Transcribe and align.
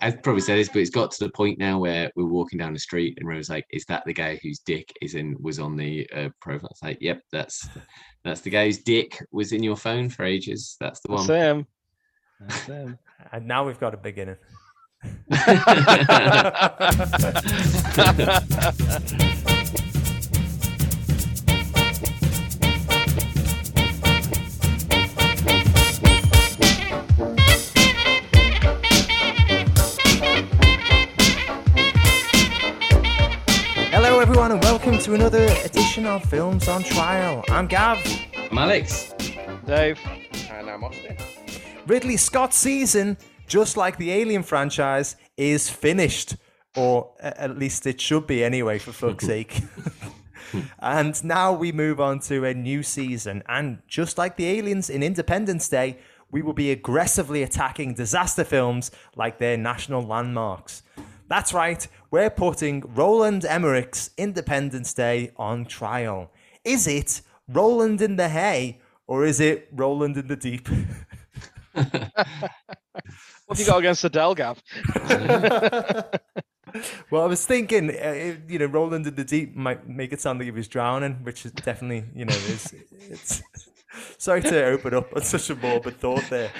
I've 0.00 0.22
probably 0.22 0.42
said 0.42 0.58
this, 0.58 0.68
but 0.68 0.78
it's 0.78 0.90
got 0.90 1.10
to 1.12 1.24
the 1.24 1.30
point 1.30 1.58
now 1.58 1.78
where 1.78 2.10
we're 2.14 2.26
walking 2.26 2.58
down 2.58 2.72
the 2.72 2.78
street 2.78 3.18
and 3.18 3.28
Rose 3.28 3.50
like, 3.50 3.66
"Is 3.70 3.84
that 3.86 4.04
the 4.06 4.12
guy 4.12 4.38
whose 4.42 4.60
dick 4.60 4.92
is 5.02 5.14
in 5.14 5.36
was 5.40 5.58
on 5.58 5.76
the 5.76 6.08
uh, 6.14 6.28
profile?" 6.40 6.70
It's 6.70 6.82
like, 6.82 6.98
"Yep, 7.00 7.22
that's 7.32 7.68
that's 8.24 8.40
the 8.40 8.50
guy 8.50 8.66
whose 8.66 8.78
dick 8.78 9.22
was 9.32 9.52
in 9.52 9.62
your 9.62 9.76
phone 9.76 10.08
for 10.08 10.24
ages. 10.24 10.76
That's 10.80 11.00
the 11.00 11.12
one." 11.12 11.26
That's 12.40 12.60
him. 12.66 12.98
And 13.32 13.46
now 13.46 13.66
we've 13.66 13.80
got 13.80 13.94
a 13.94 13.96
beginning. 13.96 14.36
to 35.08 35.14
another 35.14 35.46
edition 35.64 36.04
of 36.04 36.22
Films 36.22 36.68
on 36.68 36.82
Trial. 36.82 37.42
I'm 37.48 37.66
Gav. 37.66 37.98
I'm 38.50 38.58
Alex. 38.58 39.14
Dave. 39.64 39.98
And 40.50 40.68
I'm 40.68 40.84
Austin. 40.84 41.16
Ridley 41.86 42.18
Scott's 42.18 42.58
season, 42.58 43.16
just 43.46 43.78
like 43.78 43.96
the 43.96 44.10
Alien 44.10 44.42
franchise, 44.42 45.16
is 45.38 45.70
finished. 45.70 46.36
Or 46.76 47.10
at 47.20 47.56
least 47.56 47.86
it 47.86 48.02
should 48.02 48.26
be 48.26 48.44
anyway, 48.44 48.78
for 48.78 48.92
fuck's 48.92 49.24
sake. 49.34 49.62
and 50.78 51.24
now 51.24 51.54
we 51.54 51.72
move 51.72 52.00
on 52.00 52.20
to 52.20 52.44
a 52.44 52.52
new 52.52 52.82
season. 52.82 53.42
And 53.48 53.78
just 53.88 54.18
like 54.18 54.36
the 54.36 54.44
aliens 54.44 54.90
in 54.90 55.02
Independence 55.02 55.70
Day, 55.70 55.96
we 56.30 56.42
will 56.42 56.52
be 56.52 56.70
aggressively 56.70 57.42
attacking 57.42 57.94
disaster 57.94 58.44
films 58.44 58.90
like 59.16 59.38
their 59.38 59.56
national 59.56 60.02
landmarks. 60.02 60.82
That's 61.28 61.52
right, 61.52 61.86
we're 62.10 62.30
putting 62.30 62.82
Roland 62.94 63.44
Emmerich's 63.44 64.10
Independence 64.16 64.94
Day 64.94 65.30
on 65.36 65.66
trial. 65.66 66.30
Is 66.64 66.86
it 66.86 67.20
Roland 67.48 68.00
in 68.00 68.16
the 68.16 68.30
hay 68.30 68.80
or 69.06 69.24
is 69.26 69.38
it 69.38 69.68
Roland 69.72 70.16
in 70.16 70.26
the 70.26 70.36
deep? 70.36 70.68
What 73.46 73.56
have 73.56 73.66
you 73.66 73.72
got 73.72 73.78
against 73.78 74.04
Adele, 74.04 74.34
Gav? 74.34 74.62
Well, 77.10 77.22
I 77.22 77.26
was 77.26 77.46
thinking, 77.46 77.90
uh, 77.90 78.36
you 78.46 78.58
know, 78.58 78.66
Roland 78.66 79.06
in 79.06 79.14
the 79.14 79.24
deep 79.24 79.56
might 79.56 79.88
make 79.88 80.12
it 80.12 80.20
sound 80.20 80.38
like 80.38 80.44
he 80.44 80.50
was 80.50 80.68
drowning, 80.68 81.14
which 81.22 81.46
is 81.46 81.52
definitely, 81.52 82.04
you 82.14 82.26
know, 82.26 82.34
is 82.34 82.74
it's. 83.08 83.42
Sorry 84.16 84.42
to 84.42 84.64
open 84.64 84.94
up 84.94 85.14
on 85.14 85.22
such 85.22 85.50
a 85.50 85.56
morbid 85.56 85.98
thought 85.98 86.24
there. 86.30 86.50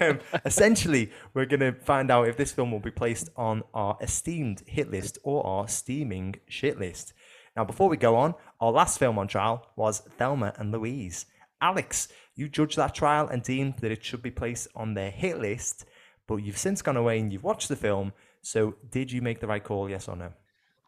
Um, 0.00 0.20
essentially, 0.44 1.10
we're 1.34 1.46
going 1.46 1.60
to 1.60 1.72
find 1.72 2.10
out 2.10 2.28
if 2.28 2.36
this 2.36 2.52
film 2.52 2.72
will 2.72 2.80
be 2.80 2.90
placed 2.90 3.30
on 3.36 3.62
our 3.74 3.96
esteemed 4.00 4.62
hit 4.66 4.90
list 4.90 5.18
or 5.22 5.46
our 5.46 5.68
steaming 5.68 6.36
shit 6.48 6.78
list. 6.78 7.12
Now, 7.56 7.64
before 7.64 7.88
we 7.88 7.96
go 7.96 8.16
on, 8.16 8.34
our 8.60 8.70
last 8.70 8.98
film 8.98 9.18
on 9.18 9.28
trial 9.28 9.66
was 9.76 10.00
Thelma 10.18 10.54
and 10.56 10.70
Louise. 10.70 11.26
Alex, 11.60 12.08
you 12.34 12.48
judged 12.48 12.76
that 12.76 12.94
trial 12.94 13.28
and 13.28 13.42
deemed 13.42 13.78
that 13.78 13.90
it 13.90 14.04
should 14.04 14.22
be 14.22 14.30
placed 14.30 14.68
on 14.76 14.94
their 14.94 15.10
hit 15.10 15.40
list, 15.40 15.84
but 16.26 16.36
you've 16.36 16.58
since 16.58 16.82
gone 16.82 16.96
away 16.96 17.18
and 17.18 17.32
you've 17.32 17.42
watched 17.42 17.68
the 17.68 17.76
film. 17.76 18.12
So, 18.42 18.76
did 18.90 19.10
you 19.10 19.22
make 19.22 19.40
the 19.40 19.48
right 19.48 19.62
call, 19.62 19.90
yes 19.90 20.08
or 20.08 20.16
no? 20.16 20.32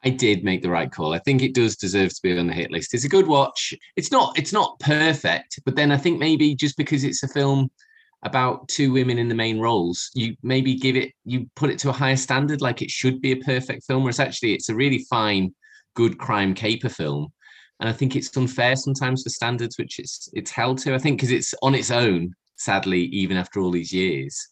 I 0.04 0.10
did 0.10 0.44
make 0.44 0.62
the 0.62 0.70
right 0.70 0.90
call. 0.90 1.12
I 1.12 1.18
think 1.18 1.42
it 1.42 1.54
does 1.54 1.76
deserve 1.76 2.10
to 2.14 2.22
be 2.22 2.38
on 2.38 2.46
the 2.46 2.54
hit 2.54 2.70
list. 2.70 2.94
It's 2.94 3.04
a 3.04 3.08
good 3.08 3.26
watch. 3.26 3.74
It's 3.96 4.10
not 4.10 4.38
it's 4.38 4.52
not 4.52 4.78
perfect, 4.80 5.60
but 5.64 5.76
then 5.76 5.92
I 5.92 5.98
think 5.98 6.18
maybe 6.18 6.54
just 6.54 6.76
because 6.76 7.04
it's 7.04 7.22
a 7.22 7.28
film 7.28 7.70
about 8.22 8.68
two 8.68 8.92
women 8.92 9.18
in 9.18 9.28
the 9.28 9.34
main 9.34 9.58
roles, 9.58 10.10
you 10.14 10.36
maybe 10.42 10.74
give 10.74 10.96
it 10.96 11.12
you 11.24 11.48
put 11.54 11.70
it 11.70 11.78
to 11.80 11.90
a 11.90 11.92
higher 11.92 12.16
standard, 12.16 12.60
like 12.60 12.82
it 12.82 12.90
should 12.90 13.20
be 13.20 13.32
a 13.32 13.44
perfect 13.44 13.84
film, 13.86 14.02
whereas 14.02 14.20
actually 14.20 14.54
it's 14.54 14.70
a 14.70 14.74
really 14.74 15.04
fine, 15.10 15.54
good 15.94 16.18
crime 16.18 16.54
caper 16.54 16.88
film. 16.88 17.28
And 17.80 17.88
I 17.88 17.92
think 17.92 18.16
it's 18.16 18.34
unfair 18.36 18.76
sometimes 18.76 19.22
for 19.22 19.30
standards 19.30 19.78
which 19.78 19.98
it's 19.98 20.28
it's 20.32 20.50
held 20.50 20.78
to. 20.78 20.94
I 20.94 20.98
think 20.98 21.18
because 21.18 21.32
it's 21.32 21.54
on 21.62 21.74
its 21.74 21.90
own, 21.90 22.34
sadly, 22.56 23.02
even 23.04 23.36
after 23.36 23.60
all 23.60 23.70
these 23.70 23.92
years 23.92 24.48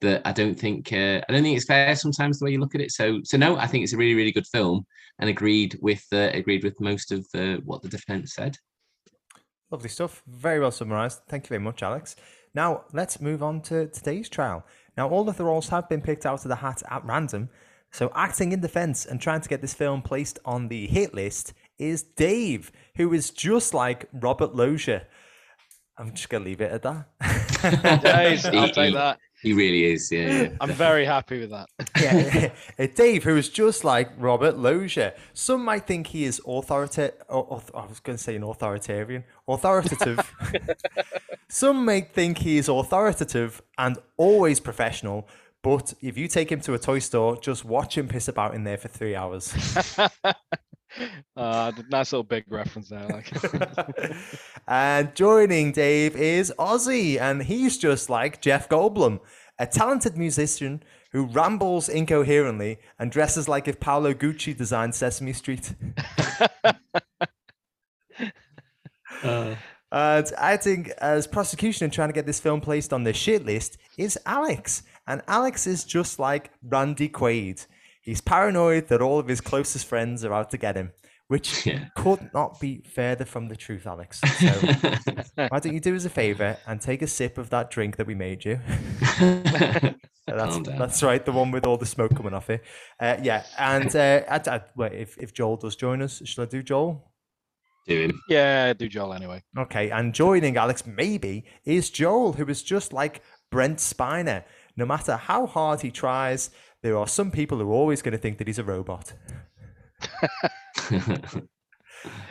that 0.00 0.22
I 0.24 0.32
don't 0.32 0.58
think 0.58 0.92
uh, 0.92 1.20
I 1.28 1.32
don't 1.32 1.42
think 1.42 1.56
it's 1.56 1.66
fair 1.66 1.94
sometimes 1.96 2.38
the 2.38 2.44
way 2.44 2.52
you 2.52 2.60
look 2.60 2.74
at 2.74 2.80
it. 2.80 2.92
So 2.92 3.20
so 3.24 3.36
no, 3.36 3.56
I 3.56 3.66
think 3.66 3.84
it's 3.84 3.92
a 3.92 3.96
really 3.96 4.14
really 4.14 4.32
good 4.32 4.46
film 4.46 4.86
and 5.18 5.30
agreed 5.30 5.78
with 5.80 6.04
uh, 6.12 6.30
agreed 6.32 6.64
with 6.64 6.80
most 6.80 7.12
of 7.12 7.26
uh, 7.34 7.56
what 7.64 7.82
the 7.82 7.88
defense 7.88 8.34
said. 8.34 8.56
Lovely 9.70 9.88
stuff. 9.88 10.22
Very 10.26 10.60
well 10.60 10.70
summarized. 10.70 11.20
Thank 11.28 11.44
you 11.44 11.48
very 11.48 11.60
much, 11.60 11.82
Alex. 11.82 12.14
Now, 12.54 12.84
let's 12.92 13.20
move 13.20 13.42
on 13.42 13.60
to 13.62 13.88
today's 13.88 14.28
trial. 14.28 14.64
Now, 14.96 15.08
all 15.08 15.28
of 15.28 15.36
the 15.36 15.44
roles 15.44 15.68
have 15.68 15.88
been 15.88 16.00
picked 16.00 16.24
out 16.24 16.44
of 16.44 16.48
the 16.48 16.56
hat 16.56 16.82
at 16.88 17.04
random. 17.04 17.50
So, 17.92 18.10
acting 18.14 18.52
in 18.52 18.60
defense 18.60 19.04
and 19.04 19.20
trying 19.20 19.40
to 19.40 19.48
get 19.48 19.60
this 19.60 19.74
film 19.74 20.02
placed 20.02 20.38
on 20.44 20.68
the 20.68 20.86
hit 20.86 21.14
list 21.14 21.52
is 21.78 22.02
Dave, 22.02 22.72
who 22.96 23.12
is 23.12 23.30
just 23.30 23.74
like 23.74 24.08
Robert 24.12 24.54
Loggia. 24.54 25.06
I'm 25.98 26.12
just 26.12 26.28
going 26.28 26.44
to 26.44 26.48
leave 26.48 26.60
it 26.60 26.72
at 26.72 26.82
that. 26.82 28.02
Days, 28.02 28.46
I'll 28.46 28.68
take 28.70 28.94
that. 28.94 29.18
He 29.46 29.52
really 29.52 29.84
is. 29.92 30.10
Yeah. 30.10 30.42
yeah. 30.42 30.48
I'm 30.60 30.72
very 30.72 31.04
happy 31.04 31.38
with 31.38 31.50
that. 31.50 31.68
yeah, 32.76 32.86
Dave, 32.96 33.22
who 33.22 33.36
is 33.36 33.48
just 33.48 33.84
like 33.84 34.10
Robert 34.18 34.58
Loggia. 34.58 35.14
Some 35.34 35.64
might 35.64 35.86
think 35.86 36.08
he 36.08 36.24
is 36.24 36.40
authorita- 36.40 37.12
or, 37.28 37.62
I 37.72 37.86
was 37.86 38.00
going 38.00 38.18
to 38.18 38.24
say 38.24 38.34
an 38.34 38.42
authoritarian, 38.42 39.22
authoritative. 39.46 40.18
Some 41.48 41.84
may 41.84 42.00
think 42.00 42.38
he 42.38 42.58
is 42.58 42.68
authoritative 42.68 43.62
and 43.78 43.98
always 44.16 44.58
professional. 44.58 45.28
But 45.62 45.94
if 46.00 46.18
you 46.18 46.26
take 46.26 46.50
him 46.50 46.60
to 46.62 46.74
a 46.74 46.78
toy 46.80 46.98
store, 46.98 47.36
just 47.36 47.64
watch 47.64 47.96
him 47.96 48.08
piss 48.08 48.26
about 48.26 48.56
in 48.56 48.64
there 48.64 48.78
for 48.78 48.88
three 48.88 49.14
hours. 49.14 49.54
Uh, 51.36 51.72
nice 51.90 52.12
little 52.12 52.24
big 52.24 52.44
reference 52.48 52.88
there. 52.88 53.06
Like, 53.08 53.30
and 54.68 55.14
joining 55.14 55.72
Dave 55.72 56.16
is 56.16 56.52
Ozzy, 56.58 57.20
and 57.20 57.42
he's 57.42 57.78
just 57.78 58.08
like 58.08 58.40
Jeff 58.40 58.68
Goldblum, 58.68 59.20
a 59.58 59.66
talented 59.66 60.16
musician 60.16 60.82
who 61.12 61.26
rambles 61.26 61.88
incoherently 61.88 62.78
and 62.98 63.10
dresses 63.10 63.48
like 63.48 63.68
if 63.68 63.80
Paolo 63.80 64.14
Gucci 64.14 64.56
designed 64.56 64.94
Sesame 64.94 65.32
Street. 65.32 65.74
And 69.92 70.30
acting 70.36 70.90
as 70.98 71.26
prosecution 71.26 71.84
and 71.84 71.92
trying 71.92 72.08
to 72.08 72.12
get 72.12 72.26
this 72.26 72.40
film 72.40 72.60
placed 72.60 72.92
on 72.92 73.04
the 73.04 73.12
shit 73.12 73.46
list 73.46 73.78
is 73.96 74.18
Alex. 74.26 74.82
And 75.06 75.22
Alex 75.28 75.66
is 75.66 75.84
just 75.84 76.18
like 76.18 76.50
Randy 76.62 77.08
Quaid. 77.08 77.66
He's 78.06 78.20
paranoid 78.20 78.86
that 78.88 79.02
all 79.02 79.18
of 79.18 79.26
his 79.26 79.40
closest 79.40 79.84
friends 79.86 80.24
are 80.24 80.32
out 80.32 80.50
to 80.50 80.56
get 80.56 80.76
him, 80.76 80.92
which 81.26 81.66
Yeah. 81.66 81.86
could 81.96 82.30
not 82.32 82.60
be 82.60 82.82
further 82.94 83.24
from 83.24 83.48
the 83.48 83.56
truth, 83.56 83.84
Alex. 83.86 84.20
So 84.20 84.46
why 85.48 85.58
don't 85.58 85.74
you 85.74 85.80
do 85.80 85.94
us 85.96 86.04
a 86.04 86.08
favor 86.10 86.56
and 86.68 86.80
take 86.80 87.02
a 87.02 87.08
sip 87.08 87.36
of 87.36 87.50
that 87.50 87.68
drink 87.68 87.96
that 87.96 88.06
we 88.06 88.14
made 88.14 88.44
you? 88.44 88.60
that's, 90.26 90.58
that's 90.68 91.02
right, 91.02 91.24
the 91.24 91.32
one 91.32 91.50
with 91.50 91.66
all 91.66 91.76
the 91.76 91.84
smoke 91.86 92.14
coming 92.14 92.32
off 92.32 92.48
it. 92.48 92.62
Uh, 93.00 93.16
yeah, 93.22 93.44
and 93.58 93.94
uh, 93.96 94.22
I, 94.30 94.40
I, 94.56 94.60
wait, 94.76 94.92
if, 94.92 95.18
if 95.18 95.34
Joel 95.34 95.56
does 95.56 95.74
join 95.76 96.00
us, 96.00 96.22
shall 96.24 96.44
I 96.44 96.46
do 96.46 96.62
Joel? 96.62 97.10
Do 97.88 98.00
him. 98.02 98.20
yeah, 98.28 98.72
do 98.72 98.88
Joel 98.88 99.14
anyway. 99.14 99.42
Okay, 99.58 99.90
and 99.90 100.12
joining 100.14 100.56
Alex 100.56 100.84
maybe 100.86 101.44
is 101.64 101.90
Joel, 101.90 102.32
who 102.34 102.44
is 102.46 102.62
just 102.62 102.92
like 102.92 103.22
Brent 103.50 103.78
Spiner. 103.78 104.42
No 104.76 104.86
matter 104.86 105.16
how 105.16 105.46
hard 105.46 105.80
he 105.80 105.90
tries, 105.90 106.50
there 106.82 106.96
are 106.96 107.08
some 107.08 107.30
people 107.30 107.58
who 107.58 107.70
are 107.70 107.74
always 107.74 108.02
going 108.02 108.12
to 108.12 108.18
think 108.18 108.38
that 108.38 108.46
he's 108.46 108.58
a 108.58 108.64
robot. 108.64 109.12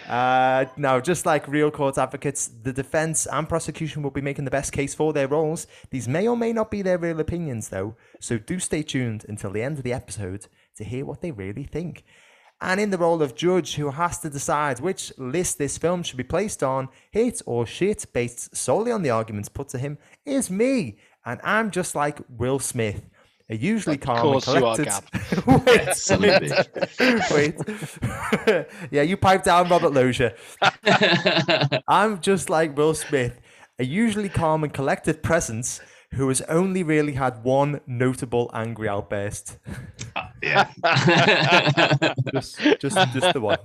Uh, 0.07 0.65
now, 0.77 0.99
just 0.99 1.25
like 1.25 1.47
real 1.47 1.71
court 1.71 1.97
advocates, 1.97 2.47
the 2.47 2.71
defense 2.71 3.25
and 3.25 3.49
prosecution 3.49 4.03
will 4.03 4.11
be 4.11 4.21
making 4.21 4.45
the 4.45 4.51
best 4.51 4.71
case 4.71 4.93
for 4.93 5.11
their 5.13 5.27
roles. 5.27 5.67
These 5.89 6.07
may 6.07 6.27
or 6.27 6.37
may 6.37 6.53
not 6.53 6.69
be 6.69 6.81
their 6.81 6.97
real 6.97 7.19
opinions, 7.19 7.69
though, 7.69 7.95
so 8.21 8.37
do 8.37 8.59
stay 8.59 8.83
tuned 8.83 9.25
until 9.27 9.51
the 9.51 9.63
end 9.63 9.77
of 9.77 9.83
the 9.83 9.93
episode 9.93 10.47
to 10.77 10.83
hear 10.83 11.05
what 11.05 11.21
they 11.21 11.31
really 11.31 11.63
think. 11.63 12.03
And 12.61 12.79
in 12.79 12.89
the 12.89 12.97
role 12.97 13.21
of 13.21 13.35
judge 13.35 13.75
who 13.75 13.91
has 13.91 14.19
to 14.19 14.29
decide 14.29 14.79
which 14.79 15.11
list 15.17 15.57
this 15.57 15.77
film 15.77 16.03
should 16.03 16.17
be 16.17 16.23
placed 16.23 16.63
on, 16.63 16.87
hit 17.11 17.41
or 17.45 17.65
shit, 17.65 18.05
based 18.13 18.55
solely 18.55 18.91
on 18.91 19.01
the 19.01 19.09
arguments 19.09 19.49
put 19.49 19.69
to 19.69 19.77
him, 19.77 19.97
is 20.25 20.49
me. 20.49 20.97
And 21.25 21.39
I'm 21.43 21.71
just 21.71 21.95
like 21.95 22.19
Will 22.29 22.59
Smith, 22.59 23.01
a 23.49 23.55
usually 23.55 23.95
Of 23.95 24.01
calm 24.01 24.33
and 24.33 24.43
course 24.43 24.47
you 24.47 24.65
are, 24.65 24.75
collected. 24.75 25.65
wait, 25.65 25.95
Son 25.95 26.21
wait, 27.01 27.31
wait. 27.31 28.67
yeah, 28.91 29.01
you 29.01 29.17
pipe 29.17 29.43
down, 29.43 29.69
Robert 29.69 29.91
Loggia. 29.93 30.35
I'm 31.87 32.21
just 32.21 32.49
like 32.49 32.77
Will 32.77 32.93
Smith, 32.93 33.39
a 33.79 33.85
usually 33.85 34.29
calm 34.29 34.63
and 34.63 34.73
collected 34.73 35.23
presence 35.23 35.81
who 36.13 36.27
has 36.27 36.41
only 36.41 36.83
really 36.83 37.13
had 37.13 37.43
one 37.43 37.81
notable 37.87 38.49
angry 38.53 38.87
outburst. 38.87 39.57
Ah. 40.15 40.31
Yeah. 40.45 40.69
Just, 42.31 42.59
just, 42.79 43.13
just 43.13 43.33
the 43.33 43.41
one. 43.41 43.57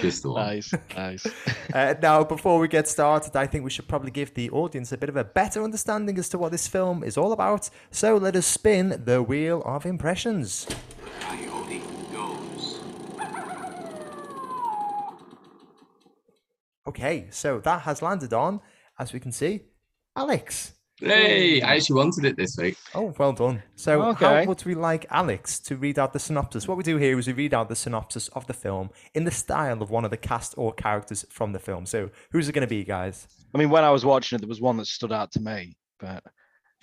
Just 0.00 0.22
the 0.22 0.30
one. 0.30 0.46
nice, 0.46 0.72
nice. 0.96 1.26
Uh, 1.74 1.94
now, 2.00 2.22
before 2.22 2.58
we 2.60 2.68
get 2.68 2.86
started, 2.86 3.34
I 3.34 3.46
think 3.46 3.64
we 3.64 3.70
should 3.70 3.88
probably 3.88 4.10
give 4.10 4.32
the 4.34 4.48
audience 4.50 4.92
a 4.92 4.96
bit 4.96 5.08
of 5.08 5.16
a 5.16 5.24
better 5.24 5.62
understanding 5.62 6.18
as 6.18 6.28
to 6.28 6.38
what 6.38 6.52
this 6.52 6.68
film 6.68 7.02
is 7.02 7.18
all 7.18 7.32
about. 7.32 7.68
So 7.90 8.16
let 8.16 8.36
us 8.36 8.46
spin 8.46 9.02
the 9.04 9.22
wheel 9.22 9.60
of 9.64 9.84
impressions. 9.84 10.66
Coyote 11.20 11.82
goes. 12.12 12.78
Okay, 16.86 17.26
so 17.30 17.58
that 17.60 17.82
has 17.82 18.00
landed 18.02 18.32
on, 18.32 18.60
as 18.98 19.12
we 19.12 19.18
can 19.20 19.32
see, 19.32 19.62
Alex. 20.14 20.74
Hey, 21.04 21.60
I 21.60 21.76
actually 21.76 21.98
wanted 21.98 22.24
it 22.24 22.36
this 22.36 22.56
week. 22.56 22.78
Oh, 22.94 23.14
well 23.18 23.34
done. 23.34 23.62
So, 23.76 24.14
how 24.14 24.44
would 24.46 24.64
we 24.64 24.74
like 24.74 25.04
Alex 25.10 25.58
to 25.60 25.76
read 25.76 25.98
out 25.98 26.14
the 26.14 26.18
synopsis? 26.18 26.66
What 26.66 26.78
we 26.78 26.82
do 26.82 26.96
here 26.96 27.18
is 27.18 27.26
we 27.26 27.34
read 27.34 27.52
out 27.52 27.68
the 27.68 27.76
synopsis 27.76 28.28
of 28.28 28.46
the 28.46 28.54
film 28.54 28.88
in 29.12 29.24
the 29.24 29.30
style 29.30 29.82
of 29.82 29.90
one 29.90 30.06
of 30.06 30.10
the 30.10 30.16
cast 30.16 30.54
or 30.56 30.72
characters 30.72 31.26
from 31.28 31.52
the 31.52 31.58
film. 31.58 31.84
So, 31.84 32.08
who's 32.30 32.48
it 32.48 32.52
going 32.52 32.66
to 32.66 32.66
be, 32.66 32.84
guys? 32.84 33.28
I 33.54 33.58
mean, 33.58 33.68
when 33.68 33.84
I 33.84 33.90
was 33.90 34.06
watching 34.06 34.36
it, 34.36 34.40
there 34.40 34.48
was 34.48 34.62
one 34.62 34.78
that 34.78 34.86
stood 34.86 35.12
out 35.12 35.30
to 35.32 35.40
me, 35.40 35.76
but 36.00 36.24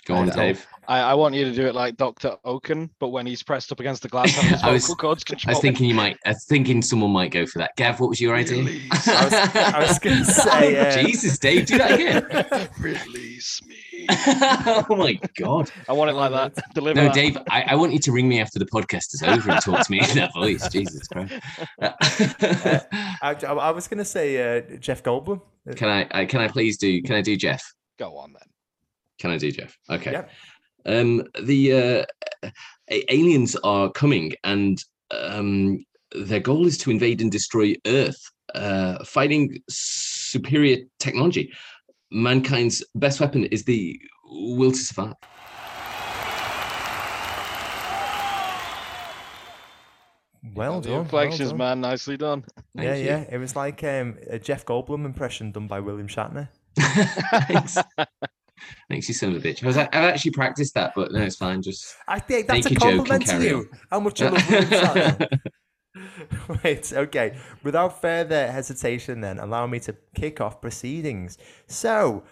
Go 0.06 0.14
on, 0.14 0.30
Uh, 0.30 0.34
Dave. 0.34 0.66
I, 0.88 0.98
I 0.98 1.14
want 1.14 1.36
you 1.36 1.44
to 1.44 1.52
do 1.52 1.64
it 1.66 1.76
like 1.76 1.96
Doctor 1.96 2.34
Okun, 2.44 2.90
but 2.98 3.10
when 3.10 3.24
he's 3.24 3.40
pressed 3.40 3.70
up 3.70 3.78
against 3.78 4.02
the 4.02 4.08
glass, 4.08 4.30
his 4.34 4.62
I 4.64 4.72
was- 4.72 4.82
vocal 4.86 4.96
cords 4.96 5.24
I 5.46 5.50
was 5.52 5.60
thinking 5.60 5.86
you 5.86 5.94
might. 5.94 6.16
I 6.26 6.30
was 6.30 6.44
thinking 6.44 6.82
someone 6.82 7.12
might 7.12 7.30
go 7.30 7.46
for 7.46 7.60
that. 7.60 7.70
Gav, 7.76 8.00
what 8.00 8.08
was 8.10 8.20
your 8.20 8.34
idea? 8.34 8.64
Release, 8.64 8.90
I 9.08 9.24
was, 9.24 9.32
I 9.54 9.78
was 9.78 9.98
going 10.00 10.18
to 10.24 10.24
say. 10.24 10.78
Uh, 10.80 11.02
Jesus, 11.06 11.38
Dave, 11.38 11.66
do 11.66 11.78
that 11.78 11.92
again. 11.92 12.68
release 12.80 13.60
me. 13.64 13.76
oh 14.10 14.84
my 14.96 15.16
god. 15.36 15.70
I 15.88 15.92
want 15.92 16.10
it 16.10 16.14
like 16.14 16.32
that. 16.32 16.64
Deliver 16.74 16.96
No, 17.00 17.04
that. 17.04 17.14
Dave, 17.14 17.38
I, 17.48 17.62
I 17.62 17.74
want 17.76 17.92
you 17.92 18.00
to 18.00 18.10
ring 18.10 18.28
me 18.28 18.40
after 18.40 18.58
the 18.58 18.66
podcast 18.66 19.14
is 19.14 19.22
over 19.24 19.52
and 19.52 19.60
talk 19.62 19.86
to 19.86 19.90
me 19.92 20.00
in 20.00 20.16
that 20.16 20.32
voice. 20.34 20.66
Jesus 20.68 21.06
Christ. 21.06 21.32
I, 21.80 23.36
I 23.40 23.70
was 23.70 23.86
going 23.86 23.98
to 23.98 24.04
say 24.04 24.58
uh, 24.58 24.62
Jeff 24.78 25.04
Goldblum. 25.04 25.40
can 25.76 25.88
I, 25.88 26.08
I 26.10 26.26
can 26.26 26.40
I 26.40 26.48
please 26.48 26.76
do 26.78 27.00
can 27.02 27.14
I 27.14 27.20
do 27.22 27.36
Jeff? 27.36 27.62
Go 27.98 28.16
on 28.18 28.32
then. 28.32 28.42
Can 29.18 29.30
I 29.30 29.38
do 29.38 29.50
Jeff? 29.50 29.76
Okay. 29.90 30.12
Yep. 30.12 30.30
Um 30.86 31.24
the 31.42 32.06
uh 32.42 32.50
aliens 33.08 33.56
are 33.62 33.90
coming 33.90 34.32
and 34.44 34.82
um 35.10 35.84
their 36.14 36.40
goal 36.40 36.66
is 36.66 36.76
to 36.78 36.90
invade 36.90 37.20
and 37.20 37.30
destroy 37.30 37.74
Earth, 37.86 38.20
uh 38.54 39.04
fighting 39.04 39.62
superior 39.68 40.78
technology. 40.98 41.52
Mankind's 42.10 42.84
best 42.94 43.20
weapon 43.20 43.44
is 43.44 43.64
the 43.64 43.98
will 44.26 44.72
to 44.72 44.78
survive. 44.78 45.14
Well 50.54 50.80
the 50.80 50.88
done. 50.88 50.92
well 50.92 51.02
inflections, 51.02 51.50
done. 51.50 51.58
man. 51.58 51.80
Nicely 51.80 52.16
done. 52.16 52.44
Yeah, 52.74 52.94
you. 52.94 53.04
yeah. 53.04 53.24
It 53.30 53.38
was 53.38 53.56
like 53.56 53.82
um, 53.84 54.18
a 54.28 54.38
Jeff 54.38 54.66
Goldblum 54.66 55.04
impression 55.04 55.52
done 55.52 55.68
by 55.68 55.80
William 55.80 56.08
Shatner. 56.08 56.48
Thanks, 58.88 59.08
you 59.08 59.14
son 59.14 59.34
of 59.34 59.44
a 59.44 59.48
bitch. 59.48 59.62
I 59.62 59.66
was, 59.66 59.76
I've 59.76 59.92
actually 59.92 60.32
practiced 60.32 60.74
that, 60.74 60.92
but 60.94 61.12
no, 61.12 61.20
it's 61.22 61.36
fine. 61.36 61.62
Just 61.62 61.94
I 62.08 62.18
think 62.18 62.46
that's 62.46 62.66
a 62.66 62.74
compliment 62.74 63.26
to 63.26 63.42
you. 63.42 63.70
How 63.90 64.00
much 64.00 64.20
you 64.20 64.28
love 64.28 64.42
Shatner. 64.42 65.40
right, 66.64 66.92
okay. 66.92 67.36
Without 67.62 68.00
further 68.00 68.50
hesitation, 68.50 69.20
then, 69.20 69.38
allow 69.38 69.66
me 69.66 69.80
to 69.80 69.96
kick 70.14 70.40
off 70.40 70.60
proceedings. 70.60 71.38
So, 71.66 72.24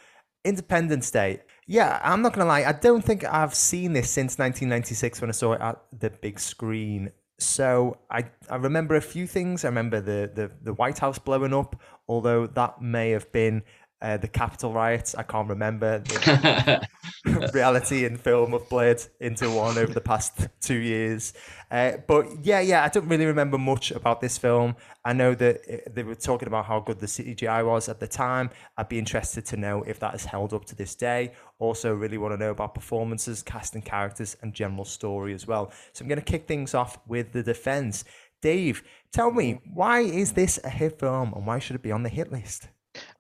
Independence 0.44 1.11
Day. 1.11 1.41
Yeah, 1.67 2.00
I'm 2.03 2.23
not 2.23 2.35
to 2.35 2.44
lie. 2.44 2.65
I 2.65 2.73
don't 2.73 3.05
think 3.05 3.25
I've 3.25 3.55
seen 3.55 3.93
this 3.93 4.11
since 4.11 4.38
1996 4.38 5.21
when 5.21 5.31
I 5.31 5.33
saw 5.33 5.53
it 5.53 5.61
at 5.61 5.81
the 5.97 6.11
big 6.11 6.41
screen. 6.41 7.12
So 7.38 7.99
I, 8.11 8.25
I 8.50 8.56
remember 8.56 8.97
a 8.97 9.00
few 9.00 9.26
things. 9.26 9.65
I 9.65 9.69
remember 9.69 10.00
the, 10.00 10.31
the, 10.35 10.50
the 10.62 10.75
White 10.75 10.99
House 10.99 11.19
blowing 11.19 11.55
up, 11.55 11.81
although 12.09 12.47
that 12.49 12.83
may 12.83 13.11
have 13.11 13.31
been 13.33 13.62
uh, 14.02 14.17
the 14.17 14.29
Capitol 14.29 14.73
riots. 14.73 15.14
I 15.14 15.23
can't 15.23 15.49
remember. 15.49 15.99
The, 15.99 16.88
reality 17.52 18.05
and 18.06 18.19
film 18.19 18.52
have 18.52 18.69
blurred 18.69 19.02
into 19.20 19.50
one 19.50 19.76
over 19.76 19.93
the 19.93 20.00
past 20.00 20.49
two 20.61 20.79
years. 20.79 21.35
Uh, 21.70 21.93
but 22.06 22.26
yeah, 22.44 22.61
yeah, 22.61 22.85
I 22.85 22.88
don't 22.88 23.08
really 23.08 23.26
remember 23.26 23.58
much 23.58 23.91
about 23.91 24.20
this 24.20 24.38
film. 24.38 24.75
I 25.05 25.12
know 25.12 25.35
that 25.35 25.61
uh, 25.70 25.91
they 25.93 26.02
were 26.02 26.14
talking 26.14 26.49
about 26.49 26.64
how 26.64 26.81
good 26.81 26.99
the 26.99 27.06
CGI 27.06 27.64
was 27.64 27.88
at 27.88 28.00
the 28.00 28.06
time. 28.06 28.50
I'd 28.76 28.88
be 28.88 28.99
interested 28.99 29.44
to 29.47 29.56
know 29.56 29.82
if 29.82 30.00
that 30.00 30.12
has 30.12 30.25
held 30.25 30.55
up 30.55 30.64
to 30.67 30.75
this 30.75 30.94
day. 30.94 31.32
Also, 31.58 31.93
really 31.93 32.19
want 32.19 32.32
to 32.32 32.38
know 32.38 32.50
about 32.50 32.75
performances, 32.75 33.43
casting 33.43 33.82
characters, 33.82 34.37
and 34.43 34.55
general 34.55 34.85
story 34.85 35.35
as 35.35 35.47
well. 35.47 35.73
So 35.93 36.02
I'm 36.02 36.08
going 36.08 36.19
to 36.19 36.25
kick 36.25 36.49
things 36.49 36.75
off 36.75 36.99
with 37.06 37.32
the 37.32 37.43
defense. 37.43 38.05
Dave, 38.41 38.82
tell 39.12 39.31
me, 39.31 39.61
why 39.73 40.00
is 40.00 40.32
this 40.32 40.58
a 40.64 40.70
hit 40.70 40.99
film 40.99 41.35
and 41.35 41.47
why 41.47 41.58
should 41.58 41.76
it 41.76 41.82
be 41.82 41.93
on 41.93 42.02
the 42.02 42.08
hit 42.08 42.32
list? 42.32 42.69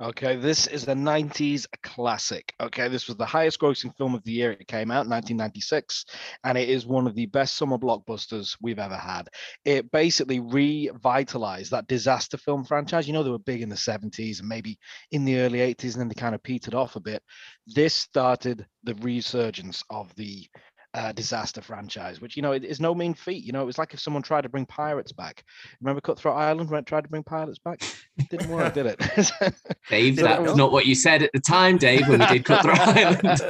Okay, 0.00 0.36
this 0.36 0.66
is 0.66 0.84
the 0.84 0.94
90s 0.94 1.66
classic. 1.82 2.54
Okay, 2.60 2.88
this 2.88 3.06
was 3.06 3.16
the 3.16 3.26
highest 3.26 3.60
grossing 3.60 3.94
film 3.96 4.14
of 4.14 4.22
the 4.24 4.32
year 4.32 4.52
it 4.52 4.66
came 4.66 4.90
out, 4.90 5.06
1996, 5.06 6.06
and 6.44 6.56
it 6.56 6.68
is 6.68 6.86
one 6.86 7.06
of 7.06 7.14
the 7.14 7.26
best 7.26 7.54
summer 7.54 7.78
blockbusters 7.78 8.56
we've 8.60 8.78
ever 8.78 8.96
had. 8.96 9.28
It 9.64 9.90
basically 9.90 10.40
revitalized 10.40 11.70
that 11.72 11.86
disaster 11.86 12.36
film 12.36 12.64
franchise. 12.64 13.06
You 13.06 13.12
know, 13.12 13.22
they 13.22 13.30
were 13.30 13.38
big 13.38 13.62
in 13.62 13.68
the 13.68 13.76
70s 13.76 14.40
and 14.40 14.48
maybe 14.48 14.78
in 15.10 15.24
the 15.24 15.38
early 15.38 15.58
80s, 15.58 15.92
and 15.92 16.00
then 16.00 16.08
they 16.08 16.14
kind 16.14 16.34
of 16.34 16.42
petered 16.42 16.74
off 16.74 16.96
a 16.96 17.00
bit. 17.00 17.22
This 17.66 17.94
started 17.94 18.66
the 18.84 18.94
resurgence 18.96 19.84
of 19.90 20.14
the 20.16 20.46
uh, 20.94 21.12
disaster 21.12 21.60
franchise, 21.60 22.20
which 22.20 22.36
you 22.36 22.42
know 22.42 22.52
is 22.52 22.80
no 22.80 22.94
mean 22.94 23.14
feat. 23.14 23.44
You 23.44 23.52
know, 23.52 23.62
it 23.62 23.66
was 23.66 23.78
like 23.78 23.94
if 23.94 24.00
someone 24.00 24.22
tried 24.22 24.42
to 24.42 24.48
bring 24.48 24.66
pirates 24.66 25.12
back. 25.12 25.44
Remember 25.80 26.00
Cutthroat 26.00 26.36
Island 26.36 26.70
when 26.70 26.80
it 26.80 26.86
tried 26.86 27.02
to 27.02 27.08
bring 27.08 27.22
pirates 27.22 27.58
back? 27.58 27.82
It 28.18 28.28
didn't 28.28 28.50
work, 28.50 28.74
did 28.74 28.86
it? 28.86 28.98
Dave, 29.88 30.16
Did 30.16 30.24
that 30.24 30.42
was 30.42 30.56
not 30.56 30.72
what 30.72 30.86
you 30.86 30.94
said 30.94 31.22
at 31.22 31.30
the 31.32 31.40
time, 31.40 31.78
Dave, 31.78 32.08
when 32.08 32.20
we 32.20 32.26
did 32.26 32.44
Cutthroat 32.44 32.78
Island. 32.80 33.40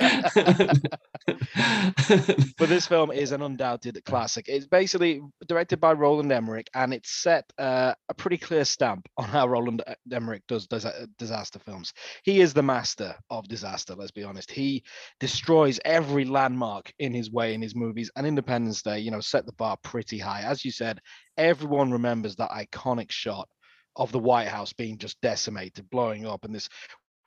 but 2.59 2.69
this 2.69 2.87
film 2.87 3.11
is 3.11 3.33
an 3.33 3.43
undoubted 3.43 4.03
classic. 4.07 4.47
It's 4.49 4.67
basically 4.67 5.23
directed 5.47 5.81
by 5.81 5.93
Roland 5.93 6.31
Emmerich, 6.33 6.69
and 6.75 6.93
it's 6.93 7.11
set 7.11 7.45
uh, 7.59 7.95
a 8.09 8.15
pretty 8.15 8.37
clear 8.39 8.65
stamp 8.65 9.09
on 9.17 9.25
how 9.25 9.49
Roland 9.49 9.83
uh, 9.87 9.95
Emmerich 10.13 10.43
does 10.47 10.67
dis- 10.67 10.87
disaster 11.19 11.59
films. 11.59 11.93
He 12.23 12.41
is 12.41 12.53
the 12.53 12.63
master 12.63 13.15
of 13.31 13.49
disaster. 13.49 13.95
Let's 13.95 14.11
be 14.11 14.25
honest. 14.25 14.51
He 14.51 14.85
destroys 15.19 15.81
every 15.85 16.25
landmark 16.25 16.93
in 16.99 17.15
his 17.15 17.30
way 17.33 17.55
in 17.55 17.63
his 17.63 17.75
movies. 17.75 18.11
And 18.17 18.27
Independence 18.27 18.83
Day, 18.83 19.01
you 19.01 19.11
know, 19.11 19.21
set 19.21 19.47
the 19.47 19.53
bar 19.53 19.77
pretty 19.83 20.19
high. 20.19 20.43
As 20.43 20.65
you 20.65 20.71
said, 20.71 21.01
everyone 21.37 21.91
remembers 21.93 22.37
that 22.37 22.51
iconic 22.51 23.11
shot 23.11 23.49
of 23.97 24.13
the 24.13 24.19
White 24.19 24.49
House 24.49 24.73
being 24.73 24.99
just 24.99 25.21
decimated, 25.21 25.91
blowing 25.91 26.27
up, 26.27 26.45
and 26.45 26.55
this 26.55 26.69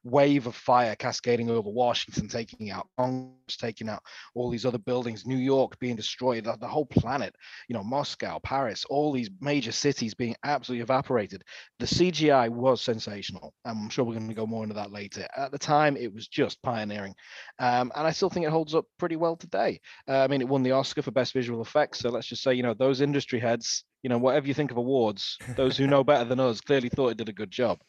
wave 0.03 0.47
of 0.47 0.55
fire 0.55 0.95
cascading 0.95 1.49
over 1.49 1.69
Washington, 1.69 2.27
taking 2.27 2.71
out 2.71 2.87
Congress, 2.97 3.57
taking 3.57 3.89
out 3.89 4.03
all 4.35 4.49
these 4.49 4.65
other 4.65 4.77
buildings, 4.77 5.25
New 5.25 5.37
York 5.37 5.79
being 5.79 5.95
destroyed, 5.95 6.43
the, 6.43 6.57
the 6.57 6.67
whole 6.67 6.85
planet, 6.85 7.35
you 7.67 7.73
know, 7.73 7.83
Moscow, 7.83 8.39
Paris, 8.39 8.85
all 8.85 9.11
these 9.11 9.29
major 9.39 9.71
cities 9.71 10.13
being 10.13 10.35
absolutely 10.43 10.83
evaporated. 10.83 11.43
The 11.79 11.85
CGI 11.85 12.49
was 12.49 12.81
sensational. 12.81 13.53
I'm 13.65 13.89
sure 13.89 14.03
we're 14.03 14.15
going 14.15 14.27
to 14.27 14.33
go 14.33 14.45
more 14.45 14.63
into 14.63 14.75
that 14.75 14.91
later. 14.91 15.27
At 15.35 15.51
the 15.51 15.59
time, 15.59 15.95
it 15.95 16.13
was 16.13 16.27
just 16.27 16.61
pioneering. 16.61 17.15
Um, 17.59 17.91
and 17.95 18.05
I 18.05 18.11
still 18.11 18.29
think 18.29 18.45
it 18.45 18.51
holds 18.51 18.75
up 18.75 18.85
pretty 18.99 19.15
well 19.15 19.35
today. 19.35 19.79
Uh, 20.07 20.19
I 20.19 20.27
mean, 20.27 20.41
it 20.41 20.49
won 20.49 20.63
the 20.63 20.71
Oscar 20.71 21.01
for 21.01 21.11
Best 21.11 21.33
Visual 21.33 21.61
Effects. 21.61 21.99
So 21.99 22.09
let's 22.09 22.27
just 22.27 22.43
say, 22.43 22.53
you 22.53 22.63
know, 22.63 22.73
those 22.73 23.01
industry 23.01 23.39
heads, 23.39 23.85
you 24.01 24.09
know, 24.09 24.17
whatever 24.17 24.47
you 24.47 24.53
think 24.53 24.71
of 24.71 24.77
awards, 24.77 25.37
those 25.55 25.77
who 25.77 25.87
know 25.87 26.03
better 26.03 26.25
than 26.25 26.39
us 26.39 26.61
clearly 26.61 26.89
thought 26.89 27.09
it 27.09 27.17
did 27.17 27.29
a 27.29 27.33
good 27.33 27.51
job. 27.51 27.79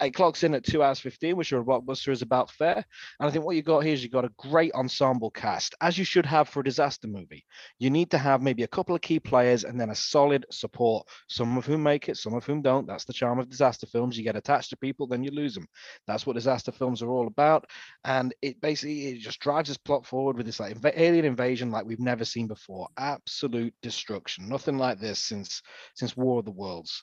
It 0.00 0.14
clocks 0.14 0.42
in 0.42 0.54
at 0.54 0.64
two 0.64 0.82
hours 0.82 0.98
15, 1.00 1.36
which 1.36 1.50
for 1.50 1.58
a 1.58 1.64
blockbuster 1.64 2.10
is 2.10 2.22
about 2.22 2.50
fair. 2.50 2.84
And 3.20 3.28
I 3.28 3.30
think 3.30 3.44
what 3.44 3.56
you 3.56 3.62
got 3.62 3.80
here 3.80 3.94
is 3.94 4.02
you 4.02 4.10
got 4.10 4.24
a 4.24 4.32
great 4.36 4.72
ensemble 4.74 5.30
cast, 5.30 5.74
as 5.80 5.96
you 5.96 6.04
should 6.04 6.26
have 6.26 6.48
for 6.48 6.60
a 6.60 6.64
disaster 6.64 7.06
movie. 7.06 7.44
You 7.78 7.90
need 7.90 8.10
to 8.10 8.18
have 8.18 8.42
maybe 8.42 8.64
a 8.64 8.68
couple 8.68 8.94
of 8.94 9.02
key 9.02 9.20
players 9.20 9.64
and 9.64 9.80
then 9.80 9.90
a 9.90 9.94
solid 9.94 10.46
support, 10.50 11.06
some 11.28 11.56
of 11.56 11.66
whom 11.66 11.82
make 11.82 12.08
it, 12.08 12.16
some 12.16 12.34
of 12.34 12.44
whom 12.44 12.62
don't. 12.62 12.86
That's 12.86 13.04
the 13.04 13.12
charm 13.12 13.38
of 13.38 13.48
disaster 13.48 13.86
films. 13.86 14.18
You 14.18 14.24
get 14.24 14.36
attached 14.36 14.70
to 14.70 14.76
people, 14.76 15.06
then 15.06 15.22
you 15.22 15.30
lose 15.30 15.54
them. 15.54 15.66
That's 16.06 16.26
what 16.26 16.34
disaster 16.34 16.72
films 16.72 17.02
are 17.02 17.10
all 17.10 17.26
about. 17.26 17.66
And 18.04 18.34
it 18.42 18.60
basically 18.60 19.08
it 19.08 19.18
just 19.18 19.40
drives 19.40 19.68
this 19.68 19.78
plot 19.78 20.06
forward 20.06 20.36
with 20.36 20.46
this 20.46 20.60
like 20.60 20.76
alien 20.96 21.24
invasion 21.24 21.70
like 21.70 21.86
we've 21.86 22.00
never 22.00 22.24
seen 22.24 22.46
before. 22.46 22.88
Absolute 22.98 23.74
destruction. 23.82 24.48
Nothing 24.48 24.78
like 24.78 24.98
this 24.98 25.18
since 25.18 25.62
since 25.94 26.16
War 26.16 26.40
of 26.40 26.44
the 26.44 26.50
Worlds 26.50 27.02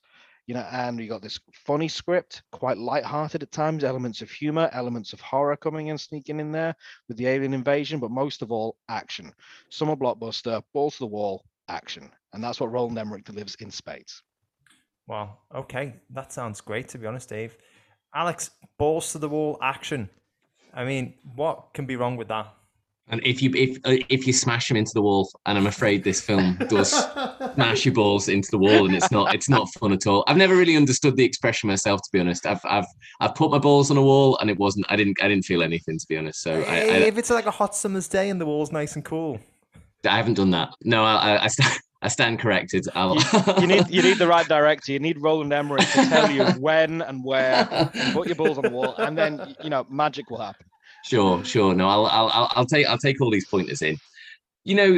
you 0.52 0.58
know, 0.58 0.68
and 0.70 1.00
you 1.00 1.08
got 1.08 1.22
this 1.22 1.40
funny 1.54 1.88
script, 1.88 2.44
quite 2.52 2.78
light-hearted 2.78 3.42
at 3.42 3.54
times, 3.54 3.86
elements 3.86 4.22
of 4.22 4.30
humor, 4.30 4.70
elements 4.74 5.14
of 5.14 5.22
horror 5.22 5.56
coming 5.56 5.92
and 5.92 5.98
sneaking 5.98 6.42
in 6.42 6.52
there 6.52 6.76
with 7.08 7.16
the 7.16 7.26
alien 7.26 7.54
invasion, 7.54 8.02
but 8.02 8.12
most 8.12 8.42
of 8.42 8.52
all, 8.52 8.76
action. 8.90 9.32
Summer 9.70 9.96
blockbuster, 9.96 10.62
balls 10.74 10.96
to 10.96 11.04
the 11.04 11.08
wall, 11.08 11.46
action, 11.70 12.12
and 12.34 12.44
that's 12.44 12.60
what 12.60 12.70
Roland 12.70 12.98
Emmerich 12.98 13.24
delivers 13.24 13.56
in 13.62 13.72
spades. 13.72 14.24
Wow. 15.08 15.38
Okay, 15.56 15.94
that 16.10 16.34
sounds 16.34 16.60
great. 16.60 16.90
To 16.90 16.98
be 16.98 17.08
honest, 17.08 17.30
Dave. 17.30 17.56
Alex, 18.14 18.52
balls 18.78 19.14
to 19.14 19.20
the 19.20 19.30
wall 19.30 19.58
action. 19.62 20.10
I 20.74 20.84
mean, 20.84 21.14
what 21.34 21.74
can 21.74 21.86
be 21.86 21.96
wrong 21.96 22.18
with 22.18 22.28
that? 22.28 22.54
And 23.12 23.22
if 23.26 23.42
you 23.42 23.52
if 23.54 23.78
uh, 23.84 24.04
if 24.10 24.26
you 24.26 24.32
smash 24.32 24.70
them 24.70 24.78
into 24.78 24.92
the 24.94 25.02
wall, 25.02 25.30
and 25.46 25.58
I'm 25.58 25.68
afraid 25.68 26.04
this 26.04 26.22
film 26.22 26.58
does 26.70 26.92
smash 27.56 27.84
your 27.86 27.94
balls 27.94 28.30
into 28.30 28.50
the 28.52 28.58
wall, 28.58 28.86
and 28.86 28.96
it's 28.96 29.12
not 29.12 29.36
it's 29.36 29.50
not 29.50 29.68
fun 29.74 29.92
at 29.92 30.08
all. 30.08 30.24
I've 30.28 30.38
never 30.38 30.56
really 30.56 30.78
understood 30.78 31.18
the 31.18 31.26
expression 31.26 31.68
myself, 31.68 32.00
to 32.02 32.10
be 32.14 32.20
honest. 32.20 32.46
I've 32.46 32.62
I've 32.64 32.86
I've 33.20 33.36
put 33.36 33.52
my 33.52 33.58
balls 33.58 33.92
on 33.92 33.98
a 33.98 34.02
wall, 34.02 34.38
and 34.40 34.50
it 34.50 34.58
wasn't. 34.58 34.86
I 34.90 34.96
didn't 34.96 35.22
I 35.22 35.28
didn't 35.28 35.44
feel 35.44 35.62
anything, 35.62 36.00
to 36.00 36.06
be 36.08 36.18
honest. 36.18 36.42
So 36.42 36.62
I, 36.62 36.76
I, 36.76 36.82
if 37.08 37.18
it's 37.18 37.30
like 37.30 37.48
a 37.48 37.52
hot 37.52 37.76
summer's 37.76 38.08
day 38.08 38.30
and 38.30 38.40
the 38.40 38.46
wall's 38.46 38.72
nice 38.72 38.96
and 38.96 39.04
cool. 39.04 39.40
I 40.06 40.16
haven't 40.16 40.36
done 40.36 40.52
that. 40.52 40.70
No, 40.84 41.04
I 41.04 41.36
I, 41.36 41.44
I 41.44 41.48
stand, 41.48 41.80
I 42.02 42.08
stand 42.08 42.40
corrected. 42.40 42.88
You, 42.96 43.20
you 43.60 43.68
need 43.68 43.90
you 43.90 44.02
need 44.04 44.20
the 44.20 44.28
right 44.28 44.48
director. 44.48 44.94
You 44.94 45.00
need 45.00 45.22
Roland 45.22 45.52
Emmerich 45.52 45.86
to 45.92 46.06
tell 46.08 46.32
you 46.32 46.46
when 46.60 47.02
and 47.02 47.26
where. 47.26 47.68
and 47.94 48.14
put 48.14 48.28
your 48.28 48.38
balls 48.38 48.58
on 48.58 48.64
the 48.64 48.70
wall, 48.70 48.96
and 48.96 49.18
then 49.18 49.54
you 49.62 49.70
know 49.70 49.86
magic 49.90 50.30
will 50.30 50.40
happen. 50.40 50.66
Sure, 51.04 51.44
sure. 51.44 51.74
No, 51.74 51.88
I'll, 51.88 52.06
I'll, 52.06 52.52
I'll, 52.56 52.66
take, 52.66 52.88
I'll 52.88 52.98
take 52.98 53.22
all 53.22 53.32
these 53.32 53.48
pointers 53.48 53.82
in. 53.82 53.98
You 54.64 54.76
know, 54.76 54.98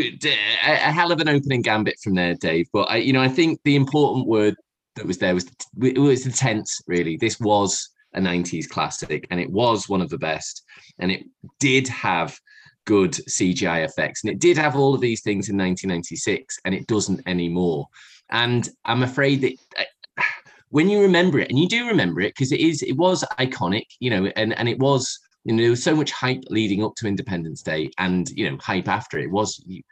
a 0.65 0.91
hell 0.91 1.11
of 1.11 1.21
an 1.21 1.29
opening 1.29 1.61
gambit 1.61 1.95
from 2.03 2.15
there, 2.15 2.35
Dave. 2.35 2.67
But 2.73 2.89
I, 2.89 2.97
you 2.97 3.13
know, 3.13 3.21
I 3.21 3.29
think 3.29 3.61
the 3.63 3.77
important 3.77 4.27
word 4.27 4.55
that 4.95 5.05
was 5.05 5.17
there 5.17 5.33
was 5.33 5.49
it 5.81 5.97
was 5.97 6.25
the 6.25 6.31
tense. 6.31 6.81
Really, 6.85 7.15
this 7.15 7.39
was 7.39 7.89
a 8.13 8.19
'90s 8.19 8.67
classic, 8.67 9.25
and 9.31 9.39
it 9.39 9.49
was 9.49 9.87
one 9.87 10.01
of 10.01 10.09
the 10.09 10.17
best. 10.17 10.63
And 10.99 11.11
it 11.11 11.23
did 11.61 11.87
have 11.87 12.37
good 12.85 13.11
CGI 13.13 13.85
effects, 13.85 14.25
and 14.25 14.33
it 14.33 14.39
did 14.39 14.57
have 14.57 14.75
all 14.75 14.93
of 14.93 14.99
these 14.99 15.21
things 15.21 15.47
in 15.47 15.55
1996, 15.55 16.59
and 16.65 16.75
it 16.75 16.85
doesn't 16.87 17.21
anymore. 17.25 17.87
And 18.31 18.67
I'm 18.83 19.03
afraid 19.03 19.41
that 19.41 19.53
uh, 19.79 20.23
when 20.69 20.89
you 20.89 20.99
remember 21.01 21.39
it, 21.39 21.49
and 21.49 21.57
you 21.57 21.69
do 21.69 21.87
remember 21.87 22.19
it 22.19 22.33
because 22.35 22.51
it 22.51 22.59
is, 22.59 22.83
it 22.83 22.97
was 22.97 23.23
iconic, 23.39 23.85
you 23.99 24.09
know, 24.09 24.25
and 24.35 24.57
and 24.59 24.67
it 24.67 24.79
was 24.79 25.19
you 25.45 25.53
know, 25.53 25.61
there 25.61 25.69
was 25.69 25.83
so 25.83 25.95
much 25.95 26.11
hype 26.11 26.43
leading 26.49 26.83
up 26.83 26.95
to 26.97 27.07
Independence 27.07 27.61
Day, 27.61 27.89
and 27.97 28.29
you 28.29 28.49
know, 28.49 28.57
hype 28.61 28.87
after 28.87 29.19
it 29.19 29.31
was, 29.31 29.61
you 29.65 29.83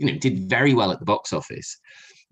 know, 0.00 0.18
did 0.18 0.48
very 0.48 0.74
well 0.74 0.90
at 0.90 0.98
the 0.98 1.04
box 1.04 1.32
office. 1.32 1.78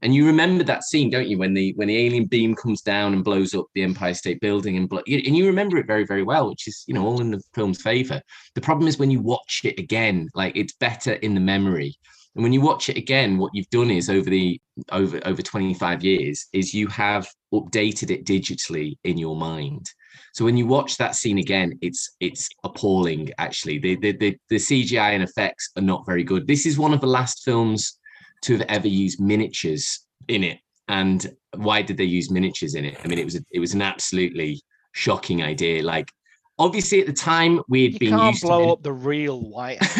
And 0.03 0.15
you 0.15 0.27
remember 0.27 0.65
that 0.65 0.85
scene, 0.85 1.09
don't 1.09 1.29
you, 1.29 1.39
when 1.39 1.55
the 1.55 1.73
when 1.77 1.89
the 1.89 1.97
alien 1.97 2.27
beam 2.27 2.55
comes 2.55 2.83
down 2.83 3.15
and 3.15 3.25
blows 3.25 3.55
up 3.55 3.67
the 3.75 3.83
Empire 3.83 4.13
State 4.13 4.41
Building, 4.41 4.77
and 4.77 4.93
and 4.93 5.37
you 5.37 5.47
remember 5.47 5.79
it 5.79 5.87
very 5.87 6.05
very 6.05 6.23
well, 6.23 6.51
which 6.51 6.69
is 6.69 6.85
you 6.87 6.95
know 6.95 7.07
all 7.07 7.21
in 7.21 7.31
the 7.31 7.41
film's 7.55 7.81
favor. 7.81 8.21
The 8.55 8.61
problem 8.61 8.89
is 8.89 8.99
when 8.99 9.11
you 9.11 9.21
watch 9.21 9.63
it 9.65 9.79
again, 9.79 10.29
like 10.35 10.57
it's 10.57 10.75
better 10.75 11.15
in 11.15 11.35
the 11.35 11.41
memory. 11.41 11.97
And 12.35 12.43
when 12.43 12.53
you 12.53 12.61
watch 12.61 12.89
it 12.89 12.97
again, 12.97 13.39
what 13.39 13.53
you've 13.55 13.71
done 13.71 13.91
is 13.91 14.11
over 14.11 14.29
the 14.29 14.61
over 14.91 15.21
over 15.25 15.41
25 15.41 16.03
years 16.03 16.47
is 16.53 16.75
you 16.75 16.89
have 16.89 17.29
updated 17.53 18.11
it 18.11 18.27
digitally 18.27 18.97
in 19.05 19.17
your 19.17 19.37
mind. 19.37 19.87
So 20.33 20.45
when 20.45 20.57
you 20.57 20.67
watch 20.67 20.97
that 20.97 21.15
scene 21.15 21.39
again, 21.39 21.79
it's 21.81 22.17
it's 22.21 22.49
appalling. 22.65 23.31
Actually, 23.39 23.79
the 23.79 23.97
the 23.97 24.13
the, 24.13 24.37
the 24.51 24.57
CGI 24.57 25.15
and 25.15 25.23
effects 25.23 25.71
are 25.77 25.83
not 25.83 26.07
very 26.07 26.25
good. 26.25 26.47
This 26.47 26.67
is 26.67 26.79
one 26.79 26.93
of 26.93 27.01
the 27.01 27.07
last 27.07 27.45
films 27.45 27.99
to 28.43 28.59
have 28.59 28.67
ever 28.69 28.89
used 28.89 29.21
miniatures 29.21 30.07
in 30.29 30.45
it. 30.45 30.59
And 30.89 31.35
why 31.57 31.83
did 31.83 31.97
they 31.97 32.05
use 32.05 32.31
miniatures 32.31 32.75
in 32.75 32.85
it? 32.85 32.99
I 33.03 33.09
mean, 33.09 33.19
it 33.19 33.25
was 33.25 33.37
a, 33.37 33.41
it 33.53 33.61
was 33.61 33.75
an 33.75 33.83
absolutely 33.83 34.61
shocking 34.93 35.43
idea. 35.43 35.83
Like 35.83 36.11
obviously 36.59 37.01
at 37.01 37.07
the 37.07 37.13
time 37.13 37.61
we 37.69 37.85
had 37.85 37.93
You 37.95 37.99
been 37.99 38.11
can't 38.11 38.35
used 38.35 38.43
blow 38.43 38.67
to 38.67 38.73
up 38.73 38.83
the 38.83 38.93
real 38.93 39.41
White. 39.41 39.79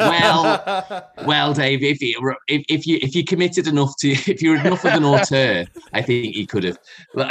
well 0.00 1.10
well 1.26 1.52
dave 1.52 1.82
if 1.82 2.00
you 2.00 2.34
if, 2.46 2.64
if 2.68 2.86
you 2.86 2.98
if 3.02 3.14
you 3.14 3.24
committed 3.24 3.66
enough 3.66 3.94
to 3.98 4.10
if 4.30 4.40
you're 4.40 4.56
enough 4.56 4.84
of 4.84 4.94
an 4.94 5.04
auteur 5.04 5.64
i 5.92 6.02
think 6.02 6.34
you 6.36 6.46
could 6.46 6.64
have 6.64 6.78
but 7.14 7.28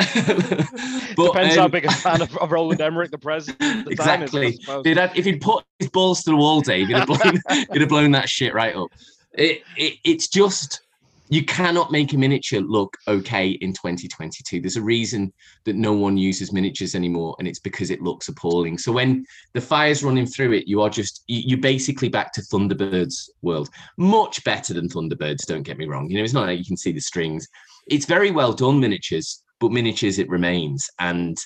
Depends 1.17 1.55
how 1.55 1.65
um, 1.65 1.71
big 1.71 1.85
a 1.85 1.91
fan 1.91 2.21
of, 2.21 2.35
of 2.37 2.51
Roland 2.51 2.81
Emmerich 2.81 3.11
the 3.11 3.17
president. 3.17 3.85
the 3.85 3.91
is, 3.91 3.99
exactly. 3.99 4.59
If 4.67 4.85
he'd 4.85 4.97
if 4.97 5.25
he'd 5.25 5.41
put 5.41 5.63
his 5.79 5.89
balls 5.89 6.23
to 6.23 6.31
the 6.31 6.37
wall 6.37 6.61
dave 6.61 6.87
he'd 6.87 6.97
have 6.97 7.07
blown, 7.07 7.39
he'd 7.71 7.81
have 7.81 7.89
blown 7.89 8.11
that 8.11 8.29
shit 8.29 8.53
right 8.53 8.75
up 8.75 8.89
it, 9.33 9.61
it 9.77 9.97
it's 10.03 10.27
just 10.27 10.81
you 11.29 11.43
cannot 11.43 11.91
make 11.91 12.13
a 12.13 12.17
miniature 12.17 12.61
look 12.61 12.97
okay 13.07 13.49
in 13.49 13.73
2022 13.73 14.61
there's 14.61 14.77
a 14.77 14.81
reason 14.81 15.31
that 15.65 15.75
no 15.75 15.93
one 15.93 16.17
uses 16.17 16.53
miniatures 16.53 16.95
anymore 16.95 17.35
and 17.39 17.47
it's 17.47 17.59
because 17.59 17.89
it 17.89 18.01
looks 18.01 18.27
appalling. 18.27 18.77
So 18.77 18.91
when 18.91 19.25
the 19.53 19.61
fire's 19.61 20.03
running 20.03 20.25
through 20.25 20.53
it 20.53 20.67
you 20.67 20.81
are 20.81 20.89
just 20.89 21.23
you, 21.27 21.41
you're 21.45 21.59
basically 21.59 22.09
back 22.09 22.31
to 22.33 22.41
thunderbirds 22.41 23.29
world. 23.41 23.69
Much 23.97 24.43
better 24.43 24.73
than 24.73 24.89
thunderbirds 24.89 25.45
don't 25.45 25.63
get 25.63 25.77
me 25.77 25.85
wrong. 25.85 26.09
You 26.09 26.17
know 26.17 26.23
it's 26.23 26.33
not 26.33 26.47
like 26.47 26.59
you 26.59 26.65
can 26.65 26.77
see 26.77 26.91
the 26.91 26.99
strings. 26.99 27.47
It's 27.87 28.05
very 28.05 28.31
well 28.31 28.53
done 28.53 28.79
miniatures 28.79 29.43
but 29.59 29.71
miniatures 29.71 30.19
it 30.19 30.29
remains. 30.29 30.87
And 30.99 31.37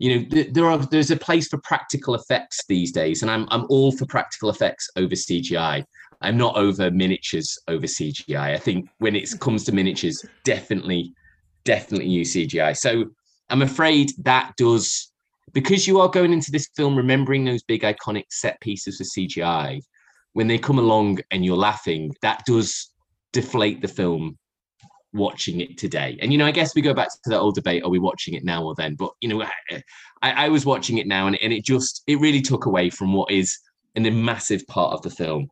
you 0.00 0.16
know 0.16 0.44
there 0.50 0.66
are 0.66 0.78
there's 0.78 1.10
a 1.10 1.16
place 1.16 1.46
for 1.46 1.58
practical 1.58 2.14
effects 2.14 2.64
these 2.66 2.90
days 2.90 3.20
and 3.20 3.30
i'm 3.30 3.46
i'm 3.50 3.66
all 3.68 3.92
for 3.92 4.06
practical 4.06 4.48
effects 4.48 4.88
over 4.96 5.14
cgi 5.14 5.84
i'm 6.20 6.36
not 6.36 6.56
over 6.56 6.90
miniatures 6.90 7.58
over 7.68 7.86
cgi 7.86 8.36
i 8.36 8.56
think 8.56 8.88
when 8.98 9.16
it 9.16 9.28
comes 9.40 9.64
to 9.64 9.72
miniatures 9.72 10.24
definitely 10.44 11.12
definitely 11.64 12.08
use 12.08 12.34
cgi 12.34 12.76
so 12.76 13.04
i'm 13.50 13.62
afraid 13.62 14.12
that 14.18 14.52
does 14.56 15.12
because 15.52 15.86
you 15.86 16.00
are 16.00 16.08
going 16.08 16.32
into 16.32 16.50
this 16.50 16.68
film 16.76 16.96
remembering 16.96 17.44
those 17.44 17.62
big 17.62 17.82
iconic 17.82 18.24
set 18.30 18.60
pieces 18.60 19.00
of 19.00 19.06
cgi 19.06 19.80
when 20.32 20.46
they 20.46 20.58
come 20.58 20.78
along 20.78 21.18
and 21.30 21.44
you're 21.44 21.56
laughing 21.56 22.14
that 22.22 22.42
does 22.46 22.90
deflate 23.32 23.80
the 23.80 23.88
film 23.88 24.36
watching 25.12 25.60
it 25.60 25.76
today. 25.76 26.18
And 26.20 26.32
you 26.32 26.38
know, 26.38 26.46
I 26.46 26.50
guess 26.52 26.74
we 26.74 26.82
go 26.82 26.94
back 26.94 27.08
to 27.08 27.30
that 27.30 27.40
old 27.40 27.54
debate: 27.54 27.82
are 27.82 27.90
we 27.90 27.98
watching 27.98 28.34
it 28.34 28.44
now 28.44 28.64
or 28.64 28.74
then? 28.74 28.94
But 28.94 29.12
you 29.20 29.28
know, 29.28 29.44
I, 30.22 30.46
I 30.46 30.48
was 30.48 30.66
watching 30.66 30.98
it 30.98 31.06
now, 31.06 31.26
and, 31.26 31.38
and 31.42 31.52
it 31.52 31.64
just 31.64 32.02
it 32.06 32.20
really 32.20 32.40
took 32.40 32.66
away 32.66 32.90
from 32.90 33.12
what 33.12 33.30
is 33.30 33.56
an, 33.94 34.06
a 34.06 34.10
massive 34.10 34.66
part 34.66 34.92
of 34.92 35.02
the 35.02 35.10
film. 35.10 35.48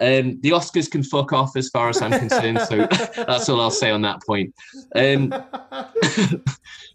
Um, 0.00 0.40
the 0.40 0.50
Oscars 0.50 0.90
can 0.90 1.02
fuck 1.02 1.32
off 1.32 1.56
as 1.56 1.68
far 1.68 1.88
as 1.88 2.00
I'm 2.00 2.18
concerned. 2.18 2.60
So 2.60 2.86
that's 3.16 3.48
all 3.48 3.60
I'll 3.60 3.70
say 3.70 3.90
on 3.90 4.02
that 4.02 4.22
point. 4.26 4.54
Um, 4.94 5.32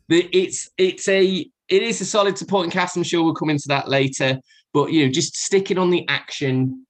it's 0.09 0.69
it's 0.77 1.07
a 1.07 1.49
it 1.67 1.83
is 1.83 2.01
a 2.01 2.05
solid 2.05 2.37
supporting 2.37 2.71
cast. 2.71 2.97
I'm 2.97 3.03
sure 3.03 3.23
we'll 3.23 3.35
come 3.35 3.49
into 3.49 3.67
that 3.67 3.87
later. 3.87 4.39
But 4.73 4.91
you 4.91 5.05
know, 5.05 5.11
just 5.11 5.37
sticking 5.37 5.77
on 5.77 5.89
the 5.89 6.07
action. 6.07 6.85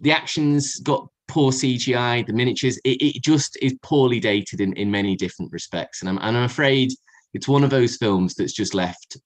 The 0.00 0.12
action's 0.12 0.78
got 0.78 1.08
poor 1.28 1.52
CGI, 1.52 2.26
the 2.26 2.32
miniatures, 2.32 2.78
it, 2.78 3.00
it 3.02 3.22
just 3.22 3.56
is 3.62 3.76
poorly 3.82 4.18
dated 4.18 4.60
in, 4.60 4.72
in 4.72 4.90
many 4.90 5.14
different 5.14 5.52
respects. 5.52 6.00
And 6.00 6.08
I'm, 6.08 6.18
and 6.18 6.36
I'm 6.36 6.44
afraid 6.44 6.92
it's 7.34 7.46
one 7.46 7.62
of 7.62 7.70
those 7.70 7.96
films 7.96 8.34
that's 8.34 8.52
just 8.52 8.74
left, 8.74 9.18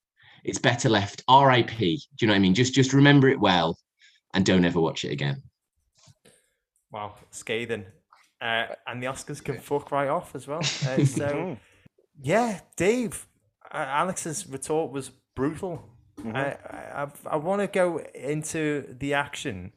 it's 0.45 0.59
better 0.59 0.89
left 0.89 1.23
RIP. 1.31 1.79
Do 1.79 1.85
you 1.85 2.27
know 2.27 2.33
what 2.33 2.37
I 2.37 2.41
mean? 2.41 2.55
Just 2.55 2.75
just 2.75 2.93
remember 2.93 3.29
it 3.29 3.41
well 3.41 3.79
and 4.35 4.45
don't 4.45 4.65
ever 4.65 4.81
watch 4.81 5.05
it 5.05 5.13
again. 5.13 5.43
Wow, 6.93 7.15
scathing. 7.31 7.87
Uh, 8.41 8.67
and 8.87 9.03
the 9.03 9.07
Oscars 9.07 9.43
can 9.43 9.59
fuck 9.59 9.91
right 9.91 10.09
off 10.09 10.35
as 10.35 10.47
well. 10.47 10.61
Uh, 10.87 11.05
so, 11.05 11.57
yeah, 12.21 12.61
Dave, 12.77 13.27
uh, 13.73 13.87
Alex's 13.89 14.47
retort 14.49 14.93
was 14.93 15.11
brutal. 15.35 15.89
I, 16.35 16.57
I, 16.95 17.07
I 17.31 17.37
want 17.37 17.63
to 17.63 17.67
go 17.67 17.99
into 18.15 18.95
the 18.99 19.15
action 19.15 19.73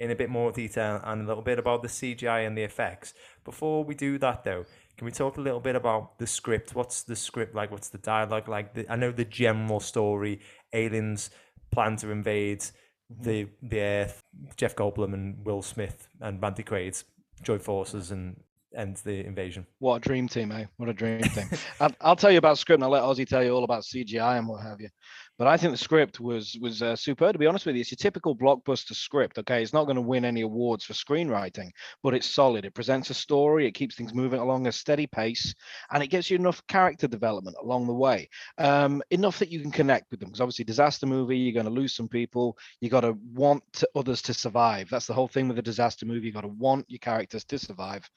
in 0.00 0.10
a 0.10 0.14
bit 0.14 0.30
more 0.30 0.50
detail 0.50 1.00
and 1.04 1.22
a 1.22 1.26
little 1.26 1.42
bit 1.42 1.58
about 1.58 1.82
the 1.82 1.88
CGI 1.88 2.46
and 2.46 2.56
the 2.56 2.62
effects. 2.62 3.14
Before 3.44 3.84
we 3.84 3.94
do 3.94 4.18
that, 4.18 4.44
though, 4.44 4.64
can 4.96 5.04
we 5.04 5.12
talk 5.12 5.36
a 5.36 5.40
little 5.40 5.60
bit 5.60 5.76
about 5.76 6.18
the 6.18 6.26
script? 6.26 6.74
What's 6.74 7.02
the 7.02 7.16
script 7.16 7.54
like? 7.54 7.70
What's 7.70 7.90
the 7.90 7.98
dialogue 7.98 8.48
like? 8.48 8.74
The, 8.74 8.90
I 8.90 8.96
know 8.96 9.12
the 9.12 9.24
general 9.24 9.80
story: 9.80 10.40
aliens 10.72 11.30
plan 11.70 11.96
to 11.96 12.10
invade 12.10 12.64
the 13.10 13.48
the 13.62 13.80
Earth. 13.80 14.20
Jeff 14.56 14.74
Goldblum 14.74 15.14
and 15.14 15.44
Will 15.44 15.62
Smith 15.62 16.08
and 16.20 16.42
Randy 16.42 16.62
Quaid 16.62 17.02
join 17.42 17.58
forces 17.58 18.10
and 18.10 18.40
end 18.76 18.96
the 18.98 19.24
invasion. 19.24 19.66
What 19.78 19.96
a 19.96 20.00
dream 20.00 20.28
team, 20.28 20.52
eh? 20.52 20.64
What 20.76 20.88
a 20.88 20.92
dream 20.92 21.22
team. 21.22 21.48
I'll, 21.80 21.92
I'll 22.00 22.16
tell 22.16 22.30
you 22.30 22.38
about 22.38 22.58
script 22.58 22.76
and 22.78 22.84
I'll 22.84 22.90
let 22.90 23.02
Ozzy 23.02 23.26
tell 23.26 23.42
you 23.42 23.50
all 23.50 23.64
about 23.64 23.82
CGI 23.82 24.38
and 24.38 24.48
what 24.48 24.62
have 24.62 24.80
you. 24.80 24.88
But 25.36 25.48
I 25.48 25.56
think 25.56 25.72
the 25.72 25.78
script 25.78 26.20
was 26.20 26.56
was 26.60 26.80
uh, 26.80 26.94
superb. 26.94 27.32
To 27.32 27.38
be 27.38 27.46
honest 27.46 27.66
with 27.66 27.74
you, 27.74 27.80
it's 27.80 27.92
a 27.92 27.96
typical 27.96 28.36
blockbuster 28.36 28.94
script. 28.94 29.38
Okay, 29.38 29.62
it's 29.62 29.72
not 29.72 29.84
going 29.84 29.96
to 29.96 30.02
win 30.02 30.24
any 30.24 30.42
awards 30.42 30.84
for 30.84 30.92
screenwriting, 30.92 31.70
but 32.02 32.14
it's 32.14 32.30
solid. 32.30 32.64
It 32.64 32.74
presents 32.74 33.10
a 33.10 33.14
story. 33.14 33.66
It 33.66 33.72
keeps 33.72 33.96
things 33.96 34.14
moving 34.14 34.40
along 34.40 34.66
a 34.66 34.72
steady 34.72 35.06
pace, 35.06 35.54
and 35.90 36.02
it 36.02 36.08
gets 36.08 36.30
you 36.30 36.36
enough 36.36 36.64
character 36.68 37.08
development 37.08 37.56
along 37.60 37.86
the 37.86 37.94
way, 37.94 38.28
um, 38.58 39.02
enough 39.10 39.38
that 39.40 39.50
you 39.50 39.60
can 39.60 39.72
connect 39.72 40.10
with 40.10 40.20
them. 40.20 40.28
Because 40.28 40.40
obviously, 40.40 40.64
disaster 40.64 41.06
movie, 41.06 41.36
you're 41.36 41.52
going 41.52 41.66
to 41.66 41.80
lose 41.80 41.94
some 41.94 42.08
people. 42.08 42.56
You 42.80 42.88
got 42.88 43.00
to 43.00 43.18
want 43.32 43.82
others 43.96 44.22
to 44.22 44.34
survive. 44.34 44.88
That's 44.88 45.06
the 45.06 45.14
whole 45.14 45.28
thing 45.28 45.48
with 45.48 45.58
a 45.58 45.62
disaster 45.62 46.06
movie. 46.06 46.28
You 46.28 46.32
got 46.32 46.42
to 46.42 46.48
want 46.48 46.86
your 46.88 47.00
characters 47.00 47.44
to 47.44 47.58
survive 47.58 48.08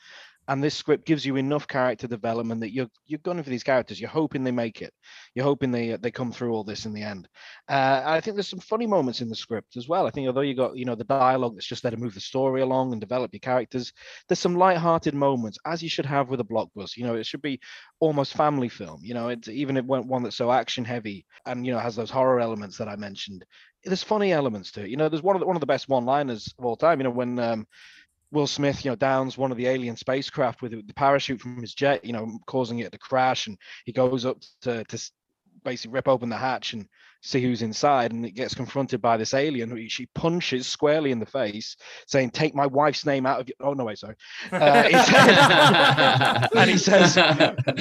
and 0.47 0.63
this 0.63 0.75
script 0.75 1.05
gives 1.05 1.25
you 1.25 1.35
enough 1.35 1.67
character 1.67 2.07
development 2.07 2.61
that 2.61 2.73
you're 2.73 2.89
you're 3.05 3.19
going 3.19 3.41
for 3.43 3.49
these 3.49 3.63
characters. 3.63 3.99
You're 3.99 4.09
hoping 4.09 4.43
they 4.43 4.51
make 4.51 4.81
it. 4.81 4.93
You're 5.35 5.45
hoping 5.45 5.71
they 5.71 5.97
they 5.97 6.11
come 6.11 6.31
through 6.31 6.53
all 6.53 6.63
this 6.63 6.85
in 6.85 6.93
the 6.93 7.03
end. 7.03 7.27
Uh, 7.67 8.01
I 8.05 8.21
think 8.21 8.35
there's 8.35 8.47
some 8.47 8.59
funny 8.59 8.87
moments 8.87 9.21
in 9.21 9.29
the 9.29 9.35
script 9.35 9.77
as 9.77 9.87
well. 9.87 10.07
I 10.07 10.11
think 10.11 10.27
although 10.27 10.41
you 10.41 10.55
got 10.55 10.77
you 10.77 10.85
know 10.85 10.95
the 10.95 11.03
dialogue 11.03 11.55
that's 11.55 11.67
just 11.67 11.83
there 11.83 11.91
to 11.91 11.97
move 11.97 12.13
the 12.13 12.19
story 12.19 12.61
along 12.61 12.91
and 12.91 13.01
develop 13.01 13.33
your 13.33 13.39
characters, 13.39 13.91
there's 14.27 14.39
some 14.39 14.55
light-hearted 14.55 15.13
moments 15.13 15.57
as 15.65 15.83
you 15.83 15.89
should 15.89 16.05
have 16.05 16.29
with 16.29 16.39
a 16.39 16.45
blockbuster. 16.45 16.97
You 16.97 17.05
know, 17.05 17.15
it 17.15 17.25
should 17.25 17.41
be 17.41 17.59
almost 17.99 18.33
family 18.33 18.69
film. 18.69 19.01
You 19.03 19.13
know, 19.13 19.29
it's 19.29 19.49
even 19.49 19.77
if 19.77 19.85
one 19.85 20.07
one 20.07 20.23
that's 20.23 20.37
so 20.37 20.51
action 20.51 20.85
heavy 20.85 21.25
and 21.45 21.65
you 21.65 21.73
know 21.73 21.79
has 21.79 21.95
those 21.95 22.09
horror 22.11 22.39
elements 22.39 22.77
that 22.77 22.87
I 22.87 22.95
mentioned 22.95 23.45
there's 23.83 24.03
funny 24.03 24.31
elements 24.31 24.71
to 24.71 24.83
it. 24.83 24.89
You 24.89 24.97
know, 24.97 25.09
there's 25.09 25.23
one 25.23 25.35
of 25.35 25.39
the, 25.39 25.47
one 25.47 25.55
of 25.55 25.59
the 25.61 25.65
best 25.65 25.87
one-liners 25.87 26.53
of 26.59 26.65
all 26.65 26.75
time. 26.75 26.99
You 26.99 27.05
know, 27.05 27.09
when 27.11 27.39
um, 27.39 27.67
Will 28.31 28.47
Smith, 28.47 28.83
you 28.83 28.91
know, 28.91 28.95
downs 28.95 29.37
one 29.37 29.51
of 29.51 29.57
the 29.57 29.67
alien 29.67 29.95
spacecraft 29.95 30.61
with 30.61 30.71
the 30.71 30.93
parachute 30.93 31.39
from 31.39 31.61
his 31.61 31.73
jet, 31.73 32.03
you 32.03 32.13
know, 32.13 32.39
causing 32.45 32.79
it 32.79 32.91
to 32.91 32.97
crash, 32.97 33.47
and 33.47 33.57
he 33.85 33.91
goes 33.91 34.25
up 34.25 34.37
to 34.61 34.83
to 34.85 35.11
basically 35.63 35.93
rip 35.93 36.07
open 36.07 36.29
the 36.29 36.37
hatch 36.37 36.73
and 36.73 36.87
see 37.21 37.41
who's 37.41 37.61
inside, 37.61 38.11
and 38.11 38.25
it 38.25 38.31
gets 38.31 38.53
confronted 38.53 39.01
by 39.01 39.17
this 39.17 39.33
alien 39.33 39.69
who 39.69 39.89
she 39.89 40.07
punches 40.13 40.67
squarely 40.67 41.11
in 41.11 41.19
the 41.19 41.25
face, 41.25 41.75
saying, 42.05 42.31
"Take 42.31 42.53
my 42.53 42.65
wife's 42.65 43.05
name 43.05 43.25
out 43.25 43.41
of 43.41 43.47
your." 43.47 43.55
Oh 43.61 43.73
no, 43.73 43.85
wait, 43.85 43.97
sorry. 43.97 44.15
Uh, 44.51 44.83
he 44.83 44.93
says, 44.93 46.49
and 46.55 46.69
he 46.69 46.77
says, 46.77 47.13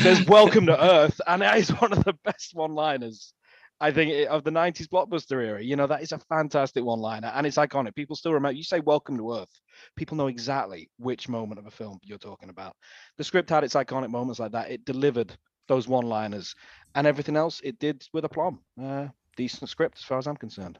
"Says 0.02 0.26
welcome 0.26 0.66
to 0.66 0.84
Earth," 0.84 1.20
and 1.26 1.42
that 1.42 1.58
is 1.58 1.70
one 1.70 1.92
of 1.92 2.04
the 2.04 2.14
best 2.24 2.54
one-liners 2.54 3.32
I 3.80 3.90
think 3.90 4.28
of 4.30 4.42
the 4.42 4.50
90s 4.50 4.88
blockbuster 4.88 5.44
era. 5.44 5.62
You 5.62 5.76
know, 5.76 5.86
that 5.86 6.02
is 6.02 6.12
a 6.12 6.18
fantastic 6.18 6.82
one 6.82 7.00
liner 7.00 7.30
and 7.34 7.46
it's 7.46 7.58
iconic. 7.58 7.94
People 7.94 8.16
still 8.16 8.32
remember 8.32 8.56
you 8.56 8.64
say 8.64 8.80
welcome 8.80 9.18
to 9.18 9.34
Earth. 9.34 9.60
People 9.96 10.16
know 10.16 10.28
exactly 10.28 10.90
which 10.98 11.28
moment 11.28 11.58
of 11.58 11.66
a 11.66 11.70
film 11.70 11.98
you're 12.02 12.16
talking 12.16 12.48
about. 12.48 12.74
The 13.18 13.24
script 13.24 13.50
had 13.50 13.64
its 13.64 13.74
iconic 13.74 14.10
moments 14.10 14.40
like 14.40 14.52
that. 14.52 14.70
It 14.70 14.84
delivered 14.86 15.36
those 15.68 15.88
one 15.88 16.06
liners 16.06 16.54
and 16.94 17.06
everything 17.06 17.36
else 17.36 17.60
it 17.62 17.78
did 17.78 18.06
with 18.14 18.24
aplomb. 18.24 18.60
Uh, 18.82 19.08
decent 19.36 19.68
script 19.68 19.98
as 19.98 20.04
far 20.04 20.18
as 20.18 20.26
I'm 20.26 20.36
concerned. 20.36 20.78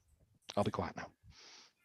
I'll 0.57 0.65
be 0.65 0.71
quiet 0.71 0.97
now. 0.97 1.09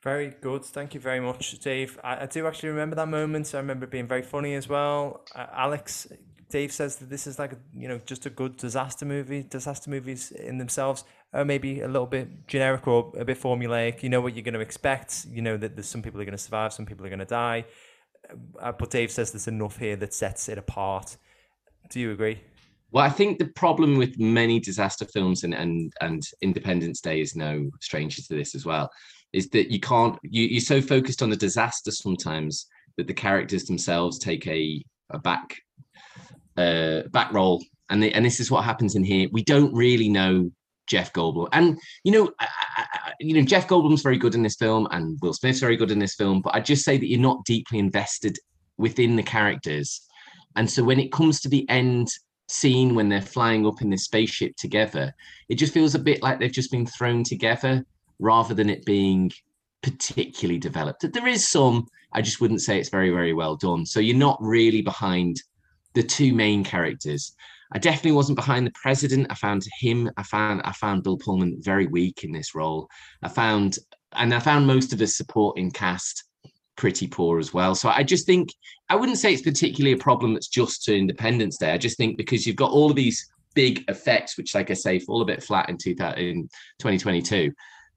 Very 0.04 0.34
good. 0.42 0.64
Thank 0.64 0.96
you 0.96 1.00
very 1.00 1.20
much, 1.20 1.60
Dave. 1.60 2.00
I, 2.04 2.24
I 2.24 2.26
do 2.26 2.48
actually 2.48 2.70
remember 2.70 2.96
that 2.96 3.08
moment. 3.08 3.54
I 3.54 3.58
remember 3.58 3.86
it 3.86 3.92
being 3.92 4.08
very 4.08 4.24
funny 4.24 4.56
as 4.56 4.68
well. 4.68 5.26
Uh, 5.36 5.46
Alex, 5.54 6.08
Dave 6.52 6.72
says 6.72 6.98
that 6.98 7.10
this 7.10 7.26
is 7.26 7.40
like 7.40 7.54
you 7.74 7.88
know 7.88 8.00
just 8.06 8.26
a 8.26 8.30
good 8.30 8.58
disaster 8.58 9.06
movie. 9.06 9.44
Disaster 9.44 9.90
movies 9.90 10.32
in 10.32 10.58
themselves 10.58 11.04
are 11.34 11.46
maybe 11.46 11.82
a 11.82 11.88
little 11.88 12.06
bit 12.06 12.48
generic 12.48 12.88
or 12.88 13.12
a 13.18 13.26
bit 13.26 13.42
formulaic. 13.42 14.04
You 14.04 14.10
know 14.10 14.22
what 14.22 14.36
you're 14.36 14.44
going 14.44 14.54
to 14.54 14.60
expect. 14.60 15.26
You 15.30 15.42
know 15.42 15.58
that 15.58 15.76
there's 15.76 15.88
some 15.88 16.02
people 16.02 16.22
are 16.22 16.26
going 16.26 16.34
to 16.34 16.44
survive, 16.44 16.74
some 16.74 16.86
people 16.86 17.06
are 17.06 17.10
going 17.10 17.20
to 17.20 17.26
die. 17.26 17.66
Uh, 18.60 18.72
but 18.72 18.90
Dave 18.92 19.12
says 19.12 19.32
there's 19.32 19.48
enough 19.48 19.78
here 19.78 19.96
that 19.96 20.14
sets 20.14 20.50
it 20.50 20.58
apart. 20.58 21.18
Do 21.90 22.00
you 22.00 22.12
agree? 22.12 22.42
Well, 22.92 23.06
I 23.06 23.10
think 23.10 23.40
the 23.40 23.48
problem 23.48 23.98
with 23.98 24.20
many 24.20 24.60
disaster 24.60 25.06
films 25.06 25.44
and 25.44 25.54
and 25.54 25.94
and 26.02 26.22
Independence 26.42 27.00
Day 27.00 27.22
is 27.22 27.36
no 27.36 27.70
stranger 27.80 28.22
to 28.22 28.36
this 28.36 28.54
as 28.56 28.66
well, 28.66 28.92
is 29.32 29.50
that 29.50 29.72
you 29.72 29.80
can't 29.80 30.20
you 30.24 30.44
you're 30.44 30.62
so 30.62 30.82
focused 30.82 31.24
on 31.24 31.30
the 31.30 31.38
disaster 31.38 31.92
sometimes 31.92 32.68
that 32.98 33.08
the 33.08 33.14
characters 33.14 33.64
themselves 33.64 34.20
take 34.20 34.46
a 34.48 34.84
a 35.12 35.20
back 35.20 35.58
uh, 36.62 37.08
back 37.10 37.32
role, 37.34 37.64
and 37.90 38.02
the, 38.02 38.14
and 38.14 38.26
this 38.26 38.40
is 38.40 38.52
what 38.52 38.64
happens 38.64 38.96
in 38.96 39.04
here. 39.04 39.28
We 39.32 39.44
don't 39.44 39.74
really 39.74 40.10
know 40.10 40.52
Jeff 40.88 41.14
Goldblum, 41.14 41.50
and 41.52 41.80
you 42.04 42.12
know, 42.12 42.32
I, 42.40 42.48
I, 42.78 43.12
you 43.20 43.34
know, 43.34 43.42
Jeff 43.42 43.68
Goldblum's 43.68 44.02
very 44.02 44.18
good 44.18 44.36
in 44.36 44.44
this 44.44 44.56
film, 44.56 44.88
and 44.92 45.18
Will 45.22 45.34
Smith's 45.34 45.60
very 45.60 45.78
good 45.78 45.92
in 45.92 46.00
this 46.00 46.16
film. 46.16 46.42
But 46.42 46.56
I 46.56 46.60
just 46.60 46.86
say 46.86 46.98
that 46.98 47.08
you're 47.08 47.20
not 47.20 47.46
deeply 47.46 47.80
invested 47.80 48.38
within 48.78 49.16
the 49.16 49.24
characters, 49.24 50.02
and 50.56 50.70
so 50.70 50.84
when 50.84 51.00
it 51.00 51.12
comes 51.12 51.42
to 51.42 51.50
the 51.50 51.68
end 51.70 52.10
scene 52.52 52.96
when 52.96 53.10
they're 53.10 53.22
flying 53.22 53.66
up 53.66 53.82
in 53.82 53.90
this 53.90 54.04
spaceship 54.04 54.56
together, 54.58 55.14
it 55.50 55.56
just 55.56 55.74
feels 55.74 55.96
a 55.96 56.00
bit 56.00 56.22
like 56.22 56.40
they've 56.40 56.52
just 56.52 56.72
been 56.72 56.86
thrown 56.86 57.24
together 57.24 57.86
rather 58.20 58.54
than 58.54 58.70
it 58.70 58.86
being 58.86 59.32
particularly 59.82 60.60
developed. 60.60 61.06
There 61.12 61.28
is 61.28 61.48
some, 61.48 61.88
I 62.14 62.22
just 62.22 62.42
wouldn't 62.42 62.62
say 62.62 62.80
it's 62.80 62.90
very, 62.90 63.10
very 63.10 63.34
well 63.34 63.56
done. 63.56 63.86
So 63.86 64.00
you're 64.00 64.18
not 64.18 64.38
really 64.42 64.82
behind 64.82 65.42
the 65.94 66.04
two 66.04 66.34
main 66.34 66.64
characters. 66.64 67.36
I 67.74 67.80
definitely 67.80 68.12
wasn't 68.14 68.36
behind 68.36 68.68
the 68.68 68.74
president. 68.82 69.28
I 69.30 69.36
found 69.36 69.64
him, 69.80 70.10
I 70.18 70.24
found 70.24 70.62
I 70.64 70.74
found 70.74 71.04
Bill 71.04 71.18
Pullman 71.18 71.58
very 71.62 71.88
weak 71.88 72.24
in 72.24 72.32
this 72.32 72.54
role. 72.54 72.90
I 73.24 73.30
found 73.30 73.78
and 74.14 74.34
I 74.34 74.40
found 74.40 74.68
most 74.68 74.92
of 74.92 75.00
the 75.00 75.08
supporting 75.08 75.72
cast 75.72 76.26
pretty 76.76 77.08
poor 77.08 77.40
as 77.40 77.54
well. 77.54 77.76
So 77.76 77.90
I 77.90 78.04
just 78.04 78.26
think 78.26 78.50
I 78.90 78.96
wouldn't 78.96 79.20
say 79.20 79.34
it's 79.34 79.42
particularly 79.42 79.94
a 79.94 80.04
problem 80.04 80.34
that's 80.34 80.48
just 80.48 80.84
to 80.86 80.98
Independence 80.98 81.58
Day. 81.58 81.72
I 81.72 81.78
just 81.78 81.98
think 81.98 82.18
because 82.18 82.46
you've 82.46 82.56
got 82.56 82.72
all 82.72 82.90
of 82.90 82.96
these 82.96 83.32
big 83.54 83.84
effects, 83.88 84.38
which, 84.38 84.56
like 84.56 84.72
I 84.72 84.74
say, 84.74 85.00
fall 85.00 85.22
a 85.22 85.26
bit 85.26 85.44
flat 85.44 85.70
in, 85.70 85.78
2000, 85.78 86.20
in 86.20 86.44
2022, 86.80 87.54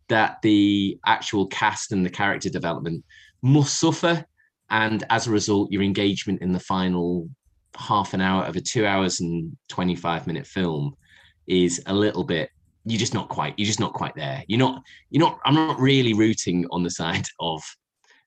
that 0.08 0.36
the 0.42 0.98
actual 1.06 1.46
cast 1.46 1.92
and 1.92 2.04
the 2.04 2.10
character 2.10 2.50
development 2.50 3.04
must 3.42 3.78
suffer. 3.78 4.24
And 4.70 5.04
as 5.10 5.26
a 5.26 5.30
result, 5.30 5.70
your 5.70 5.82
engagement 5.82 6.42
in 6.42 6.52
the 6.52 6.60
final 6.60 7.28
half 7.76 8.14
an 8.14 8.20
hour 8.20 8.44
of 8.44 8.56
a 8.56 8.60
two 8.60 8.86
hours 8.86 9.20
and 9.20 9.56
25 9.68 10.26
minute 10.26 10.46
film 10.46 10.94
is 11.46 11.82
a 11.86 11.94
little 11.94 12.24
bit 12.24 12.50
you're 12.84 12.98
just 12.98 13.14
not 13.14 13.28
quite 13.28 13.54
you're 13.56 13.66
just 13.66 13.80
not 13.80 13.92
quite 13.92 14.14
there. 14.14 14.44
You're 14.46 14.58
not 14.58 14.82
you're 15.10 15.20
not 15.26 15.38
i'm 15.44 15.54
not 15.54 15.80
really 15.80 16.12
rooting 16.12 16.66
on 16.70 16.82
the 16.82 16.90
side 16.90 17.26
of 17.40 17.62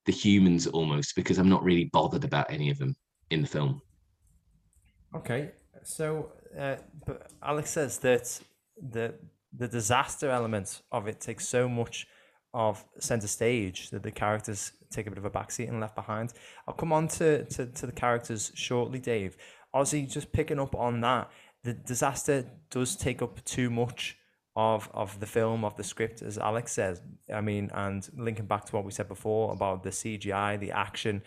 the 0.06 0.12
humans 0.12 0.68
almost 0.68 1.16
because 1.16 1.38
i'm 1.38 1.50
not 1.50 1.64
really 1.64 1.86
bothered 1.94 2.24
about 2.24 2.52
any 2.52 2.70
of 2.70 2.78
them 2.78 2.96
in 3.30 3.42
the 3.42 3.48
film. 3.48 3.82
Okay 5.16 5.52
so 5.84 6.32
uh, 6.60 6.76
but 7.06 7.32
alex 7.42 7.72
says 7.72 8.00
that 8.00 8.40
the 8.90 9.14
the 9.56 9.68
disaster 9.68 10.30
element 10.30 10.82
of 10.92 11.08
it 11.08 11.20
takes 11.20 11.48
so 11.48 11.70
much 11.70 12.08
of 12.58 12.84
center 12.98 13.28
stage 13.28 13.92
that 13.92 14.02
the 14.02 14.10
characters 14.10 14.72
take 14.90 15.06
a 15.06 15.12
bit 15.12 15.20
of 15.20 15.26
a 15.26 15.30
backseat 15.30 15.70
and 15.70 15.80
left 15.80 15.96
behind. 15.96 16.34
I'll 16.68 16.74
come 16.74 16.92
on 16.92 17.08
to, 17.10 17.46
to, 17.46 17.68
to 17.68 17.86
the 17.86 17.92
characters 17.92 18.52
shortly, 18.56 19.00
Dave. 19.00 19.38
Ozzy, 19.76 20.12
just 20.12 20.32
picking 20.32 20.60
up 20.60 20.74
on 20.74 21.00
that, 21.02 21.30
the 21.64 21.74
disaster 21.74 22.50
does 22.72 22.96
take 22.96 23.22
up 23.22 23.46
too 23.46 23.70
much 23.70 24.18
of 24.56 24.90
of 24.92 25.20
the 25.20 25.28
film, 25.28 25.64
of 25.64 25.76
the 25.76 25.84
script, 25.84 26.24
as 26.24 26.40
Alex 26.40 26.72
says. 26.72 27.00
I 27.32 27.42
mean, 27.42 27.70
and 27.76 28.10
linking 28.18 28.48
back 28.48 28.66
to 28.66 28.76
what 28.76 28.86
we 28.86 28.92
said 28.92 29.08
before 29.08 29.54
about 29.54 29.84
the 29.84 29.92
CGI, 29.92 30.60
the 30.60 30.72
action. 30.72 31.22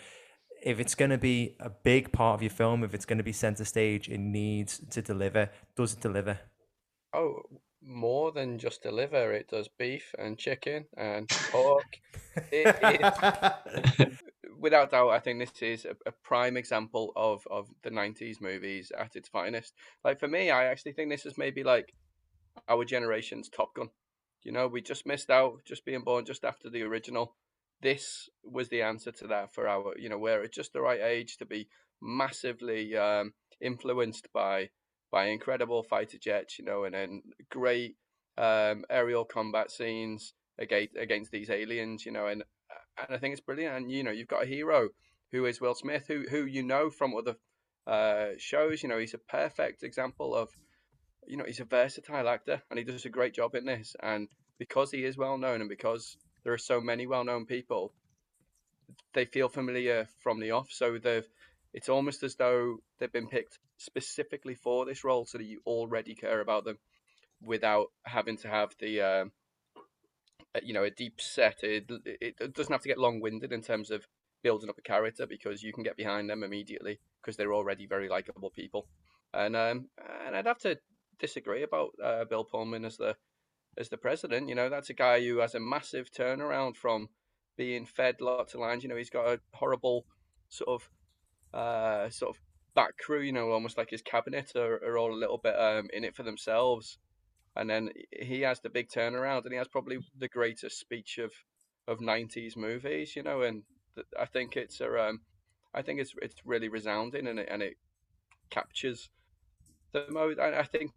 If 0.64 0.81
it's 0.81 0.97
going 0.97 1.12
to 1.12 1.19
be 1.19 1.57
a 1.61 1.71
big 1.71 2.12
part 2.12 2.35
of 2.35 2.43
your 2.43 2.51
film, 2.51 2.83
if 2.83 2.93
it's 2.93 3.07
going 3.07 3.19
to 3.19 3.25
be 3.25 3.33
center 3.33 3.64
stage, 3.64 4.09
it 4.09 4.19
needs 4.19 4.81
to 4.90 5.01
deliver. 5.01 5.49
Does 5.77 5.95
it 5.95 6.01
deliver? 6.01 6.40
Oh, 7.14 7.43
more 7.83 8.33
than 8.33 8.59
just 8.59 8.83
deliver. 8.83 9.33
It 9.33 9.49
does 9.49 9.69
beef 9.69 10.14
and 10.19 10.38
chicken 10.38 10.87
and 10.97 11.29
pork. 11.51 11.99
it, 12.53 12.77
it, 12.83 14.12
without 14.59 14.90
doubt, 14.90 15.11
I 15.11 15.19
think 15.19 15.38
this 15.38 15.62
is 15.62 15.85
a, 15.85 15.97
a, 16.07 16.12
prime 16.12 16.57
example 16.57 17.12
of, 17.16 17.47
of 17.51 17.69
the 17.83 17.90
90s 17.90 18.40
movies 18.40 18.93
at 18.97 19.16
its 19.16 19.29
finest. 19.29 19.75
Like, 20.05 20.21
for 20.21 20.29
me, 20.29 20.51
I 20.51 20.66
actually 20.66 20.93
think 20.93 21.11
this 21.11 21.27
is 21.27 21.38
maybe 21.38 21.64
like 21.64 21.95
our 22.69 22.85
generation's 22.85 23.49
Top 23.49 23.75
Gun. 23.75 23.88
You 24.43 24.53
know, 24.53 24.69
we 24.69 24.81
just 24.81 25.07
missed 25.07 25.31
out, 25.31 25.61
just 25.64 25.85
being 25.85 26.03
born 26.03 26.25
just 26.25 26.45
after 26.45 26.71
the 26.71 26.83
original. 26.83 27.35
This 27.83 28.29
was 28.45 28.69
the 28.69 28.83
answer 28.83 29.12
to 29.12 29.27
that 29.29 29.55
for 29.55 29.69
our, 29.69 29.95
you 29.99 30.09
know, 30.09 30.19
we're 30.19 30.43
at 30.43 30.53
just 30.53 30.73
the 30.73 30.81
right 30.81 31.01
age 31.01 31.38
to 31.38 31.47
be 31.47 31.69
massively 32.01 32.97
um, 32.97 33.33
influenced 33.61 34.29
by 34.33 34.71
by 35.11 35.27
incredible 35.27 35.83
fighter 35.83 36.18
jets, 36.18 36.59
you 36.59 36.64
know, 36.64 36.85
and 36.85 36.94
then 36.94 37.23
great 37.51 37.96
um, 38.38 38.85
aerial 38.88 39.25
combat 39.25 39.70
scenes 39.70 40.35
against 40.59 40.96
against 40.96 41.31
these 41.31 41.51
aliens, 41.51 42.07
you 42.07 42.12
know, 42.12 42.27
and 42.27 42.44
and 42.96 43.16
I 43.16 43.18
think 43.18 43.33
it's 43.33 43.40
brilliant. 43.40 43.77
And 43.77 43.90
you 43.90 44.03
know, 44.03 44.11
you've 44.11 44.29
got 44.29 44.42
a 44.42 44.46
hero 44.46 44.90
who 45.33 45.46
is 45.46 45.61
Will 45.61 45.75
Smith, 45.75 46.07
who 46.07 46.25
who 46.29 46.44
you 46.44 46.62
know 46.62 46.90
from 46.90 47.14
other 47.16 47.37
uh, 47.87 48.31
shows. 48.38 48.83
You 48.83 48.88
know, 48.88 48.99
he's 48.99 49.14
a 49.14 49.18
perfect 49.18 49.83
example 49.83 50.35
of, 50.35 50.51
you 51.27 51.37
know, 51.37 51.44
he's 51.44 51.61
a 51.61 51.64
versatile 51.64 52.29
actor, 52.29 52.62
and 52.70 52.79
he 52.79 52.85
does 52.85 53.05
a 53.05 53.11
great 53.11 53.35
job 53.35 53.55
in 53.55 53.64
this. 53.64 53.96
And 54.03 54.29
because 54.59 54.90
he 54.90 55.05
is 55.05 55.16
well 55.16 55.38
known, 55.38 55.61
and 55.61 55.68
because 55.68 56.16
there 56.44 56.53
are 56.53 56.59
so 56.59 56.81
many 56.81 57.07
well 57.07 57.25
known 57.25 57.46
people, 57.46 57.92
they 59.14 59.25
feel 59.25 59.49
familiar 59.49 60.09
from 60.23 60.40
the 60.40 60.53
off. 60.53 60.70
So 60.70 60.99
they've 60.99 61.29
it's 61.72 61.88
almost 61.88 62.22
as 62.22 62.37
though 62.37 62.78
they've 62.98 63.12
been 63.12 63.28
picked 63.28 63.59
specifically 63.76 64.54
for 64.54 64.85
this 64.85 65.04
role 65.04 65.24
so 65.24 65.38
that 65.38 65.44
you 65.44 65.61
already 65.66 66.14
care 66.14 66.40
about 66.40 66.64
them 66.64 66.78
without 67.42 67.87
having 68.04 68.37
to 68.38 68.48
have 68.48 68.74
the 68.80 69.00
uh, 69.00 69.24
you 70.62 70.74
know 70.74 70.85
a 70.85 70.90
deep 70.90 71.20
set. 71.20 71.62
It, 71.62 71.90
it 72.04 72.54
doesn't 72.54 72.72
have 72.72 72.83
to 72.83 72.88
get 72.88 72.98
long-winded 72.98 73.52
in 73.52 73.62
terms 73.62 73.90
of 73.90 74.06
building 74.42 74.70
up 74.70 74.78
a 74.78 74.83
character 74.83 75.26
because 75.26 75.62
you 75.62 75.72
can 75.72 75.83
get 75.83 75.96
behind 75.96 76.28
them 76.28 76.42
immediately 76.42 76.98
because 77.20 77.37
they're 77.37 77.52
already 77.52 77.87
very 77.87 78.09
likable 78.09 78.50
people. 78.50 78.87
And 79.33 79.54
um 79.54 79.88
and 80.26 80.35
I'd 80.35 80.46
have 80.46 80.59
to 80.61 80.78
disagree 81.18 81.62
about 81.62 81.90
uh, 82.02 82.24
Bill 82.24 82.44
Pullman 82.44 82.85
as 82.85 82.96
the 82.96 83.16
as 83.78 83.88
the 83.88 83.96
president. 83.96 84.48
You 84.48 84.54
know 84.54 84.68
that's 84.68 84.90
a 84.90 84.94
guy 84.94 85.20
who 85.20 85.38
has 85.38 85.54
a 85.54 85.61
massive 85.61 86.11
turnaround 86.11 86.76
from 86.76 87.09
being 87.56 87.87
fed 87.87 88.20
lots 88.20 88.54
of 88.54 88.61
lines. 88.61 88.83
You 88.83 88.88
know 88.88 88.96
he's 88.96 89.11
got 89.11 89.28
a 89.28 89.40
horrible 89.52 90.06
sort 90.48 90.70
of 90.70 90.88
uh, 91.52 92.08
sort 92.10 92.36
of 92.36 92.40
back 92.74 92.96
crew, 92.98 93.20
you 93.20 93.32
know, 93.32 93.50
almost 93.50 93.78
like 93.78 93.90
his 93.90 94.02
cabinet 94.02 94.52
are, 94.56 94.76
are 94.76 94.98
all 94.98 95.12
a 95.12 95.18
little 95.18 95.38
bit 95.38 95.54
um, 95.58 95.88
in 95.92 96.04
it 96.04 96.14
for 96.14 96.22
themselves. 96.22 96.98
And 97.56 97.68
then 97.68 97.90
he 98.12 98.42
has 98.42 98.60
the 98.60 98.70
big 98.70 98.88
turnaround, 98.88 99.44
and 99.44 99.52
he 99.52 99.58
has 99.58 99.68
probably 99.68 99.98
the 100.16 100.28
greatest 100.28 100.78
speech 100.78 101.18
of 101.18 101.32
of 101.88 101.98
'90s 101.98 102.56
movies, 102.56 103.16
you 103.16 103.24
know. 103.24 103.42
And 103.42 103.64
th- 103.96 104.06
I 104.18 104.26
think 104.26 104.56
it's 104.56 104.80
a, 104.80 105.08
um, 105.08 105.20
I 105.74 105.82
think 105.82 106.00
it's 106.00 106.14
it's 106.22 106.36
really 106.44 106.68
resounding, 106.68 107.26
and 107.26 107.40
it 107.40 107.48
and 107.50 107.60
it 107.60 107.76
captures 108.50 109.10
the 109.92 110.06
most. 110.10 110.38
I, 110.38 110.60
I 110.60 110.62
think 110.62 110.92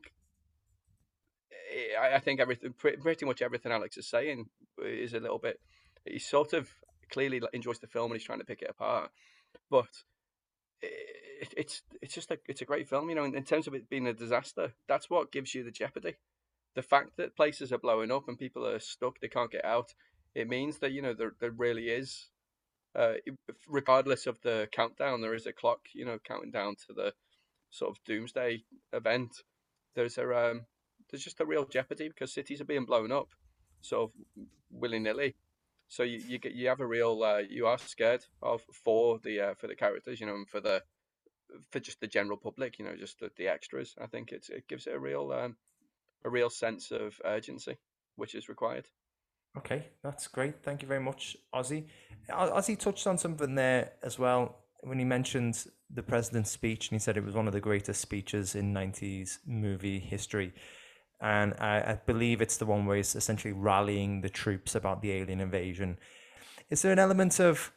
I, 1.99 2.15
I 2.15 2.19
think 2.19 2.39
everything, 2.39 2.73
pretty 2.73 3.25
much 3.25 3.41
everything 3.41 3.71
Alex 3.71 3.97
is 3.97 4.07
saying, 4.07 4.45
is 4.83 5.13
a 5.13 5.19
little 5.19 5.39
bit. 5.39 5.59
He 6.05 6.19
sort 6.19 6.53
of 6.53 6.69
clearly 7.09 7.41
enjoys 7.53 7.79
the 7.79 7.87
film 7.87 8.11
and 8.11 8.19
he's 8.19 8.25
trying 8.25 8.39
to 8.39 8.45
pick 8.45 8.61
it 8.61 8.69
apart, 8.69 9.11
but 9.69 10.03
it, 10.83 11.53
it's 11.57 11.81
it's 12.01 12.13
just 12.13 12.29
like 12.29 12.41
it's 12.47 12.61
a 12.61 12.65
great 12.65 12.87
film. 12.87 13.09
You 13.09 13.15
know, 13.15 13.23
in, 13.23 13.35
in 13.35 13.43
terms 13.43 13.67
of 13.67 13.73
it 13.73 13.89
being 13.89 14.07
a 14.07 14.13
disaster, 14.13 14.73
that's 14.87 15.09
what 15.09 15.31
gives 15.31 15.53
you 15.55 15.63
the 15.63 15.71
jeopardy. 15.71 16.15
The 16.75 16.81
fact 16.81 17.17
that 17.17 17.35
places 17.35 17.71
are 17.71 17.77
blowing 17.77 18.11
up 18.11 18.27
and 18.27 18.37
people 18.37 18.65
are 18.65 18.79
stuck, 18.79 19.19
they 19.19 19.27
can't 19.27 19.51
get 19.51 19.65
out. 19.65 19.93
It 20.33 20.49
means 20.49 20.79
that 20.79 20.91
you 20.91 21.01
know 21.01 21.13
there 21.13 21.33
there 21.39 21.51
really 21.51 21.89
is 21.89 22.29
uh, 22.95 23.13
regardless 23.67 24.27
of 24.27 24.39
the 24.41 24.67
countdown, 24.71 25.21
there 25.21 25.33
is 25.33 25.47
a 25.47 25.53
clock, 25.53 25.79
you 25.93 26.05
know, 26.05 26.19
counting 26.23 26.51
down 26.51 26.75
to 26.75 26.93
the 26.93 27.13
sort 27.71 27.91
of 27.91 28.03
doomsday 28.05 28.63
event. 28.91 29.41
There's 29.95 30.17
a 30.17 30.51
um, 30.51 30.65
there's 31.09 31.23
just 31.23 31.39
a 31.39 31.45
real 31.45 31.65
jeopardy 31.65 32.07
because 32.07 32.33
cities 32.33 32.61
are 32.61 32.65
being 32.65 32.85
blown 32.85 33.11
up, 33.11 33.29
sort 33.81 34.11
of 34.11 34.45
willy 34.71 34.99
nilly. 34.99 35.35
So 35.93 36.01
you, 36.01 36.23
you 36.27 36.39
get 36.39 36.53
you 36.53 36.69
have 36.69 36.79
a 36.79 36.87
real 36.87 37.21
uh, 37.21 37.43
you 37.47 37.67
are 37.67 37.77
scared 37.77 38.25
of 38.41 38.63
for 38.83 39.19
the 39.19 39.39
uh, 39.39 39.53
for 39.53 39.67
the 39.67 39.75
characters, 39.75 40.19
you 40.19 40.25
know, 40.25 40.33
and 40.33 40.49
for 40.49 40.59
the 40.59 40.81
for 41.69 41.79
just 41.79 41.99
the 42.01 42.07
general 42.07 42.35
public, 42.35 42.79
you 42.79 42.85
know, 42.85 42.95
just 42.95 43.19
the, 43.19 43.29
the 43.37 43.47
extras. 43.47 43.93
I 44.01 44.07
think 44.07 44.31
it's 44.31 44.49
it 44.49 44.67
gives 44.67 44.87
it 44.87 44.95
a 44.95 44.99
real 44.99 45.31
um, 45.31 45.55
a 46.25 46.31
real 46.31 46.49
sense 46.49 46.89
of 46.89 47.21
urgency, 47.23 47.77
which 48.15 48.33
is 48.33 48.49
required. 48.49 48.87
Okay, 49.55 49.85
that's 50.01 50.25
great. 50.25 50.63
Thank 50.63 50.81
you 50.81 50.87
very 50.87 50.99
much, 50.99 51.37
Ozzy. 51.53 51.85
Ozzy 52.27 52.75
touched 52.75 53.05
on 53.05 53.19
something 53.19 53.53
there 53.53 53.91
as 54.01 54.17
well 54.17 54.63
when 54.81 54.97
he 54.97 55.05
mentioned 55.05 55.63
the 55.91 56.01
president's 56.01 56.49
speech, 56.49 56.89
and 56.89 56.95
he 56.95 57.03
said 57.03 57.17
it 57.17 57.23
was 57.23 57.35
one 57.35 57.45
of 57.45 57.53
the 57.53 57.61
greatest 57.61 58.01
speeches 58.01 58.55
in 58.55 58.73
90s 58.73 59.37
movie 59.45 59.99
history. 59.99 60.53
And 61.23 61.55
I, 61.59 61.77
I 61.77 61.99
believe 62.05 62.41
it's 62.41 62.57
the 62.57 62.65
one 62.65 62.85
where 62.85 62.97
he's 62.97 63.15
essentially 63.15 63.53
rallying 63.53 64.21
the 64.21 64.29
troops 64.29 64.75
about 64.75 65.01
the 65.01 65.11
alien 65.11 65.39
invasion. 65.39 65.97
Is 66.69 66.81
there 66.81 66.91
an 66.91 66.99
element 66.99 67.39
of 67.39 67.71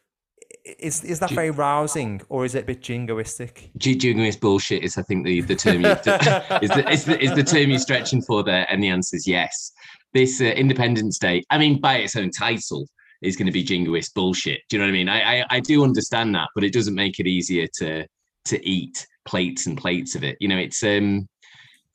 is 0.78 1.02
is 1.02 1.20
that 1.20 1.30
very 1.30 1.50
rousing 1.50 2.20
or 2.28 2.44
is 2.44 2.54
it 2.54 2.64
a 2.64 2.66
bit 2.66 2.82
jingoistic? 2.82 3.70
Jingoist 3.78 4.40
bullshit 4.40 4.82
is, 4.82 4.98
I 4.98 5.02
think, 5.02 5.24
the, 5.24 5.40
the 5.40 5.54
term 5.54 5.80
you 5.80 5.88
is, 5.88 6.00
the, 6.02 6.86
is, 6.90 7.04
the, 7.04 7.20
is 7.20 7.34
the 7.34 7.42
term 7.42 7.70
you're 7.70 7.78
stretching 7.78 8.20
for 8.22 8.42
there, 8.42 8.66
and 8.68 8.82
the 8.82 8.88
answer 8.88 9.16
is 9.16 9.26
yes 9.26 9.72
this 10.16 10.40
uh, 10.40 10.44
Independence 10.44 11.18
Day, 11.18 11.44
I 11.50 11.58
mean, 11.58 11.80
by 11.80 11.98
its 11.98 12.16
own 12.16 12.30
title, 12.30 12.88
is 13.22 13.36
going 13.36 13.46
to 13.46 13.52
be 13.52 13.64
jingoist 13.64 14.14
bullshit. 14.14 14.60
Do 14.68 14.76
you 14.76 14.80
know 14.80 14.86
what 14.86 14.90
I 14.90 14.92
mean? 14.92 15.08
I, 15.08 15.40
I, 15.40 15.44
I 15.50 15.60
do 15.60 15.84
understand 15.84 16.34
that, 16.34 16.48
but 16.54 16.64
it 16.64 16.72
doesn't 16.72 16.94
make 16.94 17.20
it 17.20 17.26
easier 17.26 17.66
to 17.78 18.06
to 18.46 18.68
eat 18.68 19.06
plates 19.26 19.66
and 19.66 19.76
plates 19.76 20.14
of 20.14 20.22
it. 20.22 20.36
You 20.40 20.48
know, 20.48 20.56
it's 20.56 20.82
um, 20.84 21.28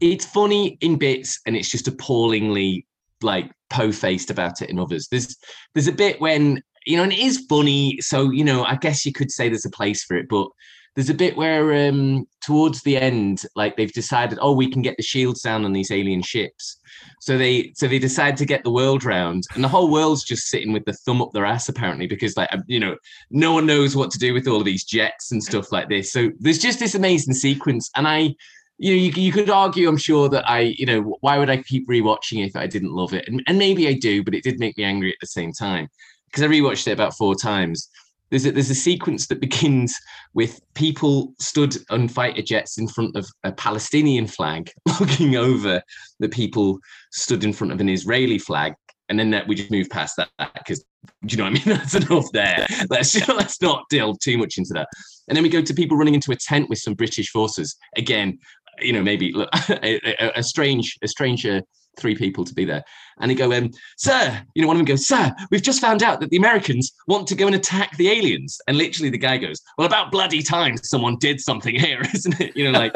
it's 0.02 0.26
funny 0.26 0.78
in 0.82 0.98
bits, 0.98 1.40
and 1.46 1.56
it's 1.56 1.70
just 1.70 1.88
appallingly 1.88 2.86
like 3.22 3.52
po-faced 3.70 4.32
about 4.32 4.62
it 4.62 4.70
in 4.70 4.80
others. 4.80 5.08
There's 5.10 5.38
there's 5.74 5.88
a 5.88 5.94
bit 5.94 6.20
when 6.20 6.62
you 6.86 6.98
know, 6.98 7.04
and 7.04 7.14
it 7.14 7.20
is 7.20 7.46
funny. 7.50 8.00
So 8.02 8.32
you 8.32 8.44
know, 8.44 8.64
I 8.64 8.76
guess 8.76 9.06
you 9.06 9.14
could 9.14 9.32
say 9.32 9.48
there's 9.48 9.66
a 9.66 9.72
place 9.72 10.04
for 10.04 10.18
it, 10.18 10.28
but 10.30 10.48
there's 10.96 11.10
a 11.10 11.14
bit 11.14 11.38
where 11.38 11.88
um 11.88 12.26
towards 12.44 12.82
the 12.84 12.98
end, 12.98 13.44
like 13.56 13.78
they've 13.78 13.94
decided, 13.94 14.40
oh, 14.42 14.54
we 14.54 14.70
can 14.70 14.82
get 14.82 14.98
the 14.98 15.04
shields 15.04 15.42
down 15.42 15.64
on 15.64 15.74
these 15.74 15.92
alien 15.92 16.22
ships 16.22 16.82
so 17.20 17.38
they 17.38 17.72
so 17.76 17.88
they 17.88 18.00
decide 18.00 18.38
to 18.38 18.46
get 18.46 18.64
the 18.64 18.72
world 18.72 19.04
round, 19.04 19.44
and 19.54 19.64
the 19.64 19.68
whole 19.68 19.92
world's 19.92 20.24
just 20.24 20.48
sitting 20.48 20.74
with 20.74 20.86
the 20.86 20.94
thumb 20.94 21.22
up 21.22 21.32
their 21.34 21.46
ass 21.46 21.70
apparently 21.70 22.08
because 22.08 22.36
like 22.38 22.50
you 22.68 22.80
know 22.80 22.96
no 23.30 23.54
one 23.54 23.66
knows 23.66 23.96
what 23.96 24.12
to 24.12 24.20
do 24.20 24.34
with 24.34 24.48
all 24.48 24.60
of 24.60 24.66
these 24.66 24.84
jets 24.84 25.32
and 25.32 25.44
stuff 25.44 25.72
like 25.72 25.90
this. 25.90 26.12
So 26.12 26.32
there's 26.40 26.60
just 26.60 26.80
this 26.80 26.96
amazing 26.96 27.34
sequence, 27.34 27.90
and 27.96 28.08
I. 28.08 28.36
You 28.82 28.92
know, 28.92 29.02
you, 29.04 29.12
you 29.12 29.32
could 29.32 29.50
argue, 29.50 29.88
I'm 29.88 29.98
sure, 29.98 30.28
that 30.30 30.50
I, 30.50 30.76
you 30.78 30.86
know, 30.86 31.18
why 31.22 31.38
would 31.38 31.50
I 31.50 31.62
keep 31.62 31.88
rewatching 31.88 32.44
it 32.44 32.48
if 32.48 32.56
I 32.56 32.68
didn't 32.68 32.94
love 32.94 33.14
it? 33.14 33.28
And, 33.28 33.44
and 33.48 33.58
maybe 33.58 33.88
I 33.88 33.94
do, 33.94 34.24
but 34.24 34.34
it 34.34 34.44
did 34.44 34.60
make 34.60 34.78
me 34.78 34.84
angry 34.84 35.12
at 35.12 35.20
the 35.22 35.28
same 35.28 35.54
time 35.54 35.88
because 36.26 36.44
I 36.44 36.48
rewatched 36.48 36.88
it 36.88 36.94
about 36.94 37.16
four 37.16 37.36
times 37.36 37.90
there's 38.32 38.46
a, 38.46 38.52
there's 38.52 38.70
a 38.70 38.76
sequence 38.76 39.28
that 39.28 39.40
begins 39.40 39.96
with 40.34 40.60
people 40.74 41.34
stood 41.40 41.78
on 41.92 42.08
fighter 42.08 42.42
jets 42.42 42.80
in 42.80 42.88
front 42.88 43.16
of 43.16 43.30
a 43.44 43.52
Palestinian 43.52 44.26
flag, 44.26 44.72
looking 45.00 45.36
over 45.36 45.84
the 46.20 46.30
people 46.30 46.80
stood 47.12 47.44
in 47.44 47.54
front 47.54 47.72
of 47.72 47.80
an 47.80 47.90
Israeli 47.90 48.40
flag, 48.40 48.74
and 49.10 49.20
then 49.20 49.30
that 49.32 49.48
we 49.48 49.56
just 49.56 49.72
move 49.72 49.90
past 49.90 50.16
that 50.16 50.30
because 50.54 50.84
do 51.26 51.36
you 51.36 51.38
know 51.38 51.50
what 51.50 51.62
I 51.62 51.66
mean? 51.66 51.78
That's 51.78 51.96
enough 51.96 52.32
there. 52.32 52.66
Let's 52.90 53.28
let's 53.28 53.62
not 53.62 53.86
delve 53.90 54.20
too 54.20 54.38
much 54.38 54.58
into 54.58 54.74
that. 54.74 54.88
And 55.28 55.36
then 55.36 55.44
we 55.44 55.50
go 55.50 55.62
to 55.62 55.74
people 55.74 55.98
running 55.98 56.16
into 56.16 56.32
a 56.32 56.36
tent 56.36 56.70
with 56.70 56.80
some 56.80 56.94
British 56.94 57.30
forces. 57.30 57.76
Again, 57.98 58.40
you 58.80 58.94
know, 58.94 59.02
maybe 59.02 59.34
a, 59.70 60.00
a, 60.26 60.32
a 60.38 60.44
strange, 60.44 60.98
a 61.02 61.08
stranger 61.08 61.62
three 62.00 62.16
people 62.16 62.46
to 62.46 62.54
be 62.54 62.66
there. 62.66 62.84
And 63.20 63.30
he 63.30 63.36
go, 63.36 63.52
um, 63.54 63.72
sir, 63.98 64.42
you 64.56 64.62
know, 64.62 64.68
one 64.68 64.78
of 64.78 64.80
them 64.80 64.86
goes, 64.86 65.08
sir, 65.08 65.32
we've 65.52 65.62
just 65.62 65.82
found 65.82 66.04
out 66.04 66.20
that 66.20 66.30
the 66.30 66.38
Americans 66.38 66.92
want 67.08 67.28
to 67.28 67.36
go 67.36 67.46
and 67.46 67.56
attack 67.56 67.96
the 67.98 68.10
aliens. 68.10 68.60
And 68.68 68.78
literally 68.78 69.10
the 69.10 69.18
guy 69.18 69.38
goes, 69.38 69.62
well, 69.78 69.88
about 69.88 70.12
bloody 70.12 70.42
time 70.42 70.78
someone 70.78 71.18
did 71.18 71.40
something 71.40 71.76
here, 71.76 72.02
isn't 72.14 72.40
it? 72.40 72.56
You 72.56 72.72
know, 72.72 72.78
like 72.78 72.94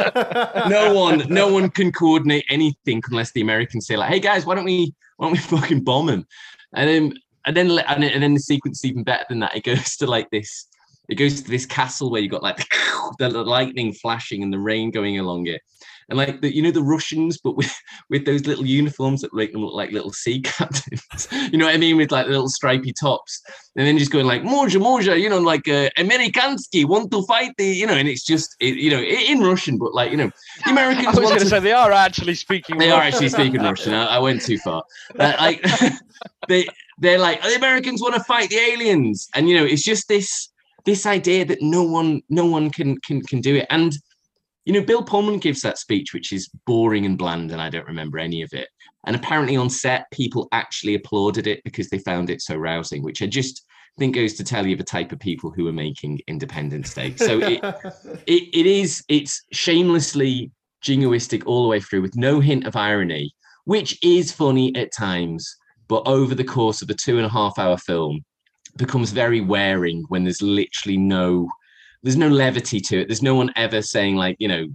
no 0.70 0.94
one, 1.00 1.26
no 1.30 1.52
one 1.52 1.70
can 1.70 1.92
coordinate 1.92 2.46
anything 2.50 3.02
unless 3.10 3.32
the 3.34 3.42
Americans 3.42 3.88
say 3.88 3.98
like, 3.98 4.10
hey 4.10 4.20
guys, 4.20 4.46
why 4.46 4.56
don't 4.56 4.66
we, 4.66 4.94
why 5.18 5.28
don't 5.28 5.34
we 5.34 5.40
fucking 5.40 5.84
bomb 5.84 6.08
them? 6.08 6.26
And 6.74 6.90
then, 6.90 7.14
and 7.46 7.56
then, 7.56 7.70
and 7.80 8.24
then 8.24 8.34
the 8.34 8.40
sequence 8.40 8.80
is 8.80 8.90
even 8.90 9.04
better 9.04 9.26
than 9.30 9.40
that. 9.40 9.56
It 9.56 9.64
goes 9.64 9.98
to 9.98 10.08
like 10.08 10.30
this, 10.32 10.68
it 11.10 11.16
goes 11.16 11.42
to 11.42 11.50
this 11.50 11.66
castle 11.66 12.12
where 12.12 12.22
you 12.22 12.30
got 12.30 12.44
like 12.44 12.68
the 13.20 13.30
lightning 13.30 13.94
flashing 13.94 14.44
and 14.44 14.52
the 14.52 14.60
rain 14.60 14.92
going 14.92 15.20
along 15.20 15.48
it 15.48 15.62
and 16.10 16.18
like 16.18 16.42
the, 16.42 16.54
you 16.54 16.62
know 16.62 16.72
the 16.72 16.84
Russians, 16.84 17.38
but 17.38 17.56
with 17.56 17.74
with 18.10 18.26
those 18.26 18.46
little 18.46 18.66
uniforms 18.66 19.22
that 19.22 19.34
make 19.34 19.52
them 19.52 19.62
look 19.62 19.74
like 19.74 19.92
little 19.92 20.14
sea 20.14 20.42
captains. 20.44 21.28
you 21.52 21.58
know 21.58 21.66
what 21.66 21.74
I 21.74 21.78
mean? 21.78 21.98
With 21.98 22.12
like 22.12 22.28
little 22.28 22.50
stripy 22.50 22.94
tops, 22.94 23.42
and 23.76 23.88
then 23.88 23.98
just 23.98 24.12
going 24.12 24.26
like 24.26 24.44
"Moja, 24.44 24.82
Moja," 24.82 25.20
you 25.20 25.30
know, 25.30 25.40
like 25.40 25.68
uh, 25.68 25.90
"Amerikansky 25.98 26.86
want 26.86 27.12
to 27.12 27.24
fight 27.24 27.54
the," 27.58 27.66
you 27.66 27.88
know, 27.88 27.94
and 27.94 28.08
it's 28.08 28.24
just 28.24 28.56
it, 28.60 28.76
you 28.76 28.92
know 28.92 29.02
in 29.02 29.42
Russian, 29.42 29.78
but 29.78 29.94
like 29.94 30.12
you 30.12 30.18
know, 30.18 30.32
the 30.66 30.72
Americans. 30.72 31.18
I 31.18 31.20
was 31.20 31.30
going 31.30 31.40
to 31.42 31.48
say 31.48 31.60
they 31.60 31.74
are 31.74 31.92
actually 31.92 32.36
speaking. 32.36 32.78
They 32.78 32.90
Russian. 32.90 33.00
are 33.00 33.04
actually 33.04 33.30
speaking 33.30 33.62
Russian. 33.62 33.94
I, 33.94 34.06
I 34.06 34.20
went 34.20 34.42
too 34.42 34.58
far. 34.60 34.84
Uh, 35.20 35.34
like 35.40 35.66
they 36.48 36.68
they're 37.00 37.20
like 37.20 37.42
the 37.42 37.56
Americans 37.56 38.02
want 38.02 38.14
to 38.16 38.24
fight 38.24 38.50
the 38.50 38.60
aliens, 38.60 39.28
and 39.34 39.50
you 39.50 39.56
know, 39.56 39.66
it's 39.66 39.84
just 39.84 40.08
this 40.08 40.50
this 40.86 41.06
idea 41.06 41.46
that 41.46 41.62
no 41.62 41.84
one 41.84 42.22
no 42.30 42.46
one 42.46 42.70
can 42.70 42.98
can 43.02 43.22
can 43.22 43.42
do 43.42 43.56
it 43.56 43.68
and 43.70 43.98
you 44.66 44.74
know, 44.74 44.82
Bill 44.82 45.04
Pullman 45.04 45.38
gives 45.38 45.62
that 45.62 45.78
speech, 45.78 46.14
which 46.14 46.34
is 46.34 46.50
boring 46.66 47.06
and 47.06 47.18
bland, 47.18 47.52
and 47.52 47.62
I 47.62 47.70
don't 47.70 47.86
remember 47.86 48.18
any 48.18 48.42
of 48.42 48.52
it. 48.52 48.68
And 49.06 49.16
apparently 49.16 49.56
on 49.56 49.70
set, 49.70 50.10
people 50.12 50.48
actually 50.52 50.96
applauded 50.96 51.46
it 51.46 51.64
because 51.64 51.90
they 51.90 52.00
found 52.00 52.32
it 52.32 52.42
so 52.42 52.56
rousing, 52.56 53.04
which 53.04 53.22
I 53.22 53.28
just 53.28 53.64
think 54.00 54.16
goes 54.16 54.34
to 54.34 54.44
tell 54.44 54.66
you 54.66 54.76
the 54.76 54.84
type 54.84 55.12
of 55.12 55.20
people 55.20 55.52
who 55.52 55.68
are 55.68 55.74
making 55.74 56.20
Independence 56.28 56.96
Day. 56.96 57.16
So 57.16 57.40
it, 57.40 57.64
it, 58.28 58.50
it 58.54 58.66
is, 58.66 59.04
it's 59.08 59.44
shamelessly 59.52 60.52
jingoistic 60.84 61.44
all 61.46 61.62
the 61.62 61.70
way 61.70 61.80
through 61.80 62.02
with 62.02 62.16
no 62.16 62.40
hint 62.40 62.66
of 62.66 62.76
irony, 62.76 63.36
which 63.66 64.00
is 64.04 64.32
funny 64.32 64.76
at 64.76 64.92
times, 64.92 65.56
but 65.88 66.08
over 66.08 66.34
the 66.34 66.44
course 66.44 66.82
of 66.82 66.90
a 66.90 66.96
two 66.96 67.18
and 67.18 67.26
a 67.26 67.30
half 67.30 67.60
hour 67.60 67.78
film 67.78 68.26
becomes 68.78 69.12
very 69.12 69.42
wearing 69.42 70.04
when 70.10 70.24
there's 70.24 70.42
literally 70.42 70.98
no 70.98 71.50
there's 72.04 72.18
no 72.18 72.30
levity 72.30 72.80
to 72.80 73.00
it. 73.00 73.08
There's 73.08 73.24
no 73.24 73.34
one 73.34 73.52
ever 73.56 73.82
saying 73.82 74.16
like, 74.16 74.36
you 74.38 74.48
know, 74.48 74.68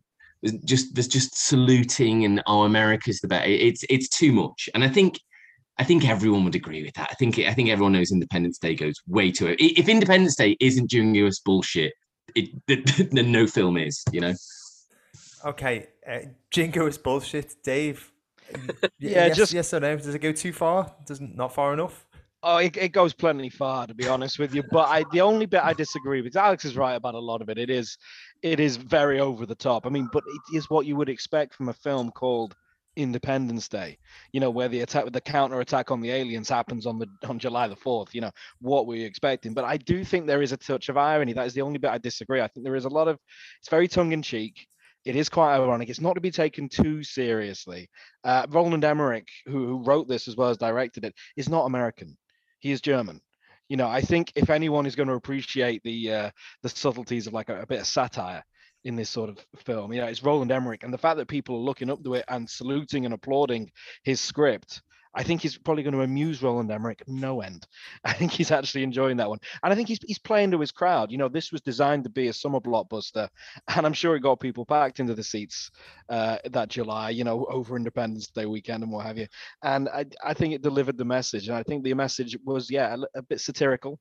just 0.65 0.95
there's 0.95 1.07
just 1.07 1.47
saluting 1.47 2.25
and 2.25 2.43
oh, 2.47 2.63
America's 2.65 3.21
the 3.21 3.29
best. 3.29 3.49
It's 3.49 3.85
it's 3.89 4.09
too 4.09 4.33
much, 4.33 4.69
and 4.75 4.83
I 4.83 4.89
think 4.89 5.19
I 5.79 5.85
think 5.85 6.09
everyone 6.09 6.45
would 6.45 6.55
agree 6.55 6.83
with 6.83 6.95
that. 6.95 7.09
I 7.11 7.15
think 7.15 7.39
I 7.39 7.55
think 7.55 7.69
everyone 7.69 7.93
knows 7.93 8.11
Independence 8.11 8.59
Day 8.59 8.75
goes 8.75 8.97
way 9.07 9.31
too. 9.31 9.55
If 9.59 9.89
Independence 9.89 10.37
Day 10.37 10.57
isn't 10.61 10.91
jingoist 10.91 11.45
bullshit, 11.45 11.93
it 12.35 12.51
then 13.13 13.33
no 13.33 13.47
film 13.47 13.77
is. 13.77 14.03
You 14.13 14.21
know. 14.21 14.35
Okay, 15.45 15.89
uh, 16.07 16.21
jingoist 16.51 17.03
bullshit, 17.03 17.63
Dave. 17.63 18.11
yeah, 18.99 19.27
yes, 19.27 19.37
just 19.37 19.53
yes 19.53 19.73
or 19.73 19.81
no. 19.81 19.97
Does 19.97 20.15
it 20.15 20.19
go 20.21 20.33
too 20.33 20.53
far? 20.53 20.93
Doesn't 21.07 21.37
not 21.37 21.55
far 21.55 21.73
enough? 21.73 22.07
Oh, 22.43 22.57
it, 22.57 22.77
it 22.79 22.93
goes 22.93 23.13
plenty 23.13 23.51
far 23.51 23.87
to 23.87 23.95
be 23.95 24.09
honest 24.09 24.39
with 24.39 24.55
you. 24.55 24.63
But 24.71 24.89
I, 24.89 25.05
the 25.13 25.21
only 25.21 25.47
bit 25.47 25.63
I 25.63 25.75
disagree 25.75 26.23
with, 26.23 26.37
Alex 26.37 26.65
is 26.65 26.77
right 26.77 26.95
about 26.95 27.15
a 27.15 27.19
lot 27.19 27.43
of 27.43 27.51
it. 27.51 27.59
It 27.59 27.69
is, 27.69 27.99
it 28.43 28.61
is 28.61 28.77
very 28.77 29.21
over 29.21 29.45
the 29.45 29.55
top. 29.55 29.85
I 29.85 29.91
mean, 29.91 30.09
but 30.13 30.25
it 30.27 30.57
is 30.57 30.71
what 30.71 30.87
you 30.87 30.97
would 30.97 31.11
expect 31.11 31.55
from 31.55 31.69
a 31.69 31.75
film 31.75 32.11
called 32.11 32.55
Independence 32.97 33.69
Day. 33.69 33.99
You 34.33 34.41
know, 34.41 34.49
where 34.49 34.69
the 34.69 34.81
attack, 34.81 35.13
the 35.13 35.21
counter 35.21 35.61
attack 35.61 35.91
on 35.91 36.01
the 36.01 36.11
aliens 36.11 36.49
happens 36.49 36.87
on 36.87 36.99
the 36.99 37.07
on 37.29 37.39
July 37.39 37.69
the 37.69 37.77
fourth. 37.77 38.15
You 38.15 38.23
know, 38.23 38.33
what 38.63 38.87
were 38.87 38.97
you 38.97 39.07
expecting? 39.07 39.53
But 39.53 39.67
I 39.67 39.77
do 39.77 40.03
think 40.03 40.27
there 40.27 40.43
is 40.43 40.53
a 40.53 40.57
touch 40.57 40.89
of 40.89 40.97
irony. 40.97 41.35
That 41.35 41.47
is 41.47 41.55
the 41.55 41.63
only 41.63 41.79
bit 41.79 41.91
I 41.91 41.99
disagree. 41.99 42.41
I 42.41 42.49
think 42.49 42.65
there 42.65 42.77
is 42.77 42.87
a 42.87 42.91
lot 42.91 43.09
of, 43.09 43.19
it's 43.59 43.69
very 43.69 43.87
tongue 43.87 44.13
in 44.13 44.23
cheek 44.23 44.67
it 45.05 45.17
is 45.17 45.29
quite 45.29 45.55
ironic. 45.55 45.89
It's 45.89 46.01
not 46.01 46.15
to 46.15 46.21
be 46.21 46.31
taken 46.31 46.69
too 46.69 47.03
seriously. 47.03 47.89
Uh, 48.23 48.47
Roland 48.51 48.85
Emmerich, 48.85 49.29
who, 49.47 49.67
who, 49.67 49.83
wrote 49.83 50.09
this 50.09 50.29
as 50.29 50.37
well 50.37 50.51
as 50.51 50.59
directed 50.59 51.05
it, 51.05 51.15
is 51.37 51.49
not 51.49 51.65
American. 51.65 52.17
He 52.61 52.71
is 52.71 52.81
German. 52.81 53.21
You 53.69 53.77
know, 53.77 53.89
I 53.89 54.01
think 54.01 54.33
if 54.35 54.51
anyone 54.51 54.87
is 54.87 54.97
going 54.97 55.09
to 55.09 55.15
appreciate 55.15 55.83
the 55.83 56.13
uh, 56.13 56.31
the 56.63 56.69
subtleties 56.69 57.27
of 57.27 57.33
like 57.33 57.49
a, 57.49 57.63
a 57.63 57.67
bit 57.67 57.81
of 57.81 57.87
satire, 57.87 58.45
in 58.85 58.97
this 58.97 59.11
sort 59.11 59.31
of 59.31 59.39
film. 59.65 59.93
You 59.93 60.01
know, 60.01 60.07
it's 60.07 60.23
Roland 60.23 60.51
Emmerich, 60.51 60.85
and 60.85 60.93
the 60.93 60.99
fact 60.99 61.19
that 61.19 61.29
people 61.29 61.57
are 61.57 61.61
looking 61.61 61.91
up 61.91 62.03
to 62.05 62.15
it 62.15 62.25
and 62.29 62.49
saluting 62.49 63.05
and 63.05 63.15
applauding 63.15 63.71
his 64.05 64.21
script 64.21 64.83
I 65.15 65.23
think 65.23 65.41
he's 65.41 65.59
probably 65.59 65.83
going 65.83 65.95
to 65.95 66.03
amuse 66.03 66.43
Roland 66.43 66.71
Emmerich 66.71 67.03
no 67.07 67.41
end. 67.41 67.67
I 68.05 68.13
think 68.13 68.33
he's 68.33 68.51
actually 68.51 68.83
enjoying 68.83 69.17
that 69.19 69.29
one. 69.29 69.41
And 69.63 69.73
I 69.73 69.77
think 69.77 69.89
he's, 69.89 69.99
he's 70.07 70.19
playing 70.19 70.53
to 70.53 70.61
his 70.61 70.71
crowd. 70.71 71.11
You 71.11 71.19
know, 71.19 71.29
this 71.29 71.51
was 71.51 71.61
designed 71.61 72.05
to 72.05 72.11
be 72.11 72.29
a 72.29 72.33
summer 72.33 72.61
blockbuster. 72.61 73.29
And 73.77 73.87
I'm 73.87 73.93
sure 73.93 74.15
it 74.15 74.21
got 74.21 74.41
people 74.41 74.67
packed 74.67 75.01
into 75.01 75.15
the 75.15 75.23
seats 75.23 75.71
uh, 76.09 76.39
that 76.51 76.69
July, 76.69 77.11
you 77.11 77.25
know, 77.25 77.47
over 77.47 77.77
Independence 77.77 78.29
Day 78.29 78.47
weekend 78.47 78.83
and 78.83 78.93
what 78.93 79.07
have 79.07 79.17
you. 79.17 79.27
And 79.63 79.89
I, 79.89 80.07
I 80.23 80.35
think 80.35 80.55
it 80.55 80.63
delivered 80.63 80.99
the 80.99 81.05
message. 81.05 81.49
And 81.49 81.57
I 81.57 81.63
think 81.63 81.83
the 81.83 81.95
message 81.95 82.37
was, 82.45 82.71
yeah, 82.71 82.95
a, 82.95 83.19
a 83.19 83.23
bit 83.23 83.41
satirical. 83.41 83.99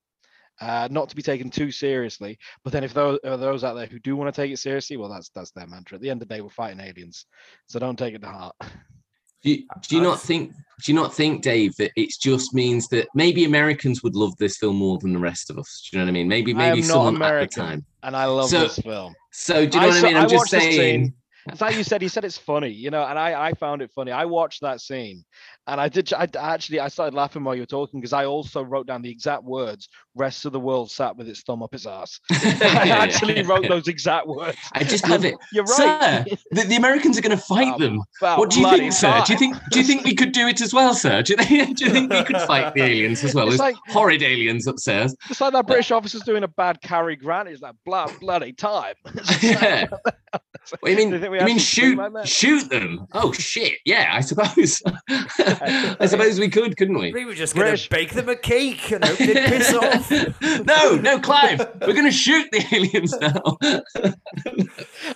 Uh, 0.61 0.89
not 0.91 1.07
to 1.07 1.15
be 1.15 1.21
taken 1.21 1.49
too 1.49 1.71
seriously, 1.71 2.37
but 2.65 2.73
then 2.73 2.83
if 2.83 2.93
those 2.93 3.17
are 3.23 3.37
those 3.37 3.63
out 3.63 3.75
there 3.75 3.85
who 3.85 3.99
do 3.99 4.17
want 4.17 4.33
to 4.33 4.41
take 4.41 4.51
it 4.51 4.57
seriously, 4.57 4.97
well, 4.97 5.07
that's 5.07 5.29
that's 5.29 5.51
their 5.51 5.65
mantra. 5.65 5.95
At 5.95 6.01
the 6.01 6.09
end 6.09 6.21
of 6.21 6.27
the 6.27 6.35
day, 6.35 6.41
we're 6.41 6.49
fighting 6.49 6.81
aliens, 6.81 7.25
so 7.67 7.79
don't 7.79 7.97
take 7.97 8.13
it 8.13 8.21
to 8.23 8.27
heart. 8.27 8.55
Do 9.43 9.51
you, 9.51 9.63
do 9.87 9.95
you 9.95 10.01
not 10.01 10.19
think? 10.19 10.53
Do 10.81 10.91
you 10.93 10.95
not 10.95 11.13
think, 11.13 11.41
Dave, 11.41 11.75
that 11.75 11.91
it 11.97 12.09
just 12.21 12.53
means 12.53 12.87
that 12.87 13.09
maybe 13.13 13.43
Americans 13.43 14.01
would 14.01 14.15
love 14.15 14.33
this 14.37 14.55
film 14.55 14.77
more 14.77 14.97
than 14.97 15.11
the 15.11 15.19
rest 15.19 15.49
of 15.49 15.59
us? 15.59 15.89
Do 15.91 15.97
you 15.97 15.99
know 15.99 16.05
what 16.05 16.11
I 16.11 16.13
mean? 16.13 16.27
Maybe, 16.29 16.53
maybe 16.53 16.81
someone 16.81 17.17
American, 17.17 17.43
at 17.43 17.51
the 17.51 17.61
time. 17.61 17.85
And 18.03 18.15
I 18.15 18.25
love 18.25 18.49
so, 18.49 18.61
this 18.61 18.79
film. 18.79 19.13
So 19.33 19.65
do 19.65 19.77
you 19.77 19.81
know 19.81 19.87
I 19.87 19.89
what 19.89 19.97
I 19.97 20.07
mean? 20.07 20.15
I'm 20.15 20.23
I 20.23 20.27
just 20.27 20.49
saying. 20.49 21.13
It's 21.47 21.61
like 21.61 21.75
you 21.75 21.83
said. 21.83 22.01
He 22.01 22.07
said 22.07 22.25
it's 22.25 22.37
funny, 22.37 22.69
you 22.69 22.91
know, 22.91 23.03
and 23.03 23.17
I 23.17 23.47
I 23.47 23.53
found 23.53 23.81
it 23.81 23.91
funny. 23.91 24.11
I 24.11 24.25
watched 24.25 24.61
that 24.61 24.81
scene, 24.81 25.23
and 25.67 25.79
I 25.79 25.87
did. 25.87 26.11
I 26.13 26.27
actually 26.37 26.79
I 26.79 26.87
started 26.89 27.15
laughing 27.15 27.43
while 27.43 27.55
you 27.55 27.61
were 27.61 27.67
talking 27.67 27.99
because 27.99 28.13
I 28.13 28.25
also 28.25 28.63
wrote 28.63 28.87
down 28.87 29.01
the 29.01 29.09
exact 29.09 29.43
words. 29.43 29.87
Rest 30.15 30.45
of 30.45 30.51
the 30.51 30.59
world 30.59 30.91
sat 30.91 31.15
with 31.15 31.29
its 31.29 31.41
thumb 31.41 31.63
up 31.63 31.73
its 31.73 31.85
ass. 31.85 32.19
I 32.31 32.89
actually 32.89 33.41
wrote 33.43 33.67
those 33.67 33.87
exact 33.87 34.27
words. 34.27 34.57
I 34.73 34.83
just 34.83 35.07
love 35.07 35.23
it. 35.23 35.35
You're 35.53 35.63
right. 35.63 36.25
Sir, 36.27 36.37
the, 36.51 36.63
the 36.63 36.75
Americans 36.75 37.17
are 37.17 37.21
going 37.21 37.37
to 37.37 37.43
fight 37.43 37.73
um, 37.73 37.79
them. 37.79 38.01
What 38.19 38.49
do 38.49 38.59
you 38.59 38.69
think, 38.69 38.91
sir? 38.91 39.23
Do 39.25 39.33
you 39.33 39.39
think 39.39 39.57
do 39.71 39.79
you 39.79 39.85
think 39.85 40.03
we 40.03 40.15
could 40.15 40.33
do 40.33 40.47
it 40.47 40.61
as 40.61 40.73
well, 40.73 40.93
sir? 40.93 41.21
Do 41.21 41.33
you 41.33 41.43
think, 41.43 41.77
do 41.77 41.85
you 41.85 41.91
think 41.91 42.11
we 42.11 42.23
could 42.23 42.41
fight 42.41 42.73
the 42.73 42.81
aliens 42.81 43.23
as 43.23 43.33
well? 43.33 43.49
It's 43.49 43.59
like 43.59 43.75
horrid 43.87 44.23
aliens 44.23 44.67
upstairs. 44.67 45.15
It's 45.29 45.41
like 45.41 45.53
that 45.53 45.67
British 45.67 45.91
officer's 45.91 46.23
doing 46.23 46.43
a 46.43 46.47
bad 46.47 46.81
Cary 46.81 47.15
Grant. 47.15 47.49
Is 47.49 47.61
that 47.61 47.75
blood 47.85 48.11
bloody 48.19 48.53
time? 48.53 48.95
yeah. 49.41 49.87
What, 50.79 50.91
you 50.91 50.97
mean? 50.97 51.11
You 51.11 51.45
mean 51.45 51.57
shoot 51.57 51.99
shoot 52.25 52.69
them? 52.69 53.07
Oh 53.13 53.31
shit! 53.31 53.79
Yeah, 53.85 54.11
I 54.13 54.21
suppose. 54.21 54.81
I 55.09 56.05
suppose 56.05 56.39
we 56.39 56.49
could, 56.49 56.77
couldn't 56.77 56.97
we? 56.97 57.11
We 57.11 57.25
were 57.25 57.33
just 57.33 57.55
going 57.55 57.75
to 57.75 57.89
bake 57.89 58.13
them 58.13 58.29
a 58.29 58.35
cake 58.35 58.91
and 58.91 59.03
hope 59.03 59.17
they'd 59.17 59.35
piss 59.35 59.73
off. 59.73 60.11
no, 60.65 60.95
no, 60.95 61.19
Clive, 61.19 61.59
we're 61.81 61.93
going 61.93 62.05
to 62.05 62.11
shoot 62.11 62.47
the 62.51 62.63
aliens 62.71 63.15
now. 63.19 63.57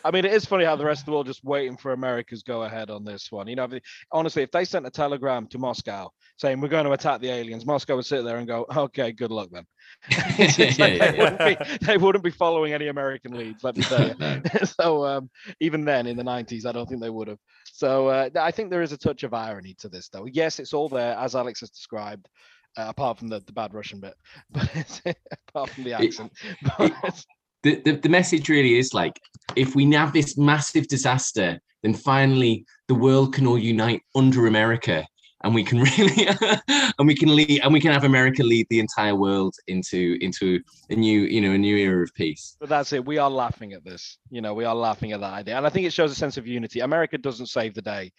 I 0.03 0.11
mean, 0.11 0.25
it 0.25 0.33
is 0.33 0.45
funny 0.45 0.65
how 0.65 0.75
the 0.75 0.85
rest 0.85 1.01
of 1.01 1.05
the 1.05 1.11
world 1.11 1.27
just 1.27 1.43
waiting 1.43 1.77
for 1.77 1.93
America's 1.93 2.43
go 2.43 2.63
ahead 2.63 2.89
on 2.89 3.03
this 3.03 3.31
one. 3.31 3.47
You 3.47 3.55
know, 3.55 3.67
honestly, 4.11 4.43
if 4.43 4.51
they 4.51 4.65
sent 4.65 4.87
a 4.87 4.91
telegram 4.91 5.47
to 5.47 5.57
Moscow 5.57 6.09
saying 6.37 6.59
we're 6.61 6.67
going 6.67 6.85
to 6.85 6.91
attack 6.91 7.21
the 7.21 7.29
aliens, 7.29 7.65
Moscow 7.65 7.95
would 7.95 8.05
sit 8.05 8.23
there 8.23 8.37
and 8.37 8.47
go, 8.47 8.65
"Okay, 8.75 9.11
good 9.11 9.31
luck 9.31 9.49
then." 9.51 9.65
like 10.37 10.57
yeah, 10.57 11.11
they, 11.11 11.17
Wouldn't 11.17 11.39
be, 11.39 11.77
they, 11.85 11.97
Wouldn't 11.97 12.23
be, 12.23 12.29
following 12.29 12.73
any 12.73 12.87
American 12.87 13.37
leads, 13.37 13.63
let 13.63 13.77
me 13.77 13.83
tell 13.83 14.07
you. 14.07 14.41
so 14.65 15.05
um, 15.05 15.29
even 15.59 15.85
then, 15.85 16.07
in 16.07 16.17
the 16.17 16.23
'90s, 16.23 16.65
I 16.65 16.71
don't 16.71 16.87
think 16.87 17.01
they 17.01 17.09
would 17.09 17.27
have. 17.27 17.39
So 17.71 18.07
uh, 18.07 18.29
I 18.39 18.51
think 18.51 18.69
there 18.69 18.81
is 18.81 18.91
a 18.91 18.97
touch 18.97 19.23
of 19.23 19.33
irony 19.33 19.75
to 19.79 19.89
this, 19.89 20.09
though. 20.09 20.25
Yes, 20.25 20.59
it's 20.59 20.73
all 20.73 20.89
there 20.89 21.15
as 21.17 21.35
Alex 21.35 21.61
has 21.61 21.69
described. 21.69 22.27
Uh, 22.75 22.85
apart 22.87 23.19
from 23.19 23.27
the, 23.27 23.39
the 23.41 23.51
bad 23.51 23.71
Russian 23.71 23.99
bit, 23.99 24.15
but 24.51 25.01
apart 25.47 25.69
from 25.69 25.83
the 25.83 25.93
accent. 25.93 26.31
It, 26.79 27.25
the, 27.61 27.81
the, 27.85 27.91
the 27.97 28.09
message 28.09 28.49
really 28.49 28.79
is 28.79 28.95
like 28.95 29.19
if 29.55 29.75
we 29.75 29.91
have 29.93 30.11
this 30.11 30.37
massive 30.37 30.87
disaster, 30.87 31.59
then 31.83 31.93
finally 31.93 32.65
the 32.87 32.95
world 32.95 33.33
can 33.33 33.45
all 33.45 33.59
unite 33.59 34.01
under 34.15 34.47
America 34.47 35.05
and 35.43 35.53
we 35.53 35.63
can 35.63 35.79
really 35.97 36.27
and 36.97 37.07
we 37.07 37.15
can 37.15 37.35
lead 37.35 37.61
and 37.63 37.73
we 37.73 37.79
can 37.79 37.91
have 37.91 38.03
America 38.03 38.43
lead 38.43 38.67
the 38.69 38.79
entire 38.79 39.15
world 39.15 39.55
into 39.67 40.17
into 40.21 40.59
a 40.89 40.95
new 40.95 41.21
you 41.21 41.41
know 41.41 41.51
a 41.51 41.57
new 41.57 41.77
era 41.77 42.03
of 42.03 42.13
peace. 42.13 42.55
But 42.59 42.69
that's 42.69 42.93
it. 42.93 43.05
We 43.05 43.17
are 43.17 43.29
laughing 43.29 43.73
at 43.73 43.83
this. 43.83 44.17
You 44.29 44.41
know, 44.41 44.53
we 44.53 44.65
are 44.65 44.75
laughing 44.75 45.11
at 45.11 45.21
that 45.21 45.33
idea, 45.33 45.57
and 45.57 45.65
I 45.65 45.69
think 45.69 45.85
it 45.85 45.93
shows 45.93 46.11
a 46.11 46.15
sense 46.15 46.37
of 46.37 46.47
unity. 46.47 46.79
America 46.79 47.17
doesn't 47.17 47.47
save 47.47 47.73
the 47.73 47.81
day 47.81 48.11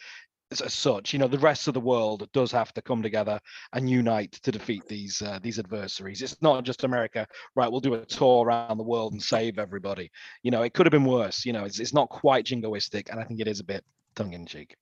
as, 0.51 0.73
such. 0.73 1.13
You 1.13 1.19
know, 1.19 1.29
the 1.29 1.39
rest 1.39 1.69
of 1.69 1.75
the 1.75 1.81
world 1.81 2.29
does 2.33 2.53
have 2.53 2.73
to 2.75 2.83
come 2.83 3.03
together 3.03 3.41
and 3.73 3.89
unite 3.89 4.33
to 4.33 4.53
defeat 4.53 4.87
these 4.87 5.23
uh, 5.23 5.39
these 5.43 5.59
adversaries. 5.59 6.23
It's 6.23 6.41
not 6.43 6.65
just 6.65 6.85
America. 6.85 7.27
Right, 7.57 7.71
we'll 7.71 7.81
do 7.81 7.95
a 7.95 8.05
tour 8.05 8.45
around 8.45 8.79
the 8.79 8.85
world 8.85 9.13
and 9.13 9.23
save 9.23 9.59
everybody. 9.59 10.11
You 10.43 10.51
know, 10.51 10.63
it 10.63 10.75
could 10.75 10.87
have 10.87 10.93
been 10.93 11.05
worse. 11.05 11.45
You 11.45 11.53
know, 11.53 11.65
it's 11.65 11.81
it's 11.81 11.95
not 11.95 12.09
quite 12.09 12.47
jingoistic, 12.47 13.11
and 13.11 13.21
I 13.21 13.25
think 13.25 13.41
it 13.41 13.49
is 13.49 13.61
a 13.61 13.65
bit 13.65 13.85
tongue 14.15 14.33
in 14.33 14.47
cheek. 14.47 14.77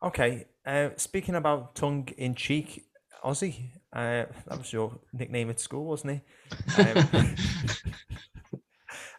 Okay, 0.00 0.44
uh, 0.64 0.90
speaking 0.96 1.34
about 1.34 1.74
tongue 1.74 2.08
in 2.16 2.36
cheek, 2.36 2.84
Ozzy. 3.24 3.70
Uh, 3.92 4.26
that 4.46 4.58
was 4.58 4.72
your 4.72 4.96
nickname 5.12 5.50
at 5.50 5.58
school, 5.58 5.86
wasn't 5.86 6.22
he? 6.76 6.82
Um, 6.82 7.08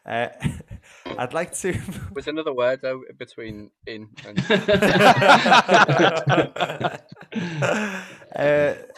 uh, 0.09 0.29
I'd 1.17 1.33
like 1.33 1.53
to. 1.57 1.77
Was 2.13 2.27
another 2.27 2.53
word 2.53 2.79
though 2.81 3.01
between 3.17 3.71
in 3.87 4.07
and. 4.25 4.39
uh, 4.39 4.43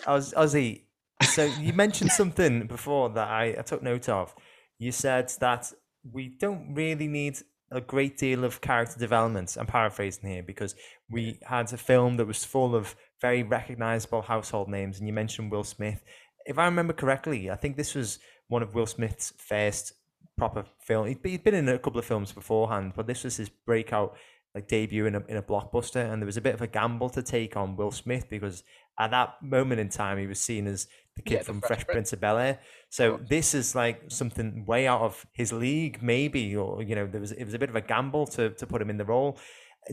Ozzy, 0.06 0.84
so 1.24 1.46
you 1.60 1.74
mentioned 1.74 2.12
something 2.12 2.68
before 2.68 3.10
that 3.10 3.28
I, 3.28 3.56
I 3.58 3.62
took 3.64 3.82
note 3.82 4.08
of. 4.08 4.36
You 4.78 4.92
said 4.92 5.34
that 5.40 5.74
we 6.12 6.30
don't 6.30 6.76
really 6.76 7.08
need 7.08 7.40
a 7.72 7.82
great 7.82 8.18
deal 8.18 8.44
of 8.44 8.62
character 8.62 9.00
development. 9.00 9.56
I'm 9.60 9.66
paraphrasing 9.66 10.30
here 10.30 10.44
because 10.44 10.76
we 11.10 11.40
had 11.44 11.72
a 11.72 11.78
film 11.78 12.18
that 12.18 12.28
was 12.28 12.44
full 12.44 12.76
of 12.76 12.96
very 13.22 13.44
recognizable 13.44 14.24
household 14.24 14.70
names, 14.70 15.00
and 15.00 15.08
you 15.08 15.14
mentioned 15.14 15.52
Will 15.52 15.64
Smith. 15.64 16.04
If 16.46 16.58
I 16.58 16.66
remember 16.66 16.94
correctly, 16.94 17.50
I 17.50 17.56
think 17.56 17.78
this 17.78 17.96
was 17.96 18.20
one 18.48 18.62
of 18.62 18.76
Will 18.76 18.86
Smith's 18.86 19.34
first 19.38 19.94
proper 20.38 20.66
film. 20.80 21.08
He'd, 21.08 21.20
he'd 21.24 21.44
been 21.44 21.54
in 21.54 21.70
a 21.70 21.80
couple 21.80 22.00
of 22.00 22.06
films 22.06 22.32
beforehand, 22.32 22.94
but 22.96 23.08
this 23.08 23.24
was 23.24 23.38
his 23.38 23.50
breakout 23.50 24.16
like 24.54 24.68
debut 24.68 25.06
in 25.06 25.16
a 25.16 25.24
in 25.28 25.38
a 25.38 25.44
blockbuster, 25.44 26.12
and 26.12 26.22
there 26.22 26.26
was 26.26 26.38
a 26.38 26.42
bit 26.42 26.54
of 26.54 26.62
a 26.62 26.68
gamble 26.68 27.10
to 27.12 27.24
take 27.24 27.56
on 27.56 27.76
Will 27.76 27.92
Smith 27.92 28.30
because 28.30 28.64
at 29.00 29.12
that 29.12 29.42
moment 29.42 29.80
in 29.80 29.90
time 29.90 30.18
he 30.18 30.28
was 30.28 30.40
seen 30.40 30.68
as 30.68 30.88
the 31.16 31.22
kid 31.22 31.36
yeah, 31.36 31.44
from 31.44 31.62
Fresh, 31.62 31.86
Fresh 31.86 31.88
Prince 31.88 32.14
of 32.14 32.22
Bel 32.22 32.38
Air. 32.38 32.60
So 32.90 33.20
this 33.28 33.54
is 33.54 33.76
like 33.76 34.04
something 34.10 34.66
way 34.66 34.88
out 34.88 35.02
of 35.02 35.26
his 35.34 35.52
league, 35.52 36.02
maybe, 36.02 36.56
or 36.56 36.82
you 36.82 36.96
know, 36.96 37.08
there 37.08 37.22
was 37.22 37.32
it 37.32 37.46
was 37.46 37.54
a 37.54 37.60
bit 37.60 37.70
of 37.70 37.76
a 37.76 37.82
gamble 37.82 38.28
to 38.28 38.50
to 38.52 38.68
put 38.68 38.82
him 38.82 38.90
in 38.90 38.98
the 38.98 39.06
role. 39.06 39.38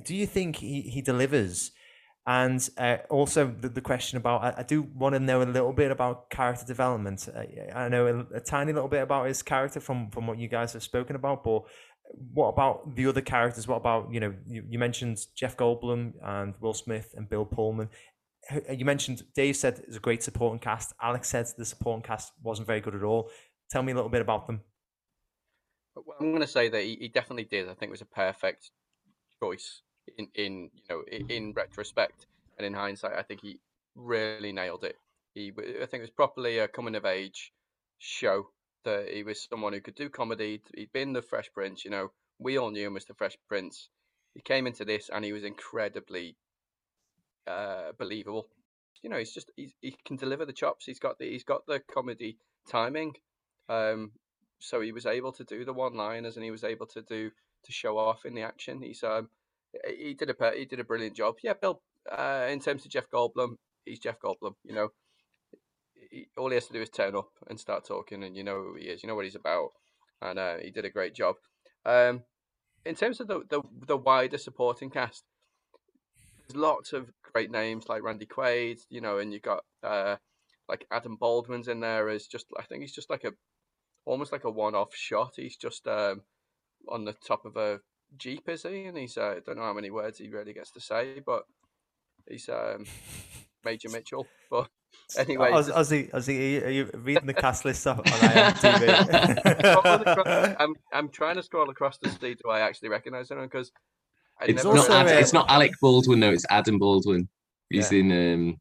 Do 0.05 0.15
you 0.15 0.27
think 0.27 0.57
he 0.57 0.83
he 0.83 1.03
delivers? 1.03 1.73
And 2.27 2.69
uh, 2.77 2.99
also 3.09 3.47
the, 3.47 3.71
the 3.71 3.81
question 3.81 4.19
about 4.19 4.43
I, 4.43 4.61
I, 4.61 4.63
do 4.63 4.83
want 4.83 5.15
to 5.15 5.19
know 5.19 5.41
a 5.41 5.45
little 5.45 5.73
bit 5.73 5.91
about 5.91 6.29
character 6.29 6.67
development. 6.67 7.27
Uh, 7.35 7.45
I 7.75 7.89
know 7.89 8.07
a, 8.07 8.37
a, 8.37 8.41
tiny 8.41 8.75
little 8.75 8.91
bit 8.91 9.03
about 9.03 9.29
his 9.29 9.43
character 9.43 9.81
from 9.81 10.11
from 10.11 10.27
what 10.27 10.37
you 10.37 10.47
guys 10.47 10.75
have 10.75 10.83
spoken 10.83 11.17
about, 11.17 11.43
but 11.43 11.63
what 12.33 12.49
about 12.49 12.95
the 12.97 13.07
other 13.07 13.21
characters? 13.21 13.69
What 13.69 13.77
about 13.77 14.13
you 14.13 14.21
know 14.21 14.35
you, 14.47 14.65
you 14.69 14.79
mentioned 14.79 15.19
Jeff 15.35 15.57
Goldblum 15.57 16.13
and 16.23 16.55
Will 16.61 16.75
Smith 16.75 17.15
and 17.17 17.29
Bill 17.29 17.45
Pullman 17.45 17.89
uh, 18.51 18.73
you 18.73 18.85
mentioned 18.85 19.23
Dave 19.35 19.57
said 19.57 19.83
it's 19.87 19.97
a 19.97 20.01
great 20.01 20.23
supporting 20.23 20.59
cast. 20.59 20.95
Alex 21.03 21.29
said 21.29 21.47
the 21.57 21.65
supporting 21.65 22.03
cast 22.03 22.33
wasn't 22.43 22.67
very 22.67 22.81
good 22.81 22.95
at 22.95 23.03
all. 23.03 23.31
Tell 23.71 23.83
me 23.83 23.93
a 23.93 23.95
little 23.95 24.11
bit 24.11 24.23
about 24.23 24.47
them. 24.47 24.63
I'm 26.21 26.31
going 26.31 26.41
to 26.41 26.47
say 26.47 26.69
that 26.69 26.83
he, 26.83 26.97
he 27.01 27.09
definitely 27.09 27.45
did. 27.45 27.69
I 27.69 27.75
think 27.75 27.91
it 27.91 27.91
was 27.91 28.01
a 28.01 28.07
perfect 28.07 28.71
choice 29.43 29.83
in, 30.17 30.29
in 30.35 30.71
you 30.75 30.83
know 30.89 31.03
in 31.29 31.53
retrospect 31.53 32.27
and 32.57 32.67
in 32.67 32.73
hindsight. 32.73 33.13
I 33.19 33.23
think 33.23 33.41
he 33.43 33.61
really 33.95 34.53
nailed 34.53 34.85
it. 34.85 34.97
He 35.35 35.53
I 35.59 35.87
think 35.87 36.01
it 36.01 36.03
was 36.03 36.11
properly 36.11 36.59
a 36.59 36.69
coming 36.69 36.95
of 36.95 37.05
age 37.05 37.53
show 37.99 38.49
that 38.85 39.09
he 39.13 39.23
was 39.23 39.47
someone 39.49 39.73
who 39.73 39.81
could 39.81 39.95
do 39.95 40.09
comedy. 40.09 40.63
He'd 40.75 40.93
been 40.93 41.13
the 41.13 41.23
Fresh 41.23 41.51
Prince, 41.53 41.85
you 41.85 41.91
know. 41.91 42.11
We 42.39 42.59
all 42.59 42.71
knew 42.71 42.87
him 42.87 42.97
as 42.97 43.05
the 43.05 43.15
Fresh 43.15 43.37
Prince. 43.49 43.89
He 44.35 44.41
came 44.41 44.67
into 44.67 44.85
this 44.85 45.11
and 45.13 45.25
he 45.25 45.33
was 45.33 45.45
incredibly 45.45 46.37
uh, 47.47 47.93
believable. 47.99 48.49
You 49.03 49.11
know, 49.11 49.19
he's 49.19 49.33
just 49.33 49.51
he's, 49.57 49.73
he 49.81 49.97
can 50.05 50.17
deliver 50.17 50.45
the 50.45 50.53
chops. 50.53 50.85
He's 50.87 50.99
got 50.99 51.19
the 51.19 51.29
he's 51.29 51.45
got 51.45 51.67
the 51.67 51.81
comedy 51.93 52.39
timing. 52.69 53.15
Um, 53.69 54.13
so 54.61 54.81
he 54.81 54.93
was 54.93 55.07
able 55.07 55.33
to 55.33 55.45
do 55.45 55.65
the 55.65 55.73
one-liners 55.73 56.37
and 56.37 56.45
he 56.45 56.51
was 56.51 56.65
able 56.65 56.87
to 56.87 57.03
do 57.03 57.31
to 57.65 57.73
show 57.73 57.99
off 57.99 58.25
in 58.25 58.35
the 58.35 58.43
action. 58.43 58.83
He's 58.83 59.03
um 59.03 59.29
he 59.87 60.15
did 60.15 60.31
a 60.31 60.53
he 60.57 60.65
did 60.65 60.81
a 60.81 60.85
brilliant 60.85 61.17
job. 61.17 61.37
Yeah, 61.43 61.55
Bill. 61.61 61.81
Uh, 62.11 62.47
in 62.51 62.61
terms 62.61 62.85
of 62.85 62.91
Jeff 62.91 63.11
Goldblum, 63.13 63.57
he's 63.85 63.99
Jeff 63.99 64.19
Goldblum. 64.19 64.55
You 64.65 64.75
know, 64.75 64.89
he, 66.11 66.29
all 66.37 66.49
he 66.49 66.55
has 66.55 66.67
to 66.67 66.73
do 66.73 66.83
is 66.83 66.91
turn 66.91 67.17
up 67.17 67.31
and 67.49 67.59
start 67.59 67.85
talking, 67.85 68.23
and 68.25 68.37
you 68.37 68.45
know 68.45 68.63
who 68.63 68.77
he 68.77 68.87
is. 68.87 69.03
You 69.03 69.09
know 69.09 69.15
what 69.15 69.25
he's 69.25 69.35
about, 69.35 69.71
and 70.21 70.39
uh, 70.39 70.57
he 70.63 70.71
did 70.71 70.85
a 70.85 70.91
great 70.91 71.15
job. 71.15 71.37
Um, 71.85 72.23
in 72.85 72.95
terms 72.95 73.21
of 73.21 73.29
the, 73.29 73.43
the 73.49 73.63
the 73.87 73.97
wider 73.97 74.39
supporting 74.39 74.91
cast, 74.91 75.25
there's 76.49 76.57
lots 76.57 76.93
of 76.93 77.11
great 77.33 77.51
names 77.51 77.89
like 77.89 78.03
Randy 78.03 78.27
Quaid, 78.27 78.81
you 78.89 79.01
know, 79.01 79.19
and 79.19 79.33
you 79.33 79.41
got 79.41 79.65
uh, 79.83 80.17
like 80.69 80.87
Adam 80.91 81.17
Baldwin's 81.17 81.69
in 81.69 81.81
there 81.81 82.09
as 82.09 82.27
just 82.27 82.47
I 82.59 82.63
think 82.63 82.83
he's 82.83 82.95
just 82.95 83.11
like 83.11 83.25
a 83.25 83.33
almost 84.05 84.33
like 84.33 84.45
a 84.45 84.51
one-off 84.51 84.95
shot. 84.95 85.35
He's 85.37 85.57
just 85.57 85.87
um, 85.87 86.23
on 86.89 87.05
the 87.05 87.13
top 87.13 87.45
of 87.45 87.57
a 87.57 87.81
jeep, 88.17 88.49
is 88.49 88.63
he? 88.63 88.85
And 88.85 88.97
he's 88.97 89.17
uh, 89.17 89.35
I 89.37 89.41
don't 89.45 89.57
know 89.57 89.65
how 89.65 89.75
many 89.75 89.91
words 89.91 90.19
he 90.19 90.29
really 90.29 90.53
gets 90.53 90.71
to 90.73 90.81
say, 90.81 91.21
but 91.25 91.43
he's 92.29 92.49
um, 92.49 92.87
Major 93.65 93.91
Mitchell. 93.91 94.27
But 94.51 94.71
anyway, 95.19 95.51
Oz, 95.53 95.69
Ozzy, 95.71 96.11
Ozzy, 96.13 96.65
are 96.65 96.71
you 96.71 96.91
reading 96.95 97.27
the 97.27 97.35
cast 97.35 97.65
list 97.65 97.87
on 97.87 97.99
IMDb? 98.05 99.47
I'm 100.61 100.75
I'm 100.93 101.09
trying 101.09 101.37
to 101.37 101.43
scroll 101.43 101.71
across 101.71 101.99
to 101.99 102.11
see 102.11 102.35
do 102.35 102.51
I 102.51 102.61
actually 102.61 102.91
recognise 102.91 103.31
him 103.31 103.41
because 103.43 103.73
It's 104.43 104.65
never 104.65 104.77
not. 104.77 104.91
Ad, 104.91 105.07
it's 105.21 105.33
not 105.33 105.51
Alec 105.51 105.73
Baldwin. 105.81 106.21
No, 106.21 106.31
it's 106.31 106.45
Adam 106.51 106.79
Baldwin. 106.79 107.29
He's 107.71 107.91
Yeah. 107.93 108.01
in. 108.01 108.13
um 108.13 108.57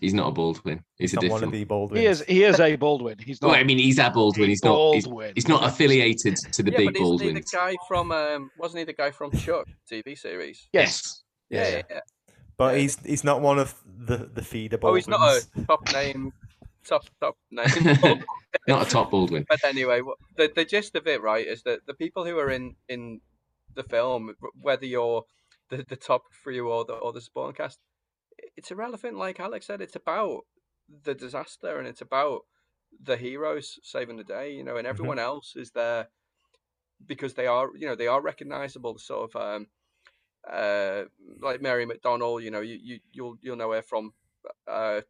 He's 0.00 0.14
not 0.14 0.28
a 0.28 0.30
Baldwin. 0.30 0.84
He's, 0.96 1.10
He's 1.10 1.18
a 1.18 1.26
not 1.26 1.30
one 1.32 1.42
of 1.44 1.50
different. 1.50 1.52
the 1.54 1.64
Baldwins. 1.64 2.00
He 2.00 2.06
is 2.06 2.24
he 2.28 2.44
is 2.44 2.60
a 2.60 2.76
Baldwin. 2.76 3.16
He's 3.18 3.40
not. 3.42 3.48
Well, 3.50 3.56
I 3.58 3.64
mean, 3.64 3.78
he's 3.78 3.98
a 3.98 4.10
Baldwin. 4.10 4.44
a 4.44 4.48
He's 4.48 4.62
not. 4.62 4.94
He's, 4.94 5.06
Baldwin. 5.06 5.32
he's 5.34 5.48
not 5.48 5.64
affiliated 5.64 6.36
to 6.36 6.62
the 6.62 6.70
yeah, 6.70 6.76
big 6.76 6.86
but 6.94 7.18
the 7.18 7.44
guy 7.52 7.74
from 7.88 8.12
um 8.12 8.50
wasn't 8.58 8.78
he 8.80 8.84
the 8.84 8.92
guy 8.92 9.10
from 9.10 9.32
Chuck 9.32 9.66
TV 9.90 10.16
series? 10.16 10.68
Yes. 10.72 11.24
Yeah, 11.50 11.68
yeah. 11.68 11.82
yeah. 11.90 12.00
But 12.58 12.74
Yeah. 12.74 12.80
he's 12.80 12.96
he's 13.06 13.24
not 13.24 13.40
one 13.40 13.58
of 13.58 13.74
the 13.86 14.16
the 14.16 14.42
feeder 14.42 14.78
Oh, 14.82 14.94
he's 14.94 15.08
not 15.08 15.20
a 15.20 15.46
top 15.66 15.80
name, 15.92 16.32
top 16.86 17.04
top 17.20 17.36
name. 17.50 18.24
Not 18.66 18.86
a 18.86 18.90
top 18.90 19.10
Baldwin. 19.10 19.46
But 19.48 19.64
anyway, 19.64 20.02
the 20.36 20.50
the 20.54 20.64
gist 20.64 20.94
of 20.96 21.06
it, 21.06 21.22
right, 21.22 21.46
is 21.46 21.62
that 21.62 21.86
the 21.86 21.94
people 21.94 22.24
who 22.24 22.38
are 22.38 22.50
in 22.50 22.76
in 22.88 23.20
the 23.74 23.82
film, 23.84 24.34
whether 24.60 24.84
you're 24.86 25.24
the, 25.70 25.84
the 25.88 25.96
top 25.96 26.24
three 26.42 26.58
or 26.60 26.84
the 26.84 26.94
or 26.94 27.12
the 27.12 27.20
supporting 27.20 27.54
cast, 27.54 27.78
it's 28.56 28.70
irrelevant. 28.70 29.16
Like 29.16 29.40
Alex 29.40 29.66
said, 29.66 29.80
it's 29.80 29.96
about 29.96 30.40
the 31.04 31.14
disaster 31.14 31.78
and 31.78 31.86
it's 31.86 32.00
about 32.00 32.40
the 33.02 33.16
heroes 33.16 33.78
saving 33.82 34.16
the 34.16 34.24
day. 34.24 34.52
You 34.52 34.64
know, 34.64 34.76
and 34.76 34.86
everyone 34.86 35.18
else 35.18 35.54
is 35.56 35.70
there 35.70 36.08
because 37.06 37.34
they 37.34 37.46
are, 37.46 37.70
you 37.76 37.86
know, 37.86 37.94
they 37.94 38.06
are 38.08 38.20
recognizable. 38.20 38.98
Sort 38.98 39.34
of 39.34 39.40
um, 39.40 39.66
uh, 40.50 41.04
like 41.40 41.60
Mary 41.62 41.86
McDonnell. 41.86 42.42
You 42.42 42.50
know, 42.50 42.60
you 42.60 42.78
you 42.82 42.98
you'll 43.12 43.36
you'll 43.40 43.56
know 43.56 43.72
her 43.72 43.82
from. 43.82 44.12
Uh, 44.66 45.00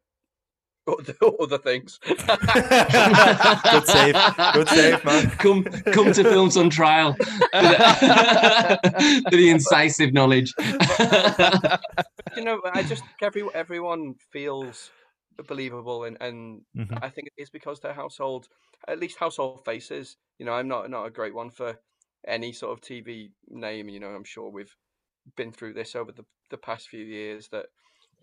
other, 0.89 1.13
other 1.39 1.57
things. 1.57 1.99
Good 2.07 3.87
save. 3.87 4.15
Good 4.53 4.69
save, 4.69 5.05
man. 5.05 5.29
Come, 5.37 5.63
come 5.63 6.11
to 6.13 6.23
films 6.23 6.57
on 6.57 6.69
trial 6.69 7.13
for 7.13 7.27
the, 7.61 9.23
for 9.29 9.35
the 9.37 9.49
incisive 9.49 10.13
knowledge. 10.13 10.53
you 12.35 12.43
know, 12.43 12.61
I 12.73 12.83
just 12.83 13.03
think 13.03 13.21
every 13.21 13.43
everyone 13.53 14.15
feels 14.31 14.89
believable, 15.47 16.05
and 16.05 16.17
and 16.21 16.61
Mhm. 16.75 16.97
I 17.01 17.09
think 17.09 17.27
it 17.27 17.41
is 17.41 17.49
because 17.49 17.79
they're 17.79 17.93
household, 17.93 18.47
at 18.87 18.99
least 18.99 19.19
household 19.19 19.63
faces. 19.65 20.17
You 20.37 20.45
know, 20.45 20.53
I'm 20.53 20.67
not 20.67 20.89
not 20.89 21.05
a 21.05 21.11
great 21.11 21.35
one 21.35 21.51
for 21.51 21.77
any 22.27 22.51
sort 22.51 22.73
of 22.73 22.81
TV 22.81 23.29
name. 23.47 23.89
You 23.89 23.99
know, 23.99 24.09
I'm 24.09 24.23
sure 24.23 24.49
we've 24.49 24.75
been 25.35 25.51
through 25.51 25.73
this 25.73 25.95
over 25.95 26.11
the 26.11 26.25
the 26.49 26.57
past 26.57 26.89
few 26.89 27.03
years 27.03 27.49
that 27.49 27.67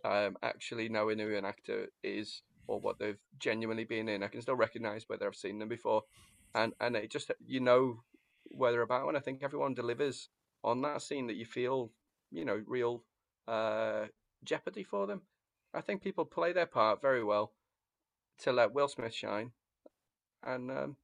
um, 0.05 0.37
actually 0.43 0.89
knowing 0.89 1.19
who 1.19 1.35
an 1.37 1.45
actor 1.45 1.89
is 2.03 2.43
or 2.67 2.81
what 2.81 2.99
they've 2.99 3.19
genuinely 3.39 3.85
been 3.85 4.09
in, 4.09 4.23
I 4.23 4.29
can 4.29 4.43
still 4.43 4.57
recognise 4.57 5.05
whether 5.07 5.27
I've 5.27 5.37
seen 5.37 5.59
them 5.59 5.69
before, 5.69 6.03
and 6.55 6.73
and 6.81 6.97
it 6.97 7.11
just 7.11 7.31
you 7.45 7.61
know 7.61 8.03
where 8.51 8.73
they're 8.73 8.83
about, 8.83 9.09
and 9.09 9.17
I 9.17 9.21
think 9.21 9.43
everyone 9.43 9.75
delivers 9.75 10.29
on 10.65 10.83
that 10.83 11.03
scene 11.03 11.27
that 11.29 11.37
you 11.37 11.45
feel, 11.45 11.93
you 12.31 12.45
know, 12.45 12.63
real 12.67 13.05
uh, 13.47 14.07
jeopardy 14.45 14.83
for 14.83 15.07
them. 15.07 15.23
I 15.75 15.81
think 15.81 16.03
people 16.03 16.25
play 16.25 16.53
their 16.53 16.67
part 16.67 17.03
very 17.03 17.23
well 17.23 17.53
to 18.39 18.53
let 18.53 18.73
Will 18.73 18.89
Smith 18.89 19.15
shine 19.15 19.53
and 20.43 20.71
um, 20.71 20.97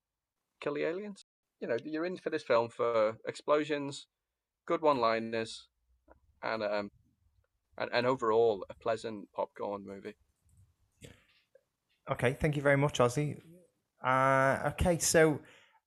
kill 0.60 0.74
the 0.74 0.84
aliens. 0.84 1.24
You 1.60 1.68
know, 1.68 1.76
you're 1.84 2.06
in 2.06 2.16
for 2.16 2.30
this 2.30 2.42
film 2.42 2.70
for 2.70 3.18
explosions, 3.26 4.06
good 4.66 4.80
one-liners, 4.80 5.68
and 6.42 6.62
um, 6.62 6.90
and, 7.78 7.90
and 7.92 8.06
overall 8.06 8.64
a 8.70 8.74
pleasant 8.74 9.28
popcorn 9.34 9.84
movie. 9.86 10.14
Okay, 12.10 12.36
thank 12.40 12.56
you 12.56 12.62
very 12.62 12.76
much, 12.76 12.98
Ozzy. 12.98 13.40
Uh, 14.04 14.70
okay, 14.70 14.98
so 14.98 15.40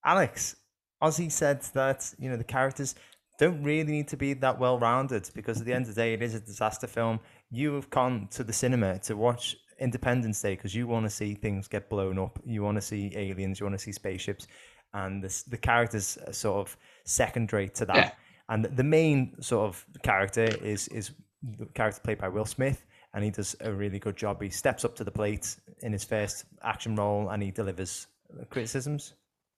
Alex, 0.05 0.55
Ozzy 1.03 1.31
said 1.31 1.61
that 1.73 2.13
you 2.17 2.29
know 2.29 2.37
the 2.37 2.43
characters 2.43 2.95
don't 3.37 3.61
really 3.63 3.91
need 3.91 4.07
to 4.07 4.17
be 4.17 4.33
that 4.33 4.59
well 4.59 4.79
rounded 4.79 5.29
because 5.35 5.59
at 5.59 5.65
the 5.65 5.73
end 5.73 5.87
of 5.87 5.95
the 5.95 6.01
day, 6.01 6.13
it 6.13 6.21
is 6.21 6.33
a 6.33 6.39
disaster 6.39 6.87
film. 6.87 7.19
You 7.51 7.73
have 7.73 7.89
gone 7.89 8.29
to 8.31 8.43
the 8.43 8.53
cinema 8.53 8.99
to 8.99 9.17
watch 9.17 9.57
Independence 9.79 10.41
Day 10.41 10.55
because 10.55 10.73
you 10.73 10.87
want 10.87 11.05
to 11.05 11.09
see 11.09 11.33
things 11.33 11.67
get 11.67 11.89
blown 11.89 12.17
up. 12.17 12.39
You 12.45 12.63
want 12.63 12.77
to 12.77 12.81
see 12.81 13.11
aliens. 13.15 13.59
You 13.59 13.65
want 13.65 13.77
to 13.77 13.83
see 13.83 13.91
spaceships, 13.91 14.47
and 14.93 15.21
this, 15.21 15.43
the 15.43 15.57
characters 15.57 16.17
are 16.25 16.33
sort 16.33 16.67
of 16.67 16.77
secondary 17.03 17.69
to 17.69 17.85
that. 17.85 17.95
Yeah. 17.95 18.11
And 18.49 18.65
the 18.65 18.84
main 18.84 19.41
sort 19.41 19.67
of 19.67 19.86
character 20.03 20.43
is 20.43 20.88
is 20.89 21.12
the 21.58 21.65
character 21.67 22.01
played 22.03 22.19
by 22.19 22.27
Will 22.27 22.45
Smith, 22.45 22.86
and 23.13 23.23
he 23.23 23.31
does 23.31 23.55
a 23.62 23.71
really 23.71 23.99
good 23.99 24.15
job. 24.15 24.41
He 24.41 24.49
steps 24.49 24.86
up 24.86 24.95
to 24.95 25.03
the 25.03 25.12
plate 25.12 25.55
in 25.81 25.91
his 25.91 26.03
first 26.03 26.45
action 26.63 26.95
role, 26.95 27.29
and 27.29 27.41
he 27.41 27.51
delivers 27.51 28.08
criticisms. 28.49 29.13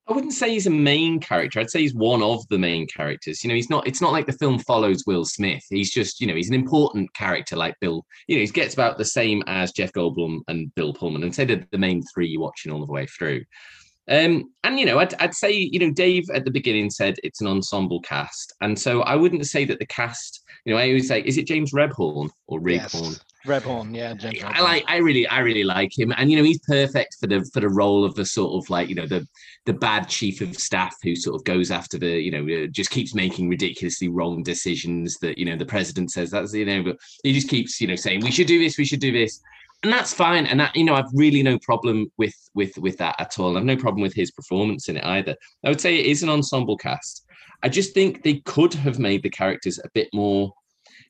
I 0.08 0.14
wouldn't 0.14 0.32
say 0.32 0.50
he's 0.50 0.66
a 0.66 0.70
main 0.70 1.20
character. 1.20 1.60
I'd 1.60 1.70
say 1.70 1.82
he's 1.82 1.94
one 1.94 2.22
of 2.22 2.42
the 2.48 2.56
main 2.58 2.86
characters. 2.86 3.44
You 3.44 3.48
know, 3.48 3.54
he's 3.54 3.68
not. 3.68 3.86
It's 3.86 4.00
not 4.00 4.12
like 4.12 4.24
the 4.24 4.32
film 4.32 4.58
follows 4.60 5.04
Will 5.06 5.26
Smith. 5.26 5.62
He's 5.68 5.90
just, 5.90 6.18
you 6.18 6.26
know, 6.26 6.34
he's 6.34 6.48
an 6.48 6.54
important 6.54 7.12
character 7.12 7.56
like 7.56 7.74
Bill. 7.80 8.06
You 8.26 8.36
know, 8.36 8.40
he 8.40 8.46
gets 8.46 8.72
about 8.72 8.96
the 8.96 9.04
same 9.04 9.42
as 9.46 9.72
Jeff 9.72 9.92
Goldblum 9.92 10.40
and 10.48 10.74
Bill 10.74 10.94
Pullman, 10.94 11.24
and 11.24 11.34
say 11.34 11.44
the 11.44 11.62
the 11.72 11.78
main 11.78 12.02
three 12.14 12.26
you're 12.26 12.40
watching 12.40 12.72
all 12.72 12.86
the 12.86 12.90
way 12.92 13.06
through. 13.06 13.42
Um, 14.08 14.52
and 14.64 14.78
you 14.78 14.86
know, 14.86 14.98
I'd, 14.98 15.14
I'd 15.20 15.34
say, 15.34 15.52
you 15.52 15.78
know, 15.78 15.90
Dave 15.90 16.28
at 16.34 16.44
the 16.44 16.50
beginning 16.50 16.90
said 16.90 17.16
it's 17.22 17.40
an 17.40 17.46
ensemble 17.46 18.00
cast, 18.00 18.54
and 18.60 18.78
so 18.78 19.02
I 19.02 19.16
wouldn't 19.16 19.46
say 19.46 19.64
that 19.66 19.78
the 19.78 19.86
cast. 19.86 20.42
You 20.64 20.74
know, 20.74 20.80
I 20.80 20.88
always 20.88 21.08
say, 21.08 21.22
is 21.22 21.38
it 21.38 21.46
James 21.46 21.72
Rebhorn 21.72 22.30
or 22.46 22.60
Righorn? 22.60 23.04
Yes. 23.04 23.20
Rebhorn, 23.46 23.94
yeah, 23.94 24.14
James 24.14 24.42
I 24.42 24.60
like 24.60 24.84
I 24.88 24.96
really 24.96 25.26
I 25.26 25.38
really 25.38 25.64
like 25.64 25.96
him 25.96 26.12
and 26.16 26.30
you 26.30 26.36
know 26.36 26.42
he's 26.42 26.60
perfect 26.60 27.16
for 27.20 27.26
the 27.28 27.48
for 27.52 27.60
the 27.60 27.68
role 27.68 28.04
of 28.04 28.14
the 28.14 28.24
sort 28.24 28.62
of 28.62 28.68
like 28.68 28.88
you 28.88 28.94
know 28.94 29.06
the 29.06 29.26
the 29.64 29.72
bad 29.72 30.08
chief 30.08 30.40
of 30.40 30.56
staff 30.56 30.94
who 31.02 31.14
sort 31.14 31.36
of 31.36 31.44
goes 31.44 31.70
after 31.70 31.98
the 31.98 32.20
you 32.20 32.30
know 32.30 32.64
uh, 32.64 32.66
just 32.66 32.90
keeps 32.90 33.14
making 33.14 33.48
ridiculously 33.48 34.08
wrong 34.08 34.42
decisions 34.42 35.16
that 35.18 35.38
you 35.38 35.44
know 35.44 35.56
the 35.56 35.64
president 35.64 36.10
says 36.10 36.30
that's 36.30 36.52
you 36.52 36.66
know 36.66 36.82
but 36.82 36.96
he 37.22 37.32
just 37.32 37.48
keeps 37.48 37.80
you 37.80 37.86
know 37.86 37.96
saying 37.96 38.20
we 38.20 38.30
should 38.30 38.48
do 38.48 38.58
this 38.58 38.76
we 38.76 38.84
should 38.84 39.00
do 39.00 39.12
this 39.12 39.40
and 39.82 39.92
that's 39.92 40.12
fine 40.12 40.46
and 40.46 40.58
that 40.60 40.74
you 40.74 40.84
know 40.84 40.94
I've 40.94 41.10
really 41.12 41.42
no 41.42 41.58
problem 41.60 42.10
with 42.18 42.34
with 42.54 42.76
with 42.78 42.98
that 42.98 43.16
at 43.20 43.38
all 43.38 43.56
I've 43.56 43.64
no 43.64 43.76
problem 43.76 44.02
with 44.02 44.14
his 44.14 44.30
performance 44.30 44.88
in 44.88 44.96
it 44.96 45.04
either 45.04 45.36
I 45.64 45.68
would 45.68 45.80
say 45.80 45.96
it 45.96 46.06
is 46.06 46.22
an 46.22 46.28
ensemble 46.28 46.76
cast 46.76 47.24
I 47.62 47.68
just 47.68 47.94
think 47.94 48.22
they 48.22 48.40
could 48.44 48.74
have 48.74 48.98
made 48.98 49.22
the 49.22 49.30
characters 49.30 49.78
a 49.78 49.88
bit 49.92 50.08
more 50.12 50.52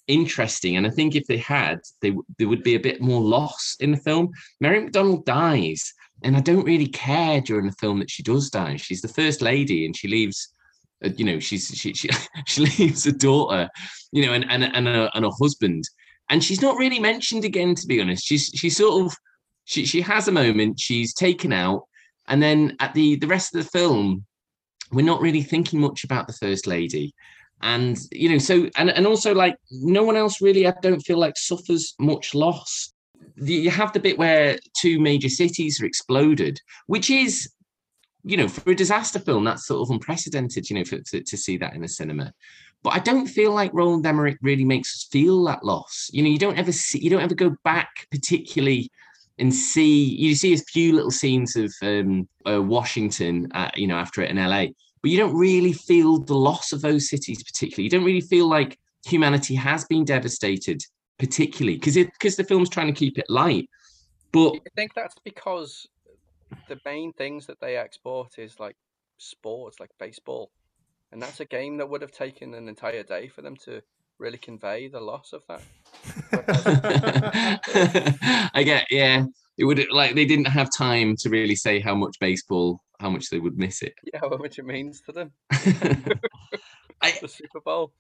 interesting. 0.06 0.76
And 0.76 0.86
I 0.86 0.90
think 0.90 1.14
if 1.14 1.26
they 1.26 1.36
had, 1.36 1.80
they 2.00 2.14
there 2.38 2.48
would 2.48 2.62
be 2.62 2.74
a 2.74 2.80
bit 2.80 3.00
more 3.00 3.20
loss 3.20 3.76
in 3.80 3.90
the 3.92 3.96
film. 3.98 4.30
Mary 4.60 4.80
McDonnell 4.82 5.24
dies, 5.24 5.92
and 6.24 6.36
I 6.36 6.40
don't 6.40 6.64
really 6.64 6.88
care 6.88 7.40
during 7.40 7.66
the 7.66 7.76
film 7.78 7.98
that 8.00 8.10
she 8.10 8.22
does 8.22 8.50
die. 8.50 8.76
She's 8.76 9.02
the 9.02 9.08
first 9.08 9.42
lady, 9.42 9.84
and 9.86 9.96
she 9.96 10.08
leaves. 10.08 10.48
uh, 11.04 11.10
You 11.16 11.24
know, 11.26 11.38
she's 11.38 11.68
she 11.68 11.92
she, 11.94 12.08
she 12.46 12.62
leaves 12.66 13.06
a 13.06 13.12
daughter, 13.12 13.68
you 14.12 14.26
know, 14.26 14.32
and 14.32 14.50
and 14.50 14.64
and 14.64 14.88
a, 14.88 15.10
and 15.14 15.24
a 15.24 15.30
husband, 15.30 15.84
and 16.30 16.42
she's 16.42 16.62
not 16.62 16.78
really 16.78 16.98
mentioned 16.98 17.44
again. 17.44 17.74
To 17.74 17.86
be 17.86 18.00
honest, 18.00 18.24
she's 18.24 18.50
she 18.54 18.70
sort 18.70 19.06
of 19.06 19.16
she 19.64 19.84
she 19.84 20.00
has 20.00 20.28
a 20.28 20.32
moment. 20.32 20.80
She's 20.80 21.14
taken 21.14 21.52
out, 21.52 21.84
and 22.26 22.42
then 22.42 22.76
at 22.80 22.94
the 22.94 23.16
the 23.16 23.26
rest 23.26 23.54
of 23.54 23.62
the 23.62 23.70
film, 23.70 24.24
we're 24.92 25.04
not 25.04 25.20
really 25.20 25.42
thinking 25.42 25.80
much 25.80 26.04
about 26.04 26.26
the 26.26 26.32
first 26.32 26.66
lady 26.66 27.14
and 27.62 27.98
you 28.12 28.28
know 28.28 28.38
so 28.38 28.68
and, 28.76 28.90
and 28.90 29.06
also 29.06 29.34
like 29.34 29.56
no 29.70 30.02
one 30.02 30.16
else 30.16 30.40
really 30.40 30.66
i 30.66 30.72
don't 30.80 31.00
feel 31.00 31.18
like 31.18 31.36
suffers 31.36 31.94
much 31.98 32.34
loss 32.34 32.92
you 33.36 33.70
have 33.70 33.92
the 33.92 34.00
bit 34.00 34.18
where 34.18 34.58
two 34.80 35.00
major 35.00 35.28
cities 35.28 35.80
are 35.80 35.86
exploded 35.86 36.60
which 36.86 37.10
is 37.10 37.50
you 38.24 38.36
know 38.36 38.48
for 38.48 38.70
a 38.70 38.76
disaster 38.76 39.18
film 39.18 39.44
that's 39.44 39.66
sort 39.66 39.82
of 39.82 39.90
unprecedented 39.90 40.68
you 40.70 40.76
know 40.76 40.84
for, 40.84 40.98
to, 41.00 41.22
to 41.22 41.36
see 41.36 41.56
that 41.56 41.74
in 41.74 41.84
a 41.84 41.88
cinema 41.88 42.32
but 42.82 42.94
i 42.94 42.98
don't 42.98 43.26
feel 43.26 43.52
like 43.52 43.72
roland 43.74 44.06
emmerich 44.06 44.38
really 44.42 44.64
makes 44.64 44.94
us 44.94 45.08
feel 45.10 45.44
that 45.44 45.64
loss. 45.64 46.08
You 46.12 46.22
know 46.22 46.28
you 46.28 46.38
don't 46.38 46.58
ever 46.58 46.72
see 46.72 46.98
you 46.98 47.10
don't 47.10 47.22
ever 47.22 47.34
go 47.34 47.56
back 47.64 48.06
particularly 48.10 48.90
and 49.38 49.54
see 49.54 50.04
you 50.04 50.34
see 50.34 50.54
a 50.54 50.58
few 50.58 50.94
little 50.94 51.10
scenes 51.10 51.56
of 51.56 51.72
um, 51.82 52.28
uh, 52.48 52.62
washington 52.62 53.48
uh, 53.54 53.70
you 53.74 53.86
know 53.86 53.96
after 53.96 54.22
it 54.22 54.30
in 54.30 54.36
la 54.36 54.66
but 55.02 55.10
you 55.10 55.18
don't 55.18 55.36
really 55.36 55.72
feel 55.72 56.18
the 56.18 56.34
loss 56.34 56.72
of 56.72 56.82
those 56.82 57.08
cities 57.08 57.42
particularly. 57.42 57.84
You 57.84 57.90
don't 57.90 58.04
really 58.04 58.20
feel 58.20 58.48
like 58.48 58.78
humanity 59.04 59.54
has 59.54 59.84
been 59.84 60.04
devastated 60.04 60.82
particularly 61.18 61.76
because 61.78 61.94
because 61.94 62.36
the 62.36 62.44
film's 62.44 62.68
trying 62.68 62.88
to 62.88 62.92
keep 62.92 63.18
it 63.18 63.26
light. 63.28 63.68
But 64.32 64.54
I 64.54 64.70
think 64.76 64.94
that's 64.94 65.16
because 65.24 65.86
the 66.68 66.78
main 66.84 67.12
things 67.12 67.46
that 67.46 67.60
they 67.60 67.76
export 67.76 68.38
is 68.38 68.58
like 68.58 68.76
sports, 69.18 69.80
like 69.80 69.90
baseball, 69.98 70.50
and 71.12 71.22
that's 71.22 71.40
a 71.40 71.44
game 71.44 71.76
that 71.78 71.88
would 71.88 72.02
have 72.02 72.12
taken 72.12 72.54
an 72.54 72.68
entire 72.68 73.02
day 73.02 73.28
for 73.28 73.42
them 73.42 73.56
to 73.64 73.82
really 74.18 74.38
convey 74.38 74.88
the 74.88 75.00
loss 75.00 75.32
of 75.32 75.42
that. 75.48 75.62
I 78.54 78.62
get 78.62 78.86
yeah 78.90 79.24
it 79.56 79.64
would 79.64 79.84
like 79.90 80.14
they 80.14 80.24
didn't 80.24 80.46
have 80.46 80.68
time 80.76 81.16
to 81.20 81.30
really 81.30 81.54
say 81.54 81.80
how 81.80 81.94
much 81.94 82.16
baseball 82.20 82.80
how 83.00 83.10
much 83.10 83.30
they 83.30 83.38
would 83.38 83.58
miss 83.58 83.82
it 83.82 83.94
Yeah, 84.12 84.20
how 84.20 84.36
much 84.36 84.58
it 84.58 84.64
means 84.64 85.00
to 85.02 85.12
them. 85.12 85.32
I, 87.00 87.12
the 87.20 87.28
Super 87.28 87.60
Bowl. 87.60 87.92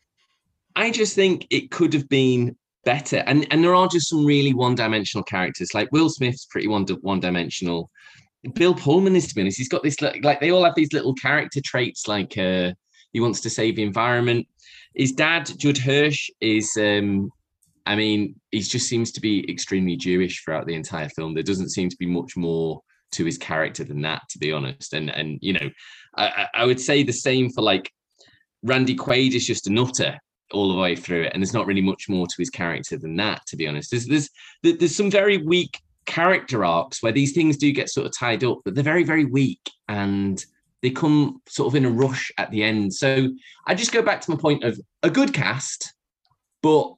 I 0.74 0.90
just 0.90 1.14
think 1.14 1.46
it 1.50 1.70
could 1.70 1.94
have 1.94 2.08
been 2.08 2.56
better. 2.84 3.18
And 3.26 3.46
and 3.50 3.62
there 3.62 3.74
are 3.74 3.88
just 3.88 4.08
some 4.08 4.24
really 4.24 4.54
one-dimensional 4.54 5.24
characters. 5.24 5.74
Like 5.74 5.90
Will 5.92 6.10
Smith's 6.10 6.46
pretty 6.46 6.68
one 6.68 6.86
one-dimensional. 7.02 7.90
Bill 8.54 8.74
Pullman 8.74 9.16
is 9.16 9.26
to 9.28 9.34
be 9.34 9.42
honest, 9.42 9.58
he's 9.58 9.68
got 9.68 9.82
this 9.82 10.00
like 10.00 10.40
they 10.40 10.50
all 10.50 10.64
have 10.64 10.74
these 10.74 10.92
little 10.92 11.14
character 11.14 11.60
traits 11.64 12.08
like 12.08 12.36
uh 12.38 12.72
he 13.18 13.20
wants 13.20 13.40
to 13.40 13.50
save 13.50 13.74
the 13.74 13.82
environment. 13.82 14.46
His 14.94 15.10
dad, 15.10 15.50
Judd 15.58 15.76
Hirsch, 15.76 16.30
is 16.40 16.76
um 16.76 17.32
I 17.84 17.96
mean, 17.96 18.38
he 18.52 18.60
just 18.60 18.88
seems 18.88 19.10
to 19.12 19.20
be 19.20 19.50
extremely 19.50 19.96
Jewish 19.96 20.44
throughout 20.44 20.66
the 20.66 20.74
entire 20.74 21.08
film. 21.08 21.34
There 21.34 21.42
doesn't 21.42 21.70
seem 21.70 21.88
to 21.88 21.96
be 21.96 22.06
much 22.06 22.36
more 22.36 22.80
to 23.12 23.24
his 23.24 23.38
character 23.38 23.82
than 23.82 24.02
that, 24.02 24.22
to 24.30 24.38
be 24.38 24.52
honest. 24.52 24.92
And 24.92 25.10
and 25.10 25.38
you 25.42 25.54
know, 25.54 25.68
I, 26.16 26.46
I 26.54 26.64
would 26.64 26.80
say 26.80 27.02
the 27.02 27.12
same 27.12 27.50
for 27.50 27.62
like 27.62 27.90
Randy 28.62 28.94
Quaid 28.94 29.34
is 29.34 29.46
just 29.46 29.66
a 29.66 29.72
nutter 29.72 30.16
all 30.52 30.68
the 30.68 30.80
way 30.80 30.94
through 30.94 31.22
it, 31.22 31.32
and 31.32 31.42
there's 31.42 31.54
not 31.54 31.66
really 31.66 31.82
much 31.90 32.08
more 32.08 32.26
to 32.28 32.36
his 32.38 32.50
character 32.50 32.96
than 32.96 33.16
that, 33.16 33.44
to 33.48 33.56
be 33.56 33.66
honest. 33.66 33.90
There's 33.90 34.06
there's 34.06 34.30
there's 34.62 34.94
some 34.94 35.10
very 35.10 35.38
weak 35.38 35.80
character 36.06 36.64
arcs 36.64 37.02
where 37.02 37.12
these 37.12 37.32
things 37.32 37.56
do 37.56 37.72
get 37.72 37.90
sort 37.90 38.06
of 38.06 38.12
tied 38.16 38.44
up, 38.44 38.58
but 38.64 38.76
they're 38.76 38.92
very 38.94 39.04
very 39.04 39.24
weak 39.24 39.64
and 39.88 40.44
they 40.82 40.90
come 40.90 41.42
sort 41.48 41.68
of 41.68 41.74
in 41.74 41.84
a 41.84 41.90
rush 41.90 42.30
at 42.38 42.50
the 42.50 42.62
end. 42.62 42.94
So 42.94 43.28
I 43.66 43.74
just 43.74 43.92
go 43.92 44.02
back 44.02 44.20
to 44.22 44.30
my 44.30 44.36
point 44.36 44.64
of 44.64 44.78
a 45.02 45.10
good 45.10 45.34
cast, 45.34 45.92
but 46.62 46.94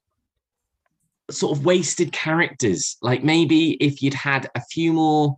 sort 1.31 1.57
of 1.57 1.65
wasted 1.65 2.13
characters. 2.13 2.97
Like 3.03 3.25
maybe 3.25 3.73
if 3.75 4.03
you'd 4.03 4.15
had 4.15 4.51
a 4.55 4.61
few 4.71 4.93
more 4.93 5.37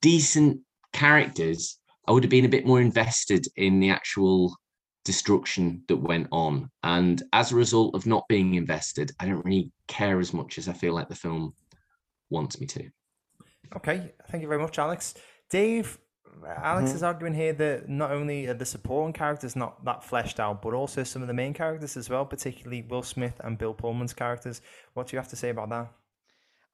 decent 0.00 0.60
characters, 0.92 1.78
I 2.08 2.12
would 2.12 2.24
have 2.24 2.30
been 2.30 2.44
a 2.44 2.48
bit 2.48 2.66
more 2.66 2.80
invested 2.80 3.46
in 3.56 3.80
the 3.80 3.90
actual 3.90 4.56
destruction 5.04 5.82
that 5.88 5.96
went 5.96 6.28
on. 6.32 6.70
And 6.82 7.22
as 7.32 7.52
a 7.52 7.56
result 7.56 7.94
of 7.94 8.06
not 8.06 8.26
being 8.28 8.54
invested, 8.54 9.12
I 9.20 9.26
don't 9.26 9.44
really 9.44 9.70
care 9.88 10.18
as 10.20 10.32
much 10.32 10.58
as 10.58 10.68
I 10.68 10.72
feel 10.72 10.94
like 10.94 11.08
the 11.08 11.14
film 11.14 11.54
wants 12.30 12.60
me 12.60 12.66
to. 12.66 12.90
Okay, 13.76 14.12
thank 14.30 14.42
you 14.42 14.48
very 14.48 14.60
much, 14.60 14.78
Alex. 14.78 15.14
Dave, 15.50 15.98
Alex 16.44 16.88
mm-hmm. 16.88 16.96
is 16.96 17.02
arguing 17.02 17.34
here 17.34 17.52
that 17.54 17.88
not 17.88 18.10
only 18.10 18.46
are 18.46 18.54
the 18.54 18.64
supporting 18.64 19.12
characters 19.12 19.56
not 19.56 19.84
that 19.84 20.04
fleshed 20.04 20.38
out, 20.40 20.62
but 20.62 20.74
also 20.74 21.02
some 21.02 21.22
of 21.22 21.28
the 21.28 21.34
main 21.34 21.54
characters 21.54 21.96
as 21.96 22.10
well, 22.10 22.24
particularly 22.24 22.82
Will 22.82 23.02
Smith 23.02 23.40
and 23.40 23.58
Bill 23.58 23.74
Pullman's 23.74 24.12
characters. 24.12 24.60
What 24.94 25.06
do 25.06 25.16
you 25.16 25.18
have 25.18 25.28
to 25.28 25.36
say 25.36 25.50
about 25.50 25.70
that? 25.70 25.92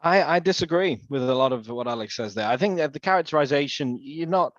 I, 0.00 0.22
I 0.22 0.38
disagree 0.40 1.00
with 1.08 1.28
a 1.28 1.34
lot 1.34 1.52
of 1.52 1.68
what 1.68 1.86
Alex 1.86 2.16
says 2.16 2.34
there. 2.34 2.48
I 2.48 2.56
think 2.56 2.76
that 2.78 2.92
the 2.92 3.00
characterization, 3.00 3.98
you're 4.02 4.28
not 4.28 4.54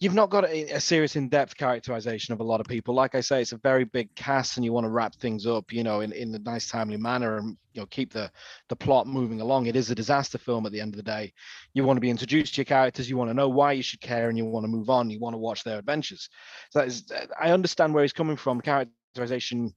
you've 0.00 0.14
not 0.14 0.30
got 0.30 0.44
a, 0.44 0.72
a, 0.72 0.80
serious 0.80 1.14
in-depth 1.14 1.56
characterization 1.56 2.32
of 2.32 2.40
a 2.40 2.44
lot 2.44 2.60
of 2.60 2.66
people. 2.66 2.94
Like 2.94 3.14
i 3.14 3.20
say 3.20 3.42
it's 3.42 3.52
a 3.52 3.58
very 3.58 3.84
big 3.84 4.12
cast 4.16 4.56
and 4.56 4.64
you 4.64 4.72
want 4.72 4.84
to 4.84 4.90
wrap 4.90 5.14
things 5.14 5.46
up 5.46 5.72
you 5.72 5.84
know 5.84 6.00
in, 6.00 6.12
in 6.12 6.34
a 6.34 6.38
nice 6.38 6.68
timely 6.68 6.96
manner 6.96 7.36
and 7.36 7.56
you 7.74 7.82
know 7.82 7.86
keep 7.86 8.12
the 8.12 8.30
the 8.68 8.76
plot 8.76 9.06
moving 9.06 9.40
along. 9.40 9.66
It 9.66 9.76
is 9.76 9.90
a 9.90 9.94
disaster 9.94 10.38
film 10.38 10.66
at 10.66 10.72
the 10.72 10.80
end 10.80 10.94
of 10.94 10.96
the 10.96 11.02
day. 11.02 11.32
You 11.74 11.84
want 11.84 11.98
to 11.98 12.00
be 12.00 12.10
introduced 12.10 12.54
to 12.54 12.58
your 12.58 12.64
characters 12.64 13.08
you 13.08 13.16
want 13.16 13.30
to 13.30 13.34
know 13.34 13.48
why 13.48 13.72
you 13.72 13.82
should 13.82 14.00
care 14.00 14.28
and 14.28 14.38
you 14.38 14.46
want 14.46 14.64
to 14.64 14.68
move 14.68 14.90
on 14.90 15.10
you 15.10 15.20
want 15.20 15.34
to 15.34 15.38
watch 15.38 15.62
their 15.62 15.78
adventures. 15.78 16.28
So 16.70 16.80
that 16.80 16.88
is 16.88 17.04
i 17.40 17.50
understand 17.50 17.94
where 17.94 18.02
he's 18.02 18.12
coming 18.12 18.36
from. 18.36 18.60
Characterization 18.60 19.74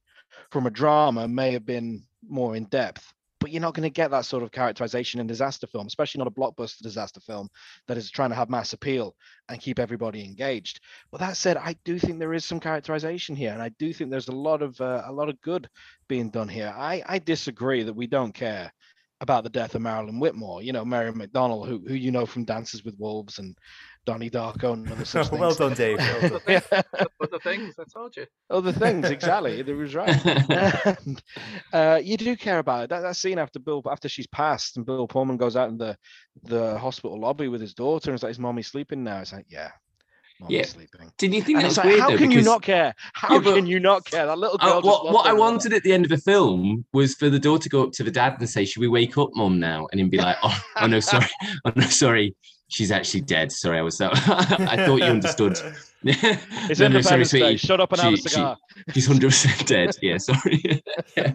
from 0.50 0.66
a 0.66 0.70
drama 0.70 1.28
may 1.28 1.52
have 1.52 1.66
been 1.66 2.02
more 2.26 2.56
in 2.56 2.64
depth 2.64 3.12
but 3.44 3.52
you're 3.52 3.60
not 3.60 3.74
going 3.74 3.82
to 3.82 3.90
get 3.90 4.10
that 4.10 4.24
sort 4.24 4.42
of 4.42 4.50
characterization 4.52 5.20
in 5.20 5.26
disaster 5.26 5.66
film, 5.66 5.86
especially 5.86 6.18
not 6.18 6.26
a 6.26 6.30
blockbuster 6.30 6.80
disaster 6.80 7.20
film 7.20 7.46
that 7.86 7.98
is 7.98 8.10
trying 8.10 8.30
to 8.30 8.34
have 8.34 8.48
mass 8.48 8.72
appeal 8.72 9.14
and 9.50 9.60
keep 9.60 9.78
everybody 9.78 10.24
engaged. 10.24 10.80
But 11.12 11.20
that 11.20 11.36
said, 11.36 11.58
I 11.58 11.76
do 11.84 11.98
think 11.98 12.18
there 12.18 12.32
is 12.32 12.46
some 12.46 12.58
characterization 12.58 13.36
here, 13.36 13.52
and 13.52 13.60
I 13.60 13.68
do 13.78 13.92
think 13.92 14.08
there's 14.10 14.28
a 14.28 14.32
lot 14.32 14.62
of 14.62 14.80
uh, 14.80 15.02
a 15.04 15.12
lot 15.12 15.28
of 15.28 15.38
good 15.42 15.68
being 16.08 16.30
done 16.30 16.48
here. 16.48 16.72
I 16.74 17.02
I 17.06 17.18
disagree 17.18 17.82
that 17.82 17.92
we 17.92 18.06
don't 18.06 18.32
care 18.32 18.72
about 19.20 19.44
the 19.44 19.50
death 19.50 19.74
of 19.74 19.82
Marilyn 19.82 20.20
Whitmore. 20.20 20.62
You 20.62 20.72
know, 20.72 20.86
Mary 20.86 21.12
McDonnell, 21.12 21.68
who 21.68 21.84
who 21.86 21.92
you 21.92 22.12
know 22.12 22.24
from 22.24 22.46
Dances 22.46 22.82
with 22.82 22.98
Wolves 22.98 23.38
and 23.40 23.58
Donnie 24.04 24.30
Darko 24.30 24.74
and 24.74 24.90
other 24.90 25.04
such 25.04 25.28
things. 25.28 25.40
well 25.40 25.54
done, 25.54 25.74
Dave. 25.74 25.98
Well 25.98 26.40
done. 26.46 26.82
other 27.22 27.38
things, 27.42 27.74
I 27.78 27.84
told 27.92 28.16
you. 28.16 28.26
Other 28.50 28.72
things, 28.72 29.08
exactly. 29.10 29.60
It 29.60 29.72
was 29.72 29.94
right. 29.94 30.24
and, 31.06 31.22
uh, 31.72 32.00
you 32.02 32.16
do 32.16 32.36
care 32.36 32.58
about 32.58 32.84
it. 32.84 32.90
That, 32.90 33.00
that 33.00 33.16
scene 33.16 33.38
after 33.38 33.58
Bill, 33.58 33.82
after 33.90 34.08
she's 34.08 34.26
passed, 34.26 34.76
and 34.76 34.86
Bill 34.86 35.08
Pullman 35.08 35.36
goes 35.36 35.56
out 35.56 35.68
in 35.68 35.78
the 35.78 35.96
the 36.42 36.76
hospital 36.78 37.18
lobby 37.18 37.48
with 37.48 37.60
his 37.60 37.74
daughter, 37.74 38.10
and 38.10 38.16
it's 38.16 38.22
like, 38.22 38.30
"Is 38.30 38.38
mommy 38.38 38.62
sleeping 38.62 39.04
now?" 39.04 39.20
It's 39.20 39.32
like, 39.32 39.46
"Yeah." 39.48 39.70
yeah. 40.48 40.64
sleeping. 40.64 41.12
Didn't 41.18 41.34
you 41.34 41.42
think 41.42 41.58
and 41.58 41.70
that 41.70 41.76
like, 41.76 41.86
weird? 41.86 42.00
How 42.00 42.10
though, 42.10 42.18
can 42.18 42.28
because... 42.28 42.44
you 42.44 42.50
not 42.50 42.62
care? 42.62 42.94
How 43.14 43.40
yeah, 43.40 43.54
can 43.54 43.66
you 43.66 43.80
not 43.80 44.04
care? 44.04 44.26
That 44.26 44.38
little 44.38 44.58
uh, 44.60 44.66
girl. 44.66 44.78
Uh, 44.78 44.82
what 44.82 45.12
what 45.12 45.26
I 45.26 45.32
wanted 45.32 45.72
at 45.72 45.82
the 45.82 45.92
end 45.92 46.04
of 46.04 46.10
the 46.10 46.18
film 46.18 46.84
was 46.92 47.14
for 47.14 47.30
the 47.30 47.38
daughter 47.38 47.64
to 47.64 47.68
go 47.68 47.84
up 47.84 47.92
to 47.92 48.02
the 48.02 48.10
dad 48.10 48.36
and 48.38 48.48
say, 48.48 48.64
"Should 48.64 48.80
we 48.80 48.88
wake 48.88 49.16
up, 49.18 49.30
mom, 49.34 49.58
now?" 49.58 49.86
And 49.90 50.00
he'd 50.00 50.10
be 50.10 50.18
like, 50.28 50.36
"Oh, 50.42 50.60
oh 50.76 50.86
no, 50.86 51.00
sorry, 51.00 51.26
oh 51.64 51.72
no, 51.74 51.86
sorry, 51.86 52.34
she's 52.74 52.90
actually 52.90 53.20
dead. 53.20 53.52
Sorry, 53.52 53.78
I 53.78 53.82
was 53.82 53.96
so. 53.96 54.10
I 54.12 54.84
thought 54.84 54.96
you 54.96 55.04
understood. 55.04 55.58
it's 56.06 56.80
no, 56.80 56.86
Independence 56.86 57.10
no, 57.10 57.38
sorry, 57.38 57.52
Day. 57.52 57.56
Shut 57.56 57.80
up 57.80 57.92
and 57.92 58.00
she, 58.00 58.04
have 58.06 58.14
a 58.14 58.16
cigar. 58.16 58.56
She, 58.76 58.92
she's 58.92 59.06
hundred 59.06 59.28
percent 59.28 59.66
dead. 59.66 59.90
Yeah, 60.00 60.18
sorry. 60.18 60.62
yeah 61.16 61.32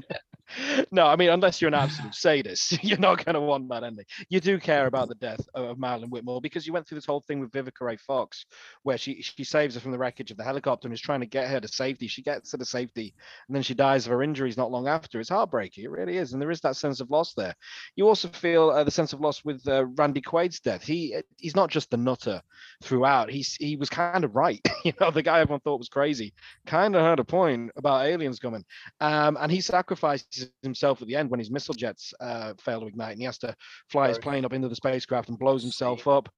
no, 0.92 1.06
I 1.06 1.16
mean, 1.16 1.30
unless 1.30 1.62
you're 1.62 1.70
an 1.70 1.74
absolute 1.74 2.16
sadist, 2.16 2.84
you're 2.84 2.98
not 2.98 3.24
going 3.24 3.36
to 3.36 3.42
want 3.42 3.70
that 3.70 3.84
ending. 3.84 4.06
You 4.30 4.40
do 4.40 4.60
care 4.60 4.88
about 4.88 5.10
the 5.10 5.16
death 5.16 5.42
of 5.54 5.78
Marilyn 5.78 6.10
Whitmore 6.10 6.42
because 6.42 6.66
you 6.66 6.74
went 6.74 6.88
through 6.88 6.98
this 6.98 7.06
whole 7.06 7.22
thing 7.22 7.40
with 7.40 7.52
Vivica 7.52 7.82
Ray 7.82 7.98
Fox, 7.98 8.46
where 8.84 8.98
she 8.98 9.22
she 9.22 9.44
saves 9.44 9.76
her 9.76 9.82
from 9.82 9.92
the 9.92 9.98
wreckage 9.98 10.32
of 10.32 10.38
the 10.38 10.44
helicopter 10.44 10.88
and 10.88 10.94
is 10.94 11.02
trying 11.02 11.20
to 11.20 11.26
get 11.26 11.50
her 11.50 11.60
to 11.60 11.68
safety. 11.68 12.08
She 12.08 12.22
gets 12.22 12.52
her 12.52 12.58
to 12.58 12.66
safety, 12.66 13.14
and 13.48 13.56
then 13.56 13.64
she 13.64 13.74
dies 13.74 14.06
of 14.06 14.12
her 14.12 14.24
injuries 14.24 14.58
not 14.58 14.72
long 14.72 14.88
after. 14.88 15.20
It's 15.20 15.30
heartbreaking. 15.30 15.84
It 15.84 15.92
really 15.92 16.18
is, 16.18 16.34
and 16.34 16.42
there 16.42 16.52
is 16.52 16.62
that 16.62 16.76
sense 16.76 17.00
of 17.00 17.12
loss 17.12 17.34
there. 17.34 17.56
You 17.96 18.08
also 18.08 18.28
feel 18.30 18.70
uh, 18.70 18.84
the 18.84 18.92
sense 18.92 19.14
of 19.14 19.22
loss 19.22 19.44
with 19.44 19.68
uh, 19.68 19.86
Randy 19.98 20.22
Quaid's 20.22 20.60
death. 20.60 20.84
He 20.84 21.16
he's 21.38 21.56
not 21.56 21.70
just 21.70 21.92
the 21.92 21.98
nutter 21.98 22.42
throughout. 22.84 23.30
He's 23.30 23.56
he 23.56 23.76
was 23.76 23.90
kind 23.90 24.24
of 24.24 24.36
right. 24.36 24.59
you 24.84 24.94
know, 25.00 25.12
the 25.12 25.22
guy 25.24 25.40
everyone 25.40 25.62
thought 25.62 25.80
was 25.80 25.90
crazy 25.90 26.34
kind 26.66 26.96
of 26.96 27.02
had 27.02 27.20
a 27.20 27.24
point 27.24 27.72
about 27.76 28.06
aliens 28.06 28.40
coming, 28.40 28.64
um, 29.00 29.38
and 29.40 29.52
he 29.52 29.62
sacrifices 29.62 30.52
himself 30.62 31.02
at 31.02 31.08
the 31.08 31.16
end 31.16 31.30
when 31.30 31.40
his 31.40 31.52
missile 31.52 31.74
jets 31.76 32.14
uh, 32.20 32.54
fail 32.60 32.82
to 32.82 32.88
ignite 32.88 33.12
and 33.14 33.20
he 33.20 33.26
has 33.26 33.38
to 33.40 33.56
fly 33.90 34.08
his 34.08 34.20
plane 34.20 34.46
up 34.46 34.54
into 34.54 34.70
the 34.70 34.76
spacecraft 34.76 35.30
and 35.30 35.40
blows 35.40 35.62
himself 35.64 36.08
up. 36.08 36.30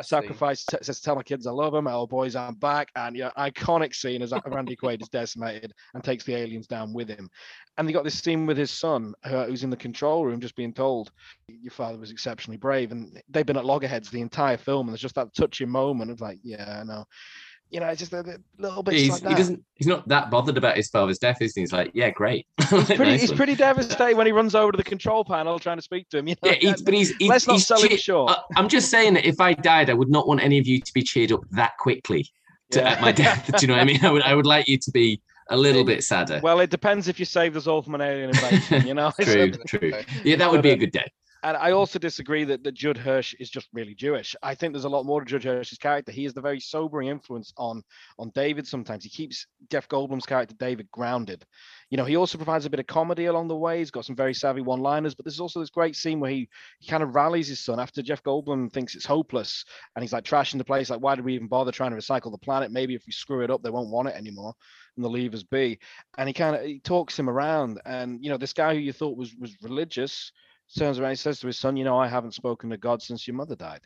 Sacrifice 0.00 0.66
t- 0.66 0.76
says, 0.82 1.00
"Tell 1.00 1.16
my 1.16 1.22
kids 1.22 1.46
I 1.46 1.52
love 1.52 1.72
them. 1.72 1.86
Oh 1.86 2.06
boys, 2.06 2.36
I'm 2.36 2.54
back." 2.54 2.88
And 2.96 3.16
yeah, 3.16 3.30
iconic 3.38 3.94
scene 3.94 4.22
as 4.22 4.32
Randy 4.46 4.76
Quaid 4.76 5.00
is 5.02 5.08
decimated 5.08 5.72
and 5.94 6.04
takes 6.04 6.24
the 6.24 6.34
aliens 6.34 6.66
down 6.66 6.92
with 6.92 7.08
him. 7.08 7.28
And 7.76 7.88
they 7.88 7.92
got 7.92 8.04
this 8.04 8.18
scene 8.22 8.46
with 8.46 8.56
his 8.58 8.70
son, 8.70 9.14
uh, 9.24 9.46
who's 9.46 9.64
in 9.64 9.70
the 9.70 9.76
control 9.76 10.24
room, 10.24 10.40
just 10.40 10.56
being 10.56 10.72
told, 10.74 11.10
"Your 11.48 11.72
father 11.72 11.98
was 11.98 12.10
exceptionally 12.10 12.58
brave." 12.58 12.92
And 12.92 13.20
they've 13.28 13.46
been 13.46 13.56
at 13.56 13.64
loggerheads 13.64 14.10
the 14.10 14.20
entire 14.20 14.56
film, 14.56 14.86
and 14.88 14.94
there's 14.94 15.00
just 15.02 15.16
that 15.16 15.34
touching 15.34 15.70
moment 15.70 16.10
of 16.10 16.20
like, 16.20 16.38
"Yeah, 16.42 16.80
I 16.80 16.84
know." 16.84 17.04
You 17.70 17.80
know, 17.80 17.86
it's 17.86 17.98
just 17.98 18.12
a, 18.12 18.40
little 18.58 18.82
bit 18.82 18.94
he's, 18.94 19.10
like. 19.22 19.26
He 19.26 19.34
doesn't. 19.34 19.62
He's 19.74 19.86
not 19.86 20.06
that 20.08 20.30
bothered 20.30 20.56
about 20.56 20.76
his 20.76 20.88
father's 20.88 21.18
death, 21.18 21.38
is 21.40 21.54
he? 21.54 21.62
He's 21.62 21.72
like, 21.72 21.90
yeah, 21.94 22.10
great. 22.10 22.46
He's 22.70 22.84
pretty. 22.84 23.04
nice 23.04 23.20
he's 23.20 23.32
pretty 23.32 23.54
devastated 23.54 24.16
when 24.16 24.26
he 24.26 24.32
runs 24.32 24.54
over 24.54 24.72
to 24.72 24.76
the 24.76 24.84
control 24.84 25.24
panel 25.24 25.58
trying 25.58 25.76
to 25.76 25.82
speak 25.82 26.08
to 26.10 26.18
him. 26.18 26.28
You 26.28 26.34
know? 26.42 26.50
Yeah, 26.50 26.56
he's, 26.60 26.82
but 26.82 26.94
he's. 26.94 27.14
he's 27.16 27.28
Let's 27.28 27.46
not 27.46 27.60
sell 27.60 27.78
short. 27.96 28.32
I, 28.32 28.36
I'm 28.56 28.68
just 28.68 28.90
saying 28.90 29.14
that 29.14 29.24
if 29.24 29.40
I 29.40 29.52
died, 29.52 29.90
I 29.90 29.94
would 29.94 30.08
not 30.08 30.26
want 30.26 30.42
any 30.42 30.58
of 30.58 30.66
you 30.66 30.80
to 30.80 30.92
be 30.92 31.02
cheered 31.02 31.32
up 31.32 31.42
that 31.52 31.72
quickly 31.78 32.28
to, 32.72 32.80
yeah. 32.80 32.90
at 32.90 33.00
my 33.00 33.12
death. 33.12 33.46
Do 33.46 33.60
you 33.60 33.68
know 33.68 33.74
what 33.74 33.82
I 33.82 33.84
mean? 33.84 34.04
I 34.04 34.10
would. 34.10 34.22
I 34.22 34.34
would 34.34 34.46
like 34.46 34.68
you 34.68 34.78
to 34.78 34.90
be 34.90 35.20
a 35.50 35.56
little 35.56 35.84
bit 35.84 36.02
sadder. 36.02 36.40
Well, 36.42 36.60
it 36.60 36.70
depends 36.70 37.08
if 37.08 37.18
you 37.18 37.24
saved 37.24 37.56
us 37.56 37.66
all 37.66 37.82
from 37.82 37.94
an 37.94 38.00
alien 38.00 38.30
invasion. 38.30 38.86
You 38.86 38.94
know. 38.94 39.12
true. 39.20 39.50
true. 39.66 39.92
Yeah, 40.24 40.36
that 40.36 40.50
would 40.50 40.62
be 40.62 40.70
a 40.70 40.76
good 40.76 40.92
day. 40.92 41.06
And 41.46 41.56
I 41.56 41.70
also 41.70 42.00
disagree 42.00 42.42
that, 42.42 42.64
that 42.64 42.74
Judd 42.74 42.96
Hirsch 42.96 43.32
is 43.38 43.48
just 43.48 43.68
really 43.72 43.94
Jewish. 43.94 44.34
I 44.42 44.56
think 44.56 44.72
there's 44.72 44.84
a 44.84 44.88
lot 44.88 45.06
more 45.06 45.20
to 45.20 45.26
Judd 45.26 45.44
Hirsch's 45.44 45.78
character. 45.78 46.10
He 46.10 46.24
is 46.24 46.34
the 46.34 46.40
very 46.40 46.58
sobering 46.58 47.06
influence 47.06 47.52
on 47.56 47.84
on 48.18 48.32
David. 48.34 48.66
Sometimes 48.66 49.04
he 49.04 49.10
keeps 49.10 49.46
Jeff 49.70 49.88
Goldblum's 49.88 50.26
character 50.26 50.56
David 50.58 50.90
grounded. 50.90 51.46
You 51.88 51.98
know, 51.98 52.04
he 52.04 52.16
also 52.16 52.36
provides 52.36 52.66
a 52.66 52.70
bit 52.70 52.80
of 52.80 52.88
comedy 52.88 53.26
along 53.26 53.46
the 53.46 53.54
way. 53.54 53.78
He's 53.78 53.92
got 53.92 54.04
some 54.04 54.16
very 54.16 54.34
savvy 54.34 54.60
one-liners, 54.60 55.14
but 55.14 55.24
there's 55.24 55.38
also 55.38 55.60
this 55.60 55.70
great 55.70 55.94
scene 55.94 56.18
where 56.18 56.32
he 56.32 56.48
he 56.80 56.90
kind 56.90 57.04
of 57.04 57.14
rallies 57.14 57.46
his 57.46 57.60
son 57.60 57.78
after 57.78 58.02
Jeff 58.02 58.24
Goldblum 58.24 58.72
thinks 58.72 58.96
it's 58.96 59.06
hopeless 59.06 59.64
and 59.94 60.02
he's 60.02 60.12
like 60.12 60.24
trashing 60.24 60.58
the 60.58 60.64
place. 60.64 60.90
Like, 60.90 61.00
why 61.00 61.14
did 61.14 61.24
we 61.24 61.34
even 61.36 61.46
bother 61.46 61.70
trying 61.70 61.92
to 61.92 61.96
recycle 61.96 62.32
the 62.32 62.38
planet? 62.38 62.72
Maybe 62.72 62.96
if 62.96 63.06
we 63.06 63.12
screw 63.12 63.44
it 63.44 63.52
up, 63.52 63.62
they 63.62 63.70
won't 63.70 63.90
want 63.90 64.08
it 64.08 64.16
anymore 64.16 64.52
and 64.96 65.04
the 65.04 65.08
levers 65.08 65.44
be. 65.44 65.78
And 66.18 66.28
he 66.28 66.32
kind 66.32 66.56
of 66.56 66.62
he 66.62 66.80
talks 66.80 67.16
him 67.16 67.30
around. 67.30 67.80
And 67.84 68.18
you 68.20 68.30
know, 68.30 68.36
this 68.36 68.52
guy 68.52 68.74
who 68.74 68.80
you 68.80 68.92
thought 68.92 69.16
was 69.16 69.32
was 69.36 69.54
religious 69.62 70.32
turns 70.74 70.98
around 70.98 71.10
and 71.10 71.18
says 71.18 71.40
to 71.40 71.46
his 71.46 71.58
son, 71.58 71.76
You 71.76 71.84
know, 71.84 71.98
I 71.98 72.08
haven't 72.08 72.34
spoken 72.34 72.70
to 72.70 72.76
God 72.76 73.02
since 73.02 73.26
your 73.26 73.36
mother 73.36 73.56
died. 73.56 73.80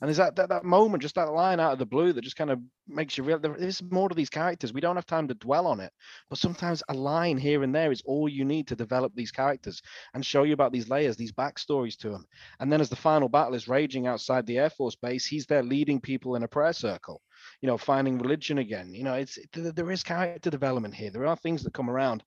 And 0.00 0.10
is 0.10 0.16
that, 0.16 0.34
that, 0.36 0.48
that 0.48 0.64
moment, 0.64 1.02
just 1.02 1.14
that 1.14 1.32
line 1.32 1.60
out 1.60 1.72
of 1.72 1.78
the 1.78 1.86
blue 1.86 2.12
that 2.12 2.24
just 2.24 2.36
kind 2.36 2.50
of 2.50 2.58
makes 2.88 3.16
you 3.16 3.22
real. 3.24 3.38
There 3.38 3.54
is 3.54 3.80
more 3.90 4.08
to 4.08 4.14
these 4.14 4.28
characters. 4.28 4.72
We 4.72 4.80
don't 4.80 4.96
have 4.96 5.06
time 5.06 5.28
to 5.28 5.34
dwell 5.34 5.66
on 5.66 5.78
it, 5.78 5.92
but 6.28 6.38
sometimes 6.38 6.82
a 6.88 6.94
line 6.94 7.38
here 7.38 7.62
and 7.62 7.72
there 7.74 7.92
is 7.92 8.02
all 8.04 8.28
you 8.28 8.44
need 8.44 8.66
to 8.68 8.76
develop 8.76 9.14
these 9.14 9.30
characters 9.30 9.80
and 10.12 10.26
show 10.26 10.42
you 10.42 10.52
about 10.52 10.72
these 10.72 10.88
layers, 10.88 11.16
these 11.16 11.32
backstories 11.32 11.96
to 11.98 12.10
them. 12.10 12.26
And 12.58 12.72
then 12.72 12.80
as 12.80 12.88
the 12.88 12.96
final 12.96 13.28
battle 13.28 13.54
is 13.54 13.68
raging 13.68 14.08
outside 14.08 14.46
the 14.46 14.58
Air 14.58 14.68
Force 14.70 14.96
base, 14.96 15.24
he's 15.24 15.46
there 15.46 15.62
leading 15.62 16.00
people 16.00 16.34
in 16.34 16.42
a 16.42 16.48
prayer 16.48 16.72
circle 16.72 17.22
you 17.60 17.66
know, 17.66 17.78
finding 17.78 18.18
religion 18.18 18.58
again. 18.58 18.92
You 18.94 19.04
know, 19.04 19.14
it's 19.14 19.38
there 19.52 19.90
is 19.90 20.02
character 20.02 20.50
development 20.50 20.94
here. 20.94 21.10
There 21.10 21.26
are 21.26 21.36
things 21.36 21.62
that 21.64 21.74
come 21.74 21.90
around. 21.90 22.22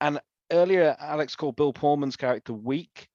And 0.00 0.20
earlier, 0.50 0.96
Alex 1.00 1.36
called 1.36 1.56
Bill 1.56 1.72
Pullman's 1.72 2.16
character 2.16 2.52
weak. 2.52 3.08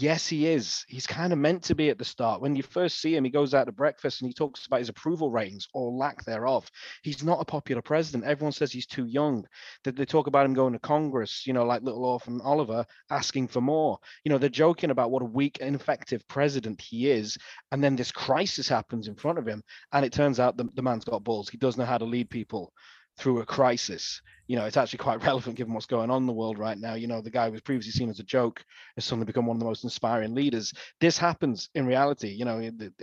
Yes, 0.00 0.28
he 0.28 0.46
is. 0.46 0.84
He's 0.86 1.08
kind 1.08 1.32
of 1.32 1.40
meant 1.40 1.64
to 1.64 1.74
be 1.74 1.90
at 1.90 1.98
the 1.98 2.04
start. 2.04 2.40
When 2.40 2.54
you 2.54 2.62
first 2.62 3.00
see 3.00 3.16
him, 3.16 3.24
he 3.24 3.30
goes 3.30 3.52
out 3.52 3.64
to 3.64 3.72
breakfast 3.72 4.20
and 4.20 4.28
he 4.28 4.32
talks 4.32 4.64
about 4.64 4.78
his 4.78 4.88
approval 4.88 5.28
ratings 5.32 5.66
or 5.74 5.90
lack 5.90 6.24
thereof. 6.24 6.70
He's 7.02 7.24
not 7.24 7.40
a 7.40 7.44
popular 7.44 7.82
president. 7.82 8.22
Everyone 8.22 8.52
says 8.52 8.70
he's 8.70 8.86
too 8.86 9.06
young. 9.06 9.44
That 9.82 9.96
they 9.96 10.04
talk 10.04 10.28
about 10.28 10.46
him 10.46 10.54
going 10.54 10.72
to 10.74 10.78
Congress, 10.78 11.48
you 11.48 11.52
know, 11.52 11.64
like 11.64 11.82
little 11.82 12.04
orphan 12.04 12.40
Oliver, 12.44 12.86
asking 13.10 13.48
for 13.48 13.60
more. 13.60 13.98
You 14.22 14.30
know, 14.30 14.38
they're 14.38 14.48
joking 14.48 14.90
about 14.90 15.10
what 15.10 15.22
a 15.22 15.24
weak, 15.24 15.58
ineffective 15.58 16.22
president 16.28 16.80
he 16.80 17.10
is. 17.10 17.36
And 17.72 17.82
then 17.82 17.96
this 17.96 18.12
crisis 18.12 18.68
happens 18.68 19.08
in 19.08 19.16
front 19.16 19.40
of 19.40 19.48
him. 19.48 19.64
And 19.92 20.06
it 20.06 20.12
turns 20.12 20.38
out 20.38 20.56
the, 20.56 20.68
the 20.74 20.82
man's 20.82 21.06
got 21.06 21.24
balls. 21.24 21.48
He 21.48 21.58
does 21.58 21.76
know 21.76 21.84
how 21.84 21.98
to 21.98 22.04
lead 22.04 22.30
people 22.30 22.72
through 23.18 23.40
a 23.40 23.46
crisis 23.46 24.22
you 24.48 24.56
know, 24.56 24.64
it's 24.64 24.78
actually 24.78 24.98
quite 24.98 25.22
relevant 25.24 25.56
given 25.56 25.74
what's 25.74 25.86
going 25.86 26.10
on 26.10 26.22
in 26.22 26.26
the 26.26 26.32
world 26.32 26.58
right 26.58 26.78
now. 26.78 26.94
You 26.94 27.06
know, 27.06 27.20
the 27.20 27.30
guy 27.30 27.46
who 27.46 27.52
was 27.52 27.60
previously 27.60 27.92
seen 27.92 28.08
as 28.10 28.18
a 28.18 28.24
joke 28.24 28.64
has 28.96 29.04
suddenly 29.04 29.26
become 29.26 29.46
one 29.46 29.56
of 29.56 29.60
the 29.60 29.66
most 29.66 29.84
inspiring 29.84 30.34
leaders. 30.34 30.72
This 31.00 31.18
happens 31.18 31.68
in 31.74 31.86
reality, 31.86 32.28
you 32.28 32.44
know, 32.44 32.58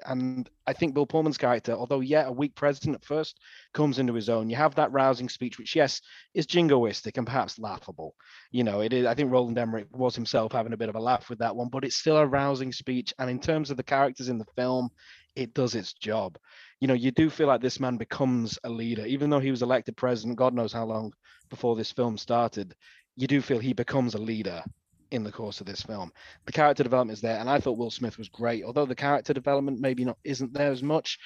and 0.05 0.49
I 0.67 0.73
think 0.73 0.95
Bill 0.95 1.05
Pullman's 1.05 1.37
character, 1.37 1.73
although 1.73 1.99
yeah, 1.99 2.25
a 2.25 2.31
weak 2.31 2.55
president 2.55 2.95
at 2.95 3.05
first, 3.05 3.39
comes 3.73 3.99
into 3.99 4.13
his 4.13 4.27
own. 4.27 4.49
You 4.49 4.55
have 4.55 4.75
that 4.75 4.91
rousing 4.91 5.29
speech, 5.29 5.57
which 5.59 5.75
yes, 5.75 6.01
is 6.33 6.47
jingoistic 6.47 7.17
and 7.17 7.27
perhaps 7.27 7.59
laughable. 7.59 8.15
You 8.51 8.63
know, 8.63 8.81
it 8.81 8.91
is. 8.91 9.05
I 9.05 9.13
think 9.13 9.31
Roland 9.31 9.59
Emmerich 9.59 9.87
was 9.91 10.15
himself 10.15 10.51
having 10.51 10.73
a 10.73 10.77
bit 10.77 10.89
of 10.89 10.95
a 10.95 10.99
laugh 10.99 11.29
with 11.29 11.39
that 11.39 11.55
one, 11.55 11.69
but 11.69 11.85
it's 11.85 11.95
still 11.95 12.17
a 12.17 12.25
rousing 12.25 12.71
speech. 12.71 13.13
And 13.19 13.29
in 13.29 13.39
terms 13.39 13.69
of 13.69 13.77
the 13.77 13.83
characters 13.83 14.29
in 14.29 14.39
the 14.39 14.45
film, 14.55 14.89
it 15.35 15.53
does 15.53 15.75
its 15.75 15.93
job. 15.93 16.37
You 16.81 16.87
know, 16.87 16.93
you 16.93 17.11
do 17.11 17.29
feel 17.29 17.47
like 17.47 17.61
this 17.61 17.79
man 17.79 17.97
becomes 17.97 18.59
a 18.63 18.69
leader, 18.69 19.05
even 19.05 19.29
though 19.29 19.39
he 19.39 19.51
was 19.51 19.61
elected 19.61 19.95
president, 19.95 20.37
God 20.37 20.53
knows 20.53 20.73
how 20.73 20.85
long 20.85 21.13
before 21.49 21.75
this 21.75 21.91
film 21.91 22.17
started, 22.17 22.75
you 23.15 23.27
do 23.27 23.41
feel 23.41 23.59
he 23.59 23.73
becomes 23.73 24.13
a 24.13 24.19
leader 24.19 24.63
in 25.11 25.23
the 25.23 25.31
course 25.31 25.61
of 25.61 25.67
this 25.67 25.81
film. 25.81 26.11
The 26.45 26.51
character 26.51 26.83
development 26.83 27.17
is 27.17 27.21
there, 27.21 27.39
and 27.39 27.49
I 27.49 27.59
thought 27.59 27.77
Will 27.77 27.91
Smith 27.91 28.17
was 28.17 28.29
great. 28.29 28.63
Although 28.63 28.85
the 28.85 28.95
character 28.95 29.33
development 29.33 29.79
maybe 29.79 30.05
not 30.05 30.17
isn't 30.23 30.53
there 30.53 30.71
as 30.71 30.83
much, 30.83 31.17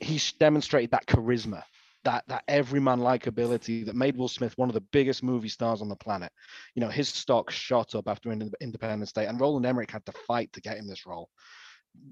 he 0.00 0.20
demonstrated 0.38 0.90
that 0.90 1.06
charisma, 1.06 1.62
that 2.04 2.24
that 2.28 2.44
everyman 2.48 3.00
likability 3.00 3.86
that 3.86 3.94
made 3.94 4.16
Will 4.16 4.28
Smith 4.28 4.58
one 4.58 4.68
of 4.68 4.74
the 4.74 4.80
biggest 4.92 5.22
movie 5.22 5.48
stars 5.48 5.80
on 5.80 5.88
the 5.88 5.96
planet. 5.96 6.32
You 6.74 6.80
know, 6.80 6.88
his 6.88 7.08
stock 7.08 7.50
shot 7.50 7.94
up 7.94 8.08
after 8.08 8.30
Independence 8.30 9.12
Day, 9.12 9.26
and 9.26 9.40
Roland 9.40 9.66
Emmerich 9.66 9.90
had 9.90 10.04
to 10.06 10.12
fight 10.26 10.52
to 10.52 10.60
get 10.60 10.76
him 10.76 10.86
this 10.86 11.06
role. 11.06 11.28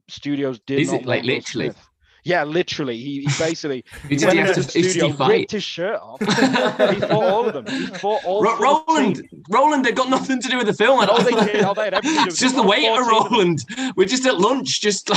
Studios 0.09 0.61
did 0.67 0.81
is 0.81 0.93
it 0.93 1.07
like 1.07 1.25
literally? 1.25 1.67
Smith. 1.67 1.87
Yeah, 2.25 2.45
literally. 2.45 2.97
He, 2.97 3.21
he 3.21 3.29
basically 3.39 3.85
he 4.09 4.25
went 4.25 4.39
into 4.39 4.55
the 4.55 4.63
studio, 4.63 5.09
ripped 5.27 5.53
his 5.53 5.65
shirt 5.65 6.01
off. 6.01 6.21
he 6.95 7.01
fought 7.01 7.13
all 7.13 7.47
of 7.47 7.53
them. 7.53 7.67
He 7.67 7.87
fought 7.87 8.25
all. 8.25 8.43
Ro- 8.43 8.59
Roland, 8.59 9.29
Roland, 9.49 9.85
they've 9.85 9.95
got 9.95 10.11
nothing 10.11 10.41
to 10.41 10.49
do 10.49 10.59
with 10.59 10.67
the 10.67 10.75
film. 10.75 11.01
Oh, 11.09 11.23
they 11.23 11.53
did. 11.53 11.65
Oh, 11.65 11.75
they 11.75 11.85
had 11.85 11.95
everything. 11.95 12.27
It's 12.31 12.39
just 12.39 12.55
the 12.55 12.63
waiter, 12.63 13.03
Roland. 13.03 13.65
We're 13.97 14.07
just 14.07 14.27
at 14.27 14.39
lunch, 14.39 14.81
just 14.81 15.11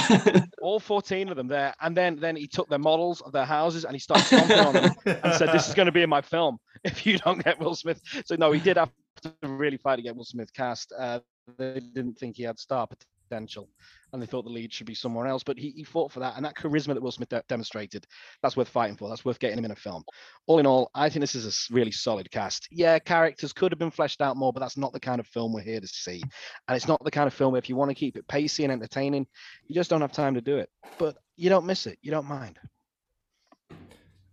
all 0.62 0.80
fourteen 0.80 1.30
of 1.30 1.36
them 1.36 1.48
there, 1.48 1.74
and 1.82 1.96
then 1.96 2.16
then 2.18 2.36
he 2.36 2.48
took 2.48 2.70
their 2.70 2.80
models 2.80 3.22
of 3.22 3.32
their 3.32 3.46
houses 3.46 3.86
and 3.86 3.94
he 3.94 4.00
started 4.00 4.26
stomping 4.26 4.60
on 4.60 4.74
them 4.74 4.96
and 5.06 5.34
said, 5.36 5.52
"This 5.52 5.68
is 5.68 5.74
going 5.74 5.88
to 5.88 5.92
be 5.92 6.02
in 6.02 6.10
my 6.10 6.22
film 6.22 6.58
if 6.84 7.06
you 7.06 7.18
don't 7.18 7.44
get 7.44 7.60
Will 7.60 7.76
Smith." 7.76 8.02
So 8.26 8.36
no, 8.36 8.52
he 8.52 8.60
did 8.60 8.78
have 8.78 8.92
to 9.22 9.34
really 9.48 9.78
fight 9.78 9.98
to 9.98 10.02
get 10.02 10.16
Will 10.16 10.26
Smith 10.26 10.54
cast. 10.54 10.94
Uh, 10.98 11.20
they 11.58 11.82
didn't 11.94 12.18
think 12.18 12.38
he 12.38 12.44
had 12.44 12.58
star 12.58 12.88
potential 12.88 13.13
and 13.36 14.22
they 14.22 14.26
thought 14.26 14.44
the 14.44 14.50
lead 14.50 14.72
should 14.72 14.88
be 14.88 14.94
somewhere 14.94 15.28
else. 15.28 15.44
But 15.44 15.58
he, 15.58 15.72
he 15.72 15.84
fought 15.84 16.12
for 16.12 16.20
that, 16.20 16.36
and 16.36 16.46
that 16.46 16.56
charisma 16.56 16.94
that 16.94 17.02
Will 17.02 17.12
Smith 17.12 17.30
de- 17.30 17.44
demonstrated, 17.50 18.06
that's 18.42 18.56
worth 18.56 18.70
fighting 18.70 18.96
for. 18.96 19.10
That's 19.10 19.26
worth 19.26 19.40
getting 19.40 19.58
him 19.58 19.66
in 19.66 19.72
a 19.72 19.76
film. 19.76 20.04
All 20.48 20.60
in 20.60 20.66
all, 20.66 20.92
I 20.94 21.10
think 21.10 21.22
this 21.22 21.36
is 21.36 21.48
a 21.70 21.74
really 21.74 21.92
solid 21.92 22.30
cast. 22.32 22.68
Yeah, 22.72 23.00
characters 23.00 23.54
could 23.54 23.72
have 23.72 23.80
been 23.80 23.92
fleshed 23.92 24.22
out 24.22 24.38
more, 24.38 24.54
but 24.54 24.60
that's 24.60 24.78
not 24.78 24.94
the 24.94 25.00
kind 25.00 25.20
of 25.20 25.28
film 25.28 25.52
we're 25.52 25.62
here 25.62 25.80
to 25.80 25.88
see. 25.88 26.22
And 26.68 26.76
it's 26.76 26.88
not 26.88 27.04
the 27.04 27.12
kind 27.12 27.28
of 27.28 27.34
film 27.34 27.52
where 27.54 27.60
if 27.60 27.70
you 27.70 27.76
want 27.76 27.90
to 27.90 27.96
keep 27.96 28.16
it 28.16 28.28
pacey 28.28 28.64
and 28.64 28.72
entertaining, 28.72 29.26
you 29.68 29.76
just 29.76 29.90
don't 29.90 30.02
have 30.02 30.12
time 30.12 30.36
to 30.36 30.42
do 30.42 30.58
it. 30.58 30.70
But 30.98 31.18
you 31.36 31.50
don't 31.50 31.66
miss 31.66 31.88
it. 31.88 31.98
You 32.02 32.12
don't 32.12 32.28
mind. 32.28 32.60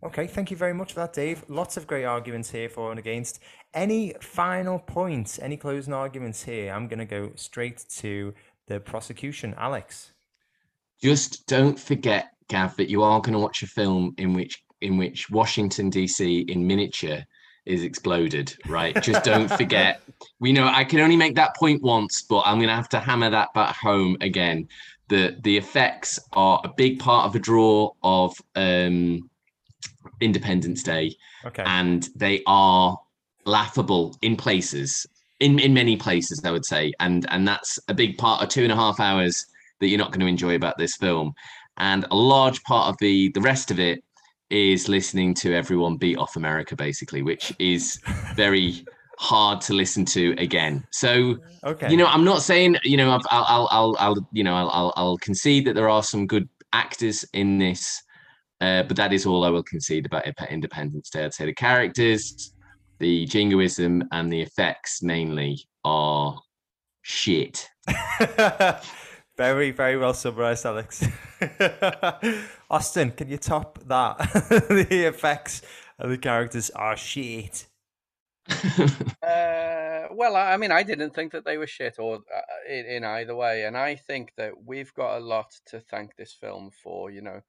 Okay, 0.03 0.27
thank 0.27 0.51
you 0.51 0.57
very 0.57 0.73
much 0.73 0.95
for 0.95 1.01
that, 1.01 1.13
Dave. 1.13 1.45
Lots 1.49 1.77
of 1.77 1.87
great 1.87 2.07
arguments 2.07 2.51
here 2.51 2.71
for 2.71 2.91
and 2.91 2.99
against. 2.99 3.39
Any 3.75 4.15
final 4.23 4.79
points, 4.79 5.39
any 5.39 5.59
closing 5.59 5.93
arguments 5.93 6.43
here? 6.43 6.73
I'm 6.73 6.89
going 6.89 7.01
to 7.01 7.05
go 7.05 7.33
straight 7.35 7.85
to 7.97 8.33
the 8.71 8.81
prosecution. 8.81 9.53
Alex, 9.59 10.13
just 11.03 11.47
don't 11.49 11.79
forget, 11.79 12.31
Gav, 12.49 12.77
that 12.77 12.89
you 12.89 13.03
are 13.03 13.21
going 13.21 13.33
to 13.33 13.39
watch 13.39 13.63
a 13.63 13.67
film 13.67 14.15
in 14.17 14.33
which 14.33 14.63
in 14.81 14.97
which 14.97 15.29
Washington 15.29 15.91
DC 15.91 16.49
in 16.49 16.67
miniature 16.67 17.19
is 17.67 17.83
exploded. 17.83 18.57
Right? 18.67 18.95
Just 19.03 19.25
don't 19.25 19.49
forget. 19.63 20.01
We 20.39 20.53
know 20.53 20.69
I 20.69 20.85
can 20.85 21.01
only 21.01 21.17
make 21.17 21.35
that 21.35 21.57
point 21.57 21.83
once, 21.83 22.23
but 22.23 22.43
I'm 22.47 22.59
going 22.59 22.69
to 22.69 22.75
have 22.75 22.89
to 22.91 23.01
hammer 23.01 23.29
that 23.29 23.53
back 23.55 23.75
home 23.75 24.17
again. 24.21 24.69
The 25.09 25.37
the 25.41 25.57
effects 25.57 26.21
are 26.33 26.61
a 26.65 26.71
big 26.77 27.01
part 27.01 27.27
of 27.27 27.33
the 27.33 27.41
draw 27.41 27.91
of 28.05 28.33
um, 28.55 29.29
Independence 30.21 30.85
Day, 30.85 31.17
okay. 31.45 31.65
and 31.67 32.09
they 32.15 32.45
are 32.47 32.97
laughable 33.45 34.17
in 34.23 34.37
places 34.37 35.07
in 35.41 35.59
in 35.59 35.75
many 35.75 35.97
places 35.97 36.41
i 36.45 36.51
would 36.51 36.65
say. 36.65 36.93
And 37.01 37.27
and 37.31 37.47
that's 37.49 37.79
a 37.89 37.95
big 37.95 38.17
part 38.19 38.43
of 38.43 38.49
two 38.49 38.63
and 38.63 38.73
a 38.73 38.77
half 38.77 39.01
hours 39.01 39.47
that 39.81 39.89
you're 39.89 39.99
not 39.99 40.13
going 40.13 40.21
to 40.21 40.27
enjoy 40.27 40.55
about 40.55 40.79
this 40.79 40.97
film. 40.97 41.33
And 41.79 42.07
a 42.11 42.17
large 42.17 42.63
part 42.65 42.89
of 42.89 42.97
the 43.01 43.31
the 43.33 43.41
rest 43.41 43.71
of 43.71 43.81
it 43.81 44.05
is 44.51 44.89
listening 44.89 45.33
to 45.33 45.55
everyone 45.55 45.97
beat 45.97 46.19
off 46.19 46.35
america 46.35 46.75
basically 46.75 47.23
which 47.23 47.55
is 47.61 48.01
very 48.35 48.85
hard 49.21 49.61
to 49.61 49.75
listen 49.75 50.05
to 50.05 50.35
again. 50.39 50.85
So 50.91 51.37
okay. 51.65 51.91
you 51.91 51.97
know 51.97 52.07
i'm 52.07 52.25
not 52.25 52.43
saying 52.43 52.77
you 52.83 52.97
know 52.97 53.11
I'll, 53.11 53.21
I'll 53.31 53.69
i'll 53.71 53.97
i'll 53.99 54.29
you 54.33 54.45
know 54.45 54.55
i'll 54.55 54.93
i'll 54.97 55.19
concede 55.19 55.67
that 55.67 55.75
there 55.75 55.89
are 55.89 56.03
some 56.03 56.27
good 56.27 56.49
actors 56.73 57.25
in 57.33 57.59
this 57.59 58.03
uh, 58.61 58.83
but 58.83 58.97
that 58.97 59.13
is 59.13 59.27
all 59.27 59.45
i 59.45 59.51
will 59.51 59.63
concede 59.63 60.07
about 60.07 60.27
independence 60.51 61.11
day. 61.11 61.25
I'd 61.25 61.35
say 61.35 61.47
the 61.47 61.55
characters 61.55 62.53
the 63.01 63.25
jingoism 63.25 64.05
and 64.13 64.33
the 64.33 64.43
effects 64.43 65.03
mainly 65.03 65.67
are 65.85 66.39
shit. 67.03 67.69
very, 69.37 69.71
very 69.71 69.97
well 69.97 70.15
summarized, 70.15 70.67
Alex. 70.67 71.05
Austin, 72.71 73.11
can 73.13 73.29
you 73.29 73.39
top 73.39 73.79
that? 73.87 74.19
the 74.69 75.07
effects 75.07 75.63
and 75.99 76.13
the 76.13 76.19
characters 76.19 76.71
are 76.71 76.97
shit. 76.97 77.67
uh, 78.51 80.09
well, 80.13 80.37
I 80.37 80.57
mean, 80.59 80.71
I 80.71 80.83
didn't 80.83 81.15
think 81.15 81.33
that 81.33 81.45
they 81.45 81.57
were 81.57 81.67
shit 81.67 81.99
or 81.99 82.17
uh, 82.17 82.41
in, 82.69 82.85
in 82.85 83.05
either 83.05 83.35
way, 83.35 83.65
and 83.65 83.77
I 83.77 83.95
think 83.95 84.33
that 84.37 84.53
we've 84.65 84.93
got 84.95 85.17
a 85.17 85.25
lot 85.25 85.53
to 85.67 85.81
thank 85.81 86.17
this 86.17 86.35
film 86.35 86.71
for. 86.83 87.11
You 87.11 87.23
know, 87.23 87.41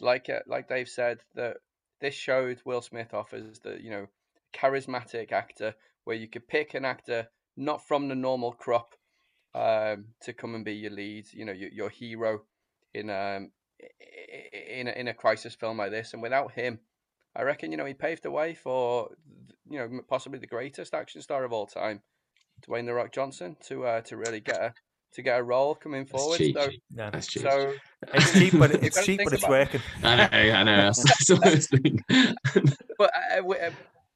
like 0.00 0.30
uh, 0.30 0.40
like 0.46 0.68
Dave 0.68 0.88
said, 0.88 1.18
that 1.34 1.56
this 2.00 2.14
showed 2.14 2.60
Will 2.64 2.82
Smith 2.82 3.12
offers 3.12 3.58
the 3.58 3.82
you 3.82 3.90
know 3.90 4.06
charismatic 4.54 5.32
actor 5.32 5.74
where 6.04 6.16
you 6.16 6.28
could 6.28 6.46
pick 6.48 6.74
an 6.74 6.84
actor 6.84 7.28
not 7.56 7.86
from 7.86 8.08
the 8.08 8.14
normal 8.14 8.52
crop 8.52 8.94
um, 9.54 10.06
to 10.22 10.32
come 10.32 10.54
and 10.54 10.64
be 10.64 10.74
your 10.74 10.90
lead, 10.90 11.26
you 11.32 11.44
know, 11.44 11.52
your, 11.52 11.70
your 11.70 11.90
hero 11.90 12.42
in 12.92 13.10
um 13.10 13.50
in 14.70 14.88
a, 14.88 14.92
in 14.92 15.08
a 15.08 15.14
crisis 15.14 15.54
film 15.54 15.78
like 15.78 15.90
this. 15.90 16.12
And 16.12 16.22
without 16.22 16.52
him, 16.52 16.80
I 17.36 17.42
reckon 17.42 17.70
you 17.70 17.76
know 17.76 17.84
he 17.84 17.94
paved 17.94 18.22
the 18.22 18.30
way 18.30 18.54
for 18.54 19.10
you 19.68 19.78
know 19.78 20.00
possibly 20.08 20.38
the 20.38 20.46
greatest 20.46 20.94
action 20.94 21.20
star 21.22 21.44
of 21.44 21.52
all 21.52 21.66
time, 21.66 22.02
Dwayne 22.66 22.86
the 22.86 22.94
Rock 22.94 23.12
Johnson, 23.12 23.56
to 23.68 23.86
uh, 23.86 24.00
to 24.02 24.16
really 24.16 24.40
get 24.40 24.56
a 24.56 24.74
to 25.14 25.22
get 25.22 25.38
a 25.38 25.42
role 25.42 25.74
coming 25.74 26.06
forward. 26.06 26.38
Cheap. 26.38 26.56
So, 26.58 26.68
yeah, 26.94 27.10
that's 27.10 27.26
cheap. 27.26 27.42
so 27.42 27.74
it's 28.14 28.32
cheap, 28.32 28.58
but 28.58 28.72
it's 28.72 29.04
cheap, 29.04 29.20
but 29.22 29.32
it's 29.32 29.48
working. 29.48 29.80
I 30.02 30.16
know, 30.16 30.28
I 30.32 30.62
know. 30.64 30.92
That's, 30.92 31.68
but 32.98 33.10
uh, 33.32 33.48
uh, 33.48 33.70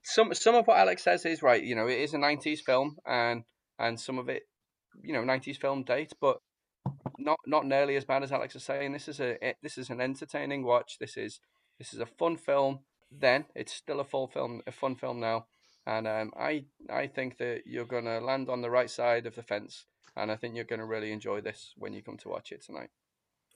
some 0.09 0.33
some 0.33 0.55
of 0.55 0.67
what 0.67 0.79
Alex 0.79 1.03
says 1.03 1.27
is 1.27 1.43
right. 1.43 1.63
You 1.63 1.75
know, 1.75 1.87
it 1.87 1.99
is 1.99 2.15
a 2.15 2.17
'90s 2.19 2.61
film, 2.61 2.97
and 3.07 3.45
and 3.79 4.01
some 4.01 4.19
of 4.19 4.29
it, 4.31 4.45
you 5.03 5.13
know, 5.13 5.23
'90s 5.23 5.59
film 5.59 5.85
date, 5.85 6.13
but 6.19 6.39
not 7.19 7.39
not 7.47 7.67
nearly 7.67 7.95
as 7.97 8.07
bad 8.07 8.23
as 8.23 8.33
Alex 8.33 8.57
is 8.57 8.65
saying. 8.65 8.93
This 8.93 9.09
is 9.09 9.21
a 9.21 9.47
it, 9.47 9.57
this 9.63 9.77
is 9.77 9.91
an 9.91 10.01
entertaining 10.01 10.65
watch. 10.65 10.97
This 10.99 11.19
is 11.19 11.41
this 11.79 11.93
is 11.93 12.01
a 12.01 12.07
fun 12.07 12.39
film. 12.39 12.81
Then 13.11 13.45
it's 13.55 13.73
still 13.73 14.01
a 14.01 14.05
full 14.05 14.29
film, 14.29 14.63
a 14.67 14.73
fun 14.73 14.97
film 14.97 15.21
now, 15.21 15.47
and 15.87 16.09
um, 16.09 16.33
I 16.39 16.65
I 16.89 17.07
think 17.07 17.37
that 17.39 17.63
you're 17.67 17.85
gonna 17.85 18.21
land 18.21 18.49
on 18.49 18.63
the 18.63 18.71
right 18.71 18.91
side 18.91 19.27
of 19.27 19.35
the 19.35 19.43
fence, 19.43 19.85
and 20.17 20.33
I 20.33 20.37
think 20.37 20.55
you're 20.55 20.65
gonna 20.65 20.87
really 20.87 21.13
enjoy 21.13 21.43
this 21.43 21.75
when 21.77 21.93
you 21.93 22.03
come 22.03 22.17
to 22.19 22.31
watch 22.31 22.51
it 22.51 22.65
tonight. 22.65 22.91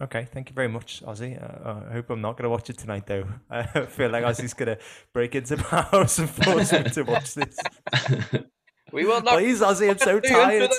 Okay, 0.01 0.27
thank 0.33 0.49
you 0.49 0.55
very 0.55 0.69
much, 0.69 1.03
Ozzy. 1.05 1.41
Uh, 1.41 1.89
I 1.89 1.93
hope 1.93 2.11
I'm 2.11 2.21
not 2.21 2.37
going 2.37 2.45
to 2.45 2.51
watch 2.51 2.69
it 2.71 2.79
tonight, 2.79 3.07
though. 3.07 3.25
I 3.51 3.63
feel 3.87 4.11
like 4.11 4.25
Ozzy's 4.25 4.55
going 4.55 4.77
to 4.77 4.79
break 5.13 5.35
into 5.35 5.57
my 5.57 5.63
house 5.93 6.19
and 6.19 6.29
force 6.29 6.73
me 6.73 6.83
to 6.85 7.03
watch 7.03 7.35
this. 7.35 7.57
We 8.93 9.07
will 9.07 9.23
not. 9.23 9.39
Please, 9.39 9.63
Ozzy, 9.63 9.89
I'm 9.89 9.97
so 9.97 10.21
tired. 10.21 10.71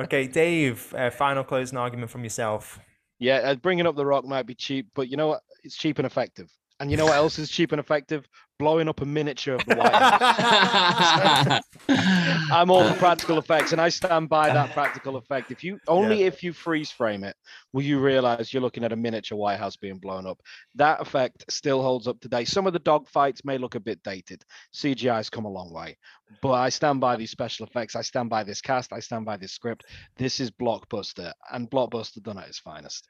okay, 0.00 0.26
Dave, 0.26 0.92
uh, 0.92 1.10
final 1.10 1.44
closing 1.44 1.78
argument 1.78 2.10
from 2.10 2.24
yourself. 2.24 2.80
Yeah, 3.20 3.36
uh, 3.36 3.54
bringing 3.54 3.86
up 3.86 3.94
the 3.94 4.04
Rock 4.04 4.24
might 4.24 4.46
be 4.46 4.56
cheap, 4.56 4.88
but 4.96 5.08
you 5.08 5.16
know 5.16 5.28
what? 5.28 5.42
It's 5.62 5.76
cheap 5.76 5.98
and 5.98 6.06
effective. 6.06 6.50
And 6.80 6.90
you 6.90 6.96
know 6.96 7.04
what 7.06 7.14
else 7.14 7.38
is 7.38 7.50
cheap 7.50 7.70
and 7.72 7.78
effective? 7.80 8.28
Blowing 8.58 8.88
up 8.88 9.00
a 9.00 9.04
miniature 9.04 9.54
of 9.54 9.64
the 9.66 9.76
White 9.76 9.94
House. 9.94 11.62
I'm 12.50 12.70
all 12.70 12.88
for 12.88 12.98
practical 12.98 13.38
effects, 13.38 13.70
and 13.70 13.80
I 13.80 13.88
stand 13.88 14.28
by 14.28 14.52
that 14.52 14.72
practical 14.72 15.16
effect. 15.16 15.52
If 15.52 15.62
you 15.62 15.78
only 15.86 16.24
if 16.24 16.42
you 16.42 16.52
freeze 16.52 16.90
frame 16.90 17.22
it, 17.22 17.36
will 17.72 17.84
you 17.84 18.00
realize 18.00 18.52
you're 18.52 18.62
looking 18.62 18.82
at 18.82 18.92
a 18.92 18.96
miniature 18.96 19.38
White 19.38 19.58
House 19.58 19.76
being 19.76 19.98
blown 19.98 20.26
up? 20.26 20.40
That 20.74 21.00
effect 21.00 21.44
still 21.48 21.82
holds 21.82 22.08
up 22.08 22.18
today. 22.20 22.44
Some 22.44 22.66
of 22.66 22.72
the 22.72 22.80
dog 22.80 23.08
fights 23.08 23.44
may 23.44 23.58
look 23.58 23.76
a 23.76 23.80
bit 23.80 24.02
dated. 24.02 24.44
CGI's 24.74 25.30
come 25.30 25.44
a 25.44 25.50
long 25.50 25.72
way, 25.72 25.96
but 26.42 26.52
I 26.52 26.68
stand 26.68 27.00
by 27.00 27.14
these 27.16 27.30
special 27.30 27.64
effects. 27.64 27.94
I 27.94 28.02
stand 28.02 28.28
by 28.28 28.42
this 28.42 28.60
cast. 28.60 28.92
I 28.92 29.00
stand 29.00 29.24
by 29.24 29.36
this 29.36 29.52
script. 29.52 29.84
This 30.16 30.40
is 30.40 30.50
blockbuster, 30.50 31.32
and 31.52 31.70
blockbuster 31.70 32.22
done 32.22 32.38
at 32.38 32.48
its 32.48 32.58
finest. 32.58 33.08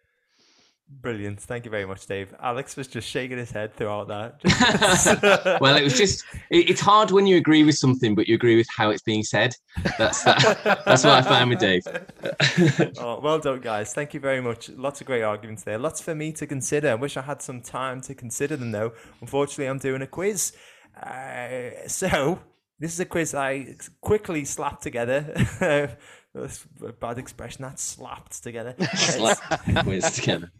Brilliant. 0.90 1.38
Thank 1.38 1.66
you 1.66 1.70
very 1.70 1.84
much, 1.84 2.06
Dave. 2.06 2.34
Alex 2.40 2.74
was 2.74 2.88
just 2.88 3.06
shaking 3.06 3.36
his 3.36 3.50
head 3.50 3.74
throughout 3.74 4.08
that. 4.08 5.58
well, 5.60 5.76
it 5.76 5.84
was 5.84 5.96
just, 5.96 6.24
it, 6.50 6.70
it's 6.70 6.80
hard 6.80 7.10
when 7.10 7.26
you 7.26 7.36
agree 7.36 7.62
with 7.62 7.76
something, 7.76 8.14
but 8.14 8.26
you 8.26 8.34
agree 8.34 8.56
with 8.56 8.66
how 8.74 8.88
it's 8.88 9.02
being 9.02 9.22
said. 9.22 9.54
That's 9.98 10.24
that, 10.24 10.82
that's 10.86 11.04
what 11.04 11.12
I 11.12 11.22
found 11.22 11.50
with 11.50 11.58
Dave. 11.58 11.82
oh, 12.98 13.20
well 13.20 13.38
done, 13.38 13.60
guys. 13.60 13.92
Thank 13.92 14.14
you 14.14 14.20
very 14.20 14.40
much. 14.40 14.70
Lots 14.70 15.02
of 15.02 15.06
great 15.06 15.22
arguments 15.22 15.62
there. 15.62 15.78
Lots 15.78 16.00
for 16.00 16.14
me 16.14 16.32
to 16.32 16.46
consider. 16.46 16.90
I 16.90 16.94
wish 16.94 17.18
I 17.18 17.22
had 17.22 17.42
some 17.42 17.60
time 17.60 18.00
to 18.02 18.14
consider 18.14 18.56
them, 18.56 18.72
though. 18.72 18.92
Unfortunately, 19.20 19.66
I'm 19.66 19.78
doing 19.78 20.00
a 20.00 20.06
quiz. 20.06 20.52
Uh, 21.00 21.86
so, 21.86 22.40
this 22.78 22.94
is 22.94 23.00
a 23.00 23.04
quiz 23.04 23.34
I 23.34 23.76
quickly 24.00 24.46
slapped 24.46 24.82
together. 24.82 25.98
That's 26.34 26.66
a 26.84 26.92
bad 26.92 27.18
expression. 27.18 27.62
That's 27.62 27.82
slapped 27.82 28.42
together. 28.42 28.74
quiz 29.82 30.10
together. 30.14 30.52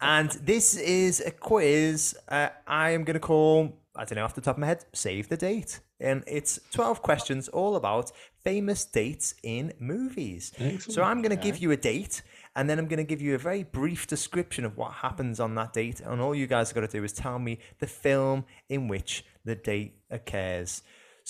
And 0.00 0.30
this 0.30 0.76
is 0.76 1.20
a 1.20 1.30
quiz 1.30 2.16
uh, 2.28 2.48
I 2.66 2.90
am 2.90 3.04
going 3.04 3.14
to 3.14 3.20
call, 3.20 3.80
I 3.96 4.04
don't 4.04 4.16
know 4.16 4.24
off 4.24 4.34
the 4.34 4.40
top 4.40 4.56
of 4.56 4.60
my 4.60 4.68
head, 4.68 4.84
Save 4.92 5.28
the 5.28 5.36
Date. 5.36 5.80
And 6.00 6.24
it's 6.26 6.58
12 6.72 7.02
questions 7.02 7.48
all 7.48 7.76
about 7.76 8.10
famous 8.42 8.84
dates 8.84 9.34
in 9.42 9.72
movies. 9.78 10.52
Excellent. 10.58 10.82
So 10.92 11.02
I'm 11.02 11.22
going 11.22 11.36
to 11.36 11.42
give 11.42 11.58
you 11.58 11.70
a 11.70 11.76
date 11.76 12.22
and 12.54 12.68
then 12.68 12.78
I'm 12.78 12.86
going 12.86 12.98
to 12.98 13.04
give 13.04 13.22
you 13.22 13.34
a 13.34 13.38
very 13.38 13.62
brief 13.62 14.06
description 14.06 14.64
of 14.64 14.76
what 14.76 14.92
happens 14.92 15.40
on 15.40 15.54
that 15.54 15.72
date. 15.72 16.00
And 16.00 16.20
all 16.20 16.34
you 16.34 16.46
guys 16.46 16.68
have 16.68 16.74
got 16.74 16.90
to 16.90 16.98
do 16.98 17.04
is 17.04 17.12
tell 17.12 17.38
me 17.38 17.58
the 17.78 17.86
film 17.86 18.44
in 18.68 18.88
which 18.88 19.24
the 19.44 19.54
date 19.54 19.96
occurs. 20.10 20.82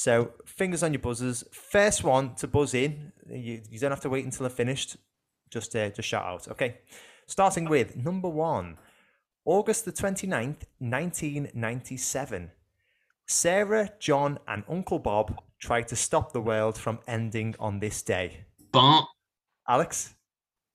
So 0.02 0.32
fingers 0.44 0.82
on 0.82 0.92
your 0.92 1.00
buzzers. 1.00 1.44
First 1.52 2.02
one 2.02 2.34
to 2.34 2.48
buzz 2.48 2.74
in. 2.74 3.12
You, 3.30 3.62
you 3.70 3.78
don't 3.78 3.92
have 3.92 4.00
to 4.00 4.08
wait 4.08 4.24
until 4.24 4.46
I 4.46 4.48
finished. 4.48 4.96
Just 5.48 5.76
uh, 5.76 5.90
just 5.90 6.08
shout 6.08 6.24
out. 6.24 6.48
Okay. 6.48 6.78
Starting 7.28 7.68
with 7.68 7.94
number 7.94 8.28
one. 8.28 8.78
August 9.44 9.84
the 9.84 9.92
29th, 9.92 10.64
1997. 10.80 12.50
Sarah, 13.28 13.90
John, 14.00 14.40
and 14.48 14.64
Uncle 14.68 14.98
Bob 14.98 15.40
try 15.60 15.82
to 15.82 15.94
stop 15.94 16.32
the 16.32 16.40
world 16.40 16.76
from 16.76 16.98
ending 17.06 17.54
on 17.60 17.78
this 17.78 18.02
day. 18.02 18.46
But 18.72 19.04
Alex? 19.68 20.16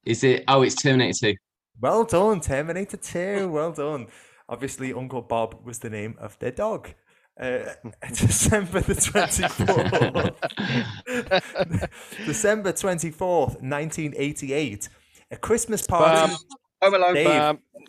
Is 0.06 0.24
it 0.24 0.46
oh 0.48 0.62
it's 0.62 0.76
Terminator 0.76 1.34
2. 1.34 1.36
Well 1.82 2.06
done, 2.06 2.40
Terminator 2.40 2.96
2. 2.96 3.50
Well 3.50 3.74
done. 3.74 4.08
Obviously, 4.48 4.94
Uncle 4.94 5.22
Bob 5.22 5.66
was 5.66 5.80
the 5.80 5.90
name 5.90 6.16
of 6.18 6.40
their 6.40 6.52
dog. 6.52 6.94
Uh, 7.40 7.60
December 8.10 8.82
the 8.82 8.94
24th. 8.94 10.34
December 12.26 12.74
24th, 12.74 13.62
1988. 13.62 14.90
A 15.32 15.38
Christmas 15.38 15.86
party. 15.86 16.32
Bam. 16.34 16.38
Home 16.82 16.94
Alone. 16.96 17.14
Dave. 17.14 17.26
Bam. 17.28 17.60
Oh, 17.76 17.80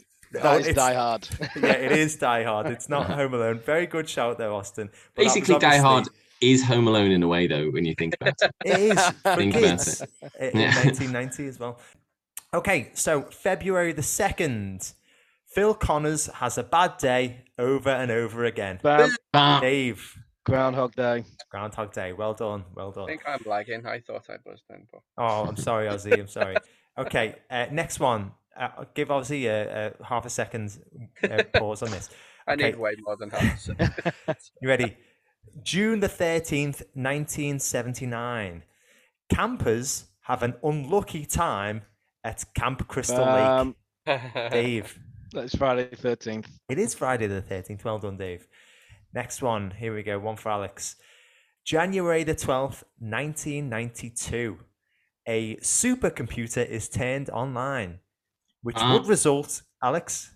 That 0.43 0.61
is 0.67 0.75
Die 0.75 0.95
Hard. 0.95 1.29
yeah, 1.57 1.73
it 1.73 1.93
is 1.93 2.17
Die 2.17 2.43
Hard. 2.45 2.67
It's 2.67 2.89
not 2.89 3.09
Home 3.11 3.33
Alone. 3.35 3.59
Very 3.61 3.87
good 3.87 4.09
shout 4.09 4.37
there, 4.39 4.53
Austin. 4.53 4.91
But 5.15 5.25
Basically, 5.25 5.59
Die 5.59 5.79
Hard 5.79 6.09
is 6.41 6.63
Home 6.65 6.87
Alone 6.87 7.11
in 7.11 7.23
a 7.23 7.29
way, 7.29 7.47
though, 7.47 7.71
when 7.71 7.85
you 7.85 7.95
think 7.95 8.15
about 8.21 8.35
it. 8.43 8.51
It 8.65 8.79
is 8.81 9.01
for 9.23 9.37
Think 9.37 9.55
about 9.57 9.87
it. 9.89 10.03
in 10.41 10.61
Yeah. 10.61 10.75
1990 10.75 11.47
as 11.47 11.59
well. 11.59 11.79
Okay, 12.53 12.91
so 12.95 13.23
February 13.23 13.93
the 13.93 14.03
2nd. 14.03 14.93
Phil 15.59 15.75
Connors 15.75 16.27
has 16.27 16.57
a 16.57 16.63
bad 16.63 16.99
day 16.99 17.39
over 17.59 17.91
and 17.91 18.13
over 18.13 18.45
again. 18.45 18.79
Bam. 18.81 19.11
Bam. 19.33 19.61
Dave, 19.61 20.15
Groundhog 20.47 20.95
Day. 20.95 21.25
Groundhog 21.51 21.93
Day. 21.93 22.13
Well 22.13 22.33
done. 22.33 22.65
Well 22.77 22.93
done. 22.93 23.03
I 23.03 23.07
think 23.09 23.23
I'm 23.27 23.41
lagging. 23.45 23.85
I 23.85 23.99
thought 23.99 24.27
I 24.31 24.37
buzzed 24.47 24.63
then, 24.71 24.87
but 24.93 25.01
Oh, 25.19 25.47
I'm 25.49 25.57
sorry, 25.57 25.89
Ozzy. 25.89 26.17
I'm 26.17 26.29
sorry. 26.29 26.55
Okay, 26.97 27.35
uh, 27.51 27.67
next 27.73 27.99
one. 27.99 28.31
Uh, 28.57 28.69
I'll 28.79 28.87
give 28.95 29.09
Ozzy 29.09 29.47
a, 29.47 29.95
a 30.01 30.05
half 30.05 30.25
a 30.27 30.31
second 30.31 30.79
uh, 31.29 31.43
pause 31.55 31.83
on 31.83 31.91
this. 31.91 32.09
I 32.47 32.53
Okay. 32.53 32.67
need 32.67 32.79
way 32.79 32.95
more 33.01 33.17
than 33.17 33.31
half. 33.31 33.59
So. 33.59 33.75
You 34.63 34.69
ready? 34.69 34.97
June 35.65 35.99
the 35.99 36.09
13th, 36.09 36.83
1979. 36.95 38.63
Campers 39.29 40.05
have 40.21 40.45
an 40.45 40.55
unlucky 40.63 41.25
time 41.27 41.83
at 42.23 42.45
Camp 42.55 42.87
Crystal 42.87 43.25
Um, 43.25 43.75
Lake. 44.07 44.21
Dave. 44.53 44.97
That's 45.39 45.55
Friday 45.55 45.89
the 45.89 45.97
13th. 45.97 46.47
It 46.69 46.81
is 46.81 46.95
Friday 46.95 47.29
the 47.29 47.41
13th. 47.41 47.85
Well 47.85 48.01
done, 48.01 48.17
Dave. 48.17 48.49
Next 49.15 49.41
one. 49.41 49.71
Here 49.71 49.95
we 49.95 50.03
go. 50.03 50.19
One 50.19 50.35
for 50.35 50.49
Alex. 50.51 50.97
January 51.65 52.25
the 52.25 52.35
12th, 52.35 52.83
1992. 52.99 54.59
A 55.29 55.55
supercomputer 55.59 56.67
is 56.67 56.89
turned 56.89 57.31
online, 57.31 58.01
which 58.63 58.79
Ah. 58.79 58.93
would 58.95 59.07
result, 59.07 59.63
Alex, 59.81 60.33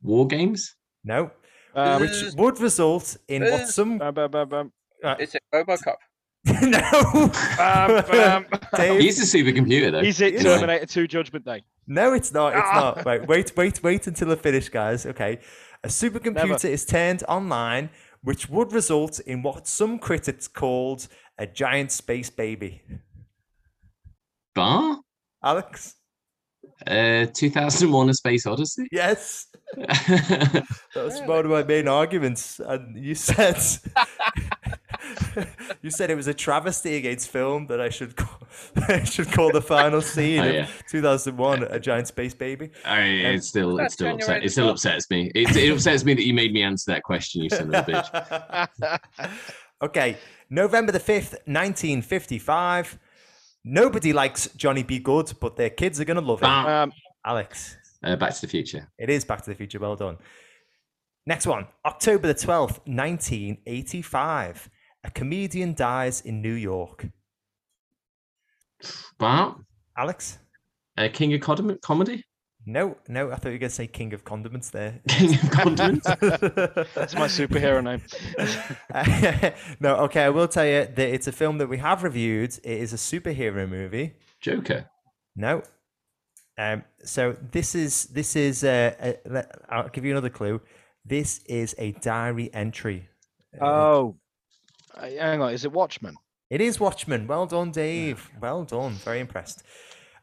War 0.00 0.26
games? 0.26 0.76
no, 1.04 1.30
Um, 1.74 2.00
which 2.00 2.22
would 2.36 2.58
result 2.60 3.18
in 3.28 3.42
what 3.42 3.68
some. 3.68 3.98
bam, 3.98 4.14
bam, 4.14 4.30
bam, 4.30 4.48
bam. 4.48 4.72
Uh, 5.04 5.16
Is 5.18 5.34
it 5.34 5.42
Robocop? 5.52 5.96
no, 6.62 7.28
Bam, 7.58 8.04
bam. 8.10 8.46
Dave, 8.76 9.00
He's 9.00 9.18
a 9.34 9.36
supercomputer, 9.38 9.90
though. 9.92 9.98
Is 10.00 10.20
it? 10.22 10.40
Terminator 10.40 10.86
2 10.86 11.06
Judgment 11.06 11.44
Day? 11.44 11.62
No, 11.86 12.12
it's 12.12 12.32
not. 12.32 12.54
It's 12.56 12.62
Ah. 12.70 12.80
not. 12.96 13.04
Wait, 13.04 13.26
wait, 13.28 13.56
wait, 13.56 13.82
wait 13.82 14.06
until 14.06 14.32
I 14.32 14.36
finish, 14.36 14.68
guys. 14.68 15.06
Okay. 15.06 15.38
A 15.84 15.88
supercomputer 15.88 16.48
Never. 16.48 16.68
is 16.68 16.84
turned 16.84 17.22
online, 17.28 17.90
which 18.22 18.48
would 18.48 18.72
result 18.72 19.20
in 19.20 19.42
what 19.42 19.68
some 19.68 19.98
critics 19.98 20.48
called 20.48 21.06
a 21.38 21.46
giant 21.46 21.92
space 21.92 22.30
baby. 22.30 22.82
Bar? 24.54 24.98
Alex? 25.44 25.94
Uh, 26.86 27.26
2001 27.32 28.10
A 28.10 28.14
Space 28.14 28.46
Odyssey? 28.46 28.88
Yes. 28.90 29.46
That 29.76 30.64
was 30.94 31.20
one 31.22 31.44
of 31.44 31.50
my 31.50 31.62
main 31.62 31.88
arguments. 31.88 32.58
And 32.60 32.96
you 33.02 33.14
said 33.14 33.56
you 35.82 35.90
said 35.90 36.10
it 36.10 36.14
was 36.14 36.26
a 36.26 36.34
travesty 36.34 36.96
against 36.96 37.28
film 37.28 37.66
that 37.68 37.80
I 37.80 37.88
should 37.88 38.16
call, 38.16 38.46
I 38.88 39.04
should 39.04 39.30
call 39.30 39.50
the 39.52 39.60
final 39.62 40.00
scene 40.02 40.40
Oh, 40.40 40.60
of 40.60 40.82
2001 40.88 41.64
a 41.64 41.78
giant 41.80 42.08
space 42.08 42.34
baby. 42.34 42.70
I 42.84 43.00
mean, 43.02 43.26
it 43.26 43.44
still, 43.44 43.78
it 43.78 43.90
still 43.92 44.14
upset. 44.14 44.44
It 44.44 44.50
still 44.50 44.68
upsets 44.70 45.08
me. 45.10 45.30
It, 45.34 45.54
it 45.56 45.70
upsets 45.72 46.04
me 46.04 46.14
that 46.14 46.24
you 46.24 46.34
made 46.34 46.52
me 46.52 46.62
answer 46.62 46.92
that 46.92 47.02
question, 47.02 47.42
you 47.42 47.50
son 47.50 47.74
of 47.74 47.88
a 47.88 47.92
bitch. 47.92 49.00
okay, 49.82 50.16
November 50.50 50.92
the 50.92 51.00
5th, 51.00 51.32
1955. 51.46 52.98
Nobody 53.64 54.12
likes 54.12 54.48
Johnny 54.56 54.82
B. 54.84 54.98
Goode, 55.00 55.32
but 55.40 55.56
their 55.56 55.70
kids 55.70 56.00
are 56.00 56.04
going 56.04 56.20
to 56.20 56.20
love 56.26 56.40
it. 56.42 56.46
Um, 56.46 56.92
Alex, 57.24 57.76
Uh, 58.04 58.14
Back 58.16 58.32
to 58.34 58.40
the 58.42 58.46
Future. 58.48 58.88
it 58.98 59.10
is 59.10 59.24
Back 59.24 59.42
to 59.42 59.50
the 59.50 59.56
Future. 59.56 59.78
Well 59.80 59.96
done. 59.96 60.18
Next 61.26 61.44
one, 61.48 61.66
October 61.84 62.28
the 62.28 62.34
12th, 62.36 62.78
1985. 62.86 64.70
A 65.06 65.10
comedian 65.10 65.72
dies 65.74 66.20
in 66.20 66.42
New 66.42 66.52
York. 66.54 67.06
Bar? 69.18 69.56
Alex? 69.96 70.38
Uh, 70.98 71.08
King 71.12 71.32
of 71.34 71.40
Condiment 71.40 71.80
Comedy? 71.80 72.24
No, 72.68 72.96
no, 73.06 73.30
I 73.30 73.36
thought 73.36 73.50
you 73.50 73.52
were 73.52 73.58
going 73.58 73.70
to 73.70 73.74
say 73.74 73.86
King 73.86 74.12
of 74.12 74.24
Condiments 74.24 74.70
there. 74.70 75.00
King 75.08 75.34
of 75.34 75.50
Condiments? 75.52 76.04
that's 76.94 77.14
my 77.14 77.28
superhero 77.28 77.82
name. 77.84 78.02
no, 79.80 79.94
okay, 80.06 80.24
I 80.24 80.30
will 80.30 80.48
tell 80.48 80.66
you 80.66 80.86
that 80.86 80.98
it's 80.98 81.28
a 81.28 81.32
film 81.32 81.58
that 81.58 81.68
we 81.68 81.78
have 81.78 82.02
reviewed. 82.02 82.58
It 82.64 82.80
is 82.80 82.92
a 82.92 82.96
superhero 82.96 83.68
movie. 83.68 84.14
Joker. 84.40 84.90
No. 85.36 85.62
Um, 86.58 86.82
so 87.04 87.36
this 87.52 87.74
is 87.76 88.06
this 88.06 88.34
is 88.34 88.64
uh, 88.64 88.94
a, 89.00 89.16
let- 89.28 89.52
I'll 89.68 89.88
give 89.88 90.04
you 90.04 90.10
another 90.10 90.30
clue. 90.30 90.60
This 91.04 91.38
is 91.44 91.74
a 91.78 91.92
diary 91.92 92.50
entry. 92.52 93.08
Uh, 93.60 93.64
Oh. 93.64 94.16
Uh, 94.96 95.06
hang 95.08 95.40
on. 95.42 95.52
Is 95.52 95.64
it 95.64 95.72
Watchmen? 95.72 96.16
It 96.50 96.60
is 96.60 96.78
Watchmen. 96.80 97.26
Well 97.26 97.46
done, 97.46 97.70
Dave. 97.72 98.30
Well 98.40 98.64
done. 98.64 98.92
Very 98.94 99.20
impressed. 99.20 99.62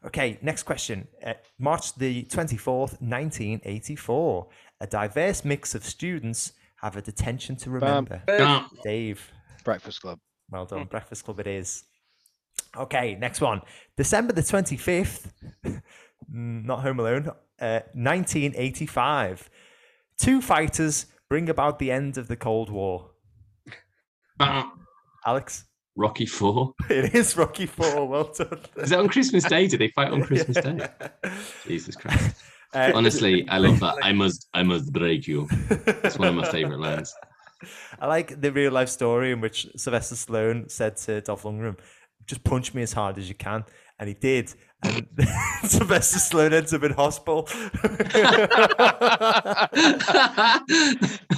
Okay, 0.06 0.38
next 0.42 0.64
question. 0.64 1.08
Uh, 1.24 1.34
March 1.58 1.94
the 1.94 2.24
24th, 2.24 3.00
1984. 3.00 4.48
A 4.80 4.86
diverse 4.86 5.44
mix 5.44 5.74
of 5.74 5.84
students 5.84 6.52
have 6.76 6.96
a 6.96 7.02
detention 7.02 7.56
to 7.56 7.70
remember. 7.70 8.22
Bam. 8.26 8.66
Dave. 8.82 9.30
Breakfast 9.64 10.02
Club. 10.02 10.18
Well 10.50 10.66
done. 10.66 10.84
Breakfast 10.84 11.24
Club 11.24 11.40
it 11.40 11.46
is. 11.46 11.84
Okay, 12.76 13.14
next 13.14 13.40
one. 13.40 13.62
December 13.96 14.32
the 14.32 14.42
25th, 14.42 15.30
Mm, 15.64 15.80
Not 16.64 16.80
Home 16.82 17.00
Alone. 17.00 17.28
Uh, 17.60 17.80
1985. 17.94 19.48
Two 20.18 20.40
fighters 20.40 21.06
bring 21.28 21.48
about 21.48 21.78
the 21.78 21.90
end 21.90 22.18
of 22.18 22.28
the 22.28 22.36
Cold 22.36 22.70
War. 22.70 23.10
Alex, 24.40 25.64
Rocky 25.96 26.26
Four. 26.26 26.74
it 26.90 27.14
is 27.14 27.36
Rocky 27.36 27.66
Four. 27.66 28.06
Well 28.06 28.32
done. 28.36 28.60
Is 28.76 28.92
it 28.92 28.98
on 28.98 29.08
Christmas 29.08 29.44
Day? 29.44 29.66
Did 29.66 29.80
they 29.80 29.88
fight 29.88 30.10
on 30.12 30.22
Christmas 30.26 30.56
Day? 30.58 30.88
Jesus 31.66 31.96
Christ. 31.96 32.36
Uh, 32.74 32.90
Honestly, 32.92 33.46
I 33.48 33.58
love 33.58 33.78
that. 33.78 33.94
I 34.02 34.10
must 34.10 34.48
I 34.52 34.64
must 34.64 34.92
break 34.92 35.28
you. 35.28 35.46
It's 35.70 36.18
one 36.18 36.26
of 36.26 36.34
my 36.34 36.50
favorite 36.50 36.80
lines. 36.80 37.14
I 38.00 38.08
like 38.08 38.40
the 38.40 38.50
real 38.50 38.72
life 38.72 38.88
story 38.88 39.30
in 39.30 39.40
which 39.40 39.68
Sylvester 39.76 40.16
Stallone 40.16 40.68
said 40.68 40.96
to 40.96 41.20
Dolph 41.20 41.44
Lundgren, 41.44 41.78
"Just 42.26 42.42
punch 42.42 42.74
me 42.74 42.82
as 42.82 42.92
hard 42.92 43.16
as 43.16 43.28
you 43.28 43.36
can," 43.36 43.64
and 43.98 44.08
he 44.08 44.14
did. 44.14 44.52
And 44.82 45.06
Sylvester 45.64 46.18
Stallone 46.18 46.52
ends 46.52 46.74
up 46.74 46.82
in 46.82 46.92
hospital. 46.92 47.48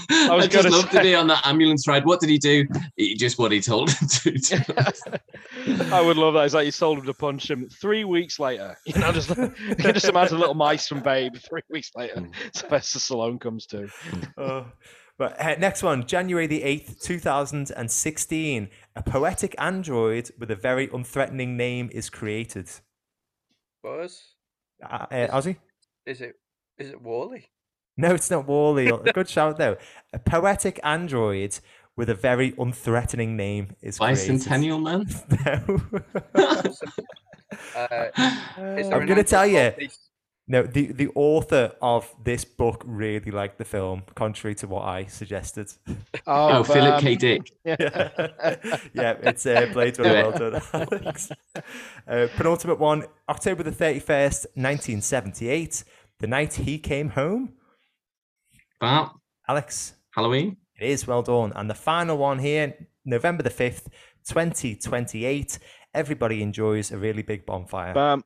I, 0.09 0.35
was 0.35 0.49
just 0.49 0.65
gonna 0.65 0.77
love 0.77 0.91
to 0.91 1.01
be 1.01 1.15
on 1.15 1.29
that 1.29 1.47
ambulance 1.47 1.87
ride. 1.87 2.05
What 2.05 2.21
did 2.21 2.29
he 2.31 2.39
do? 2.39 2.67
He, 2.97 3.15
just 3.15 3.39
what 3.39 3.53
he 3.53 3.61
told 3.61 3.91
him 3.91 4.09
to. 4.09 4.33
do. 4.33 4.59
I 5.93 6.01
would 6.01 6.17
love 6.17 6.35
that. 6.35 6.45
It's 6.45 6.55
like 6.55 6.67
you 6.67 6.73
told 6.73 6.99
him 6.99 7.07
to 7.07 7.15
punch 7.15 7.49
him 7.51 7.69
three 7.69 8.05
weeks 8.05 8.39
later. 8.39 8.77
You 8.87 9.01
know, 9.01 9.13
just 9.13 9.29
you 9.29 9.77
can 9.77 9.93
just 9.95 10.09
imagine 10.09 10.39
little 10.39 10.55
mice 10.55 10.89
from 10.89 11.01
Babe. 11.01 11.35
Three 11.49 11.63
weeks 11.71 11.91
later, 11.95 12.15
Mm. 12.17 12.33
Sylvester 12.55 12.99
Stallone 12.99 13.41
comes 13.41 13.67
to. 13.67 13.89
Oh. 14.39 14.67
But 15.19 15.41
uh, 15.41 15.57
next 15.59 15.83
one, 15.83 16.07
January 16.07 16.47
the 16.47 16.63
8th, 16.63 17.01
2016. 17.03 18.69
A 18.97 19.03
poetic 19.03 19.55
android 19.59 20.31
with 20.39 20.51
a 20.51 20.57
very 20.57 20.89
unthreatening 20.89 21.57
name 21.57 21.89
is 21.93 22.11
created. 22.11 22.69
Buzz? 23.83 24.35
Uh, 24.83 25.07
uh, 25.11 25.29
Ozzy? 25.29 25.57
Is 26.05 26.21
it 26.21 26.35
is 26.79 26.91
it 26.91 27.01
Wally? 27.01 27.47
No, 27.97 28.15
it's 28.15 28.31
not 28.31 28.47
Wally. 28.47 28.93
Good 29.15 29.29
shout, 29.29 29.57
though. 29.57 29.79
A 30.13 30.19
poetic 30.19 30.79
android 30.85 31.59
with 31.97 32.11
a 32.11 32.15
very 32.15 32.53
unthreatening 32.53 33.31
name 33.31 33.75
is 33.81 33.99
created. 33.99 34.41
Bicentennial 34.41 34.83
man. 34.83 35.07
Uh, 37.75 38.09
I'm 38.17 39.07
gonna 39.07 39.23
tell 39.23 39.47
you. 39.47 39.73
this? 39.79 40.06
No, 40.49 40.63
the, 40.63 40.93
the 40.93 41.09
author 41.17 41.73
of 41.83 42.15
this 42.23 42.45
book 42.45 42.85
really 42.87 43.33
liked 43.33 43.59
the 43.59 43.65
film, 43.65 44.05
contrary 44.15 44.55
to 44.57 44.69
what 44.69 44.85
I 44.85 45.07
suggested. 45.07 45.73
Oh, 46.29 46.65
Philip 46.65 46.95
um, 46.95 47.01
K. 47.01 47.15
Dick. 47.15 47.53
yeah, 47.65 47.77
it's 49.23 49.47
uh, 49.47 49.69
Blade 49.73 49.97
Runner. 49.99 50.13
Well 50.13 50.33
done, 50.33 50.63
Alex. 50.73 51.31
Uh, 52.09 52.27
penultimate 52.37 52.81
one, 52.81 53.05
October 53.29 53.63
the 53.63 53.71
31st, 53.71 54.47
1978, 54.55 55.85
the 56.19 56.27
night 56.27 56.55
he 56.55 56.79
came 56.79 57.11
home. 57.11 57.53
But 58.81 59.13
Alex, 59.49 59.95
Halloween. 60.11 60.57
it 60.81 60.91
is 60.91 61.07
well 61.07 61.23
done. 61.23 61.53
And 61.55 61.71
the 61.71 61.75
final 61.75 62.19
one 62.19 62.41
here, 62.41 62.75
November 63.05 63.45
the 63.45 63.51
5th, 63.51 63.87
2028. 64.27 65.61
Everybody 65.95 66.43
enjoys 66.43 66.91
a 66.91 66.99
really 66.99 67.23
big 67.23 67.47
bonfire. 67.47 67.95
Bam. 67.95 68.25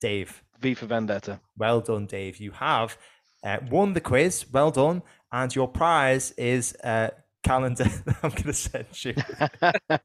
Dave, 0.00 0.42
V 0.60 0.74
for 0.74 0.86
Vendetta. 0.86 1.40
well 1.56 1.80
done, 1.80 2.06
Dave. 2.06 2.38
You 2.38 2.50
have 2.52 2.98
uh, 3.44 3.58
won 3.70 3.92
the 3.92 4.00
quiz. 4.00 4.46
Well 4.52 4.70
done. 4.70 5.02
And 5.30 5.54
your 5.54 5.68
prize 5.68 6.32
is 6.32 6.74
a 6.82 7.12
calendar 7.42 7.84
that 7.84 8.16
I'm 8.22 8.30
going 8.30 8.42
to 8.44 8.52
send 8.52 9.04
you. 9.04 9.14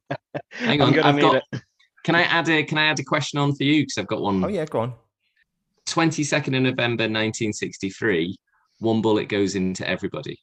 Hang 0.51 0.81
I'm 0.81 0.87
on, 0.89 0.93
gonna 0.93 1.07
I've 1.07 1.15
need 1.15 1.21
got. 1.21 1.35
it. 1.51 1.61
Can 2.03 2.15
I 2.15 2.23
add 2.23 2.49
a 2.49 2.63
Can 2.63 2.77
I 2.77 2.85
add 2.85 2.99
a 2.99 3.03
question 3.03 3.39
on 3.39 3.55
for 3.55 3.63
you? 3.63 3.81
Because 3.83 3.97
I've 3.97 4.07
got 4.07 4.21
one. 4.21 4.43
Oh, 4.43 4.47
yeah, 4.49 4.65
go 4.65 4.81
on. 4.81 4.93
22nd 5.87 6.47
of 6.57 6.63
November 6.63 7.03
1963. 7.03 8.35
One 8.79 9.01
bullet 9.01 9.29
goes 9.29 9.55
into 9.55 9.87
everybody. 9.87 10.37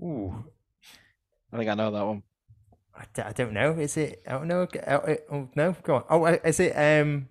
Ooh, 0.00 0.34
I 1.52 1.56
think 1.58 1.70
I 1.70 1.74
know 1.74 1.90
that 1.90 2.06
one. 2.06 2.22
I, 2.94 3.04
d- 3.14 3.22
I 3.22 3.32
don't 3.32 3.52
know. 3.54 3.72
Is 3.72 3.96
it? 3.96 4.22
Oh 4.28 4.44
no. 4.44 4.66
g- 4.66 4.80
Oh, 4.86 4.96
uh, 4.96 5.16
oh, 5.30 5.48
no. 5.54 5.74
Go 5.82 5.96
on. 5.96 6.04
Oh, 6.10 6.24
uh, 6.24 6.36
is 6.44 6.60
it? 6.60 6.72
Um, 6.72 7.28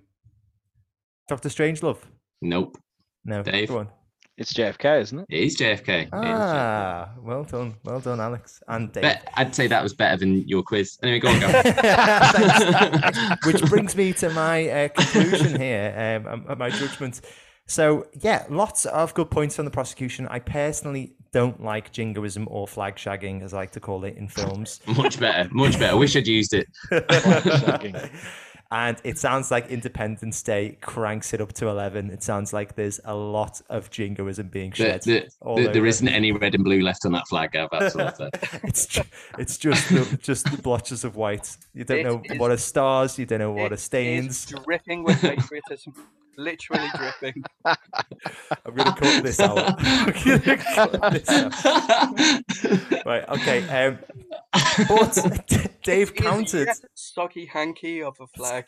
Doctor 1.28 1.50
Strangelove. 1.50 2.00
Nope. 2.42 2.78
No. 3.26 3.44
Dave? 3.44 3.70
Go 3.70 3.80
on. 3.80 3.90
It's 4.38 4.54
JFK, 4.54 5.02
isn't 5.02 5.20
it? 5.20 5.26
It 5.30 5.44
is 5.44 5.58
JFK. 5.58 5.90
It 5.90 6.04
is 6.06 6.10
JFK. 6.10 6.10
Ah, 6.14 7.12
well 7.22 7.44
done, 7.44 7.76
well 7.84 8.00
done, 8.00 8.20
Alex 8.20 8.64
and 8.68 8.92
Dave. 8.92 9.04
Bet, 9.04 9.30
I'd 9.36 9.54
say 9.54 9.68
that 9.68 9.84
was 9.84 9.94
better 9.94 10.18
than 10.18 10.48
your 10.48 10.64
quiz. 10.64 10.98
Anyway, 11.04 11.20
go 11.20 11.28
on, 11.30 11.40
go. 11.40 11.48
Thanks. 11.62 13.46
Which 13.46 13.62
brings 13.70 13.96
me 13.96 14.14
to 14.14 14.30
my 14.32 14.68
uh, 14.68 14.88
conclusion 14.88 15.60
here, 15.60 16.24
um, 16.26 16.46
um, 16.50 16.58
my 16.58 16.72
judgment. 16.72 17.22
So, 17.68 18.08
yeah, 18.20 18.46
lots 18.50 18.86
of 18.86 19.14
good 19.14 19.30
points 19.30 19.56
from 19.58 19.66
the 19.66 19.72
prosecution. 19.72 20.28
I 20.28 20.40
personally 20.40 21.16
don't 21.32 21.64
like 21.64 21.92
jingoism 21.92 22.48
or 22.50 22.68
flag 22.68 22.96
shagging, 22.96 23.44
as 23.44 23.54
I 23.54 23.58
like 23.58 23.72
to 23.72 23.80
call 23.80 24.04
it 24.06 24.18
in 24.18 24.28
films. 24.28 24.82
much 24.88 25.20
better, 25.20 25.50
much 25.54 25.78
better. 25.78 25.92
I 25.92 25.96
wish 25.96 26.16
I'd 26.16 26.28
used 26.28 26.54
it. 26.54 26.68
shagging. 28.72 28.88
and 28.88 28.98
it 29.04 29.18
sounds 29.18 29.52
like 29.52 29.68
Independence 29.70 30.42
Day 30.42 30.78
cranks 30.82 31.34
it 31.34 31.42
up 31.42 31.54
to 31.54 31.68
11. 31.68 32.10
It 32.10 32.24
sounds 32.24 32.54
like 32.54 32.76
there's 32.76 33.00
a 33.06 33.14
lot 33.16 33.62
of 33.70 33.90
jingoism 33.90 34.48
being 34.48 34.72
shed. 34.72 35.04
there- 35.04 35.28
all 35.42 35.56
there- 35.56 35.66
there 35.66 35.78
over. 35.78 35.86
isn't 35.88 36.08
any 36.08 36.32
red 36.32 36.56
and 36.56 36.64
blue 36.64 36.82
left 36.82 37.06
on 37.06 37.12
that 37.14 37.28
flag, 37.28 37.52
Gav. 37.52 37.70
That's 37.72 37.96
all 37.96 38.02
I've 38.08 38.16
said. 38.16 38.32
it's 38.64 38.86
ju- 38.88 39.02
it's 39.38 39.58
just 39.58 39.90
the, 39.90 40.18
just 40.22 40.50
the 40.50 40.58
blotches 40.62 41.04
of 41.04 41.16
white. 41.16 41.56
You 41.74 41.84
don't 41.84 42.00
It 42.00 42.04
know 42.06 42.22
is- 42.26 42.40
what 42.40 42.52
are 42.52 42.58
stars. 42.58 43.18
You 43.20 43.26
don't 43.26 43.40
know 43.40 43.52
what 43.52 43.72
are 43.74 43.78
stains. 43.78 44.46
dripping 44.46 45.04
with 45.04 45.20
patriotism. 45.22 45.94
Literally 46.38 46.88
dripping. 46.96 47.44
I'm 47.66 48.76
gonna 48.76 48.96
cut 48.96 49.24
this 49.24 49.40
out. 49.40 49.58
Cut 49.80 51.12
this 51.12 51.30
out. 51.30 53.06
Right. 53.06 53.28
Okay. 53.30 53.86
Um, 53.86 54.00
but 54.88 55.48
Dave 55.84 56.10
It 56.12 56.16
is 56.16 56.22
counted. 56.24 56.68
yet 56.68 56.80
Soggy 56.96 57.46
hanky 57.46 58.02
of 58.02 58.18
a 58.20 58.28
flag. 58.28 58.66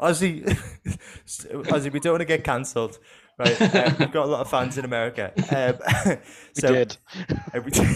Ozzy, 0.00 0.44
Ozzy, 1.24 1.92
we 1.92 1.98
don't 2.00 2.12
want 2.12 2.20
to 2.20 2.24
get 2.26 2.44
cancelled. 2.44 2.98
Right. 3.38 3.60
Um, 3.60 3.96
we've 3.98 4.12
got 4.12 4.24
a 4.26 4.30
lot 4.30 4.40
of 4.40 4.50
fans 4.50 4.78
in 4.78 4.84
America. 4.84 5.32
Um, 5.54 6.16
We 6.54 6.60
so 6.60 6.68
did. 6.72 6.96
Uh, 7.54 7.60
we 7.64 7.70
did. 7.70 7.86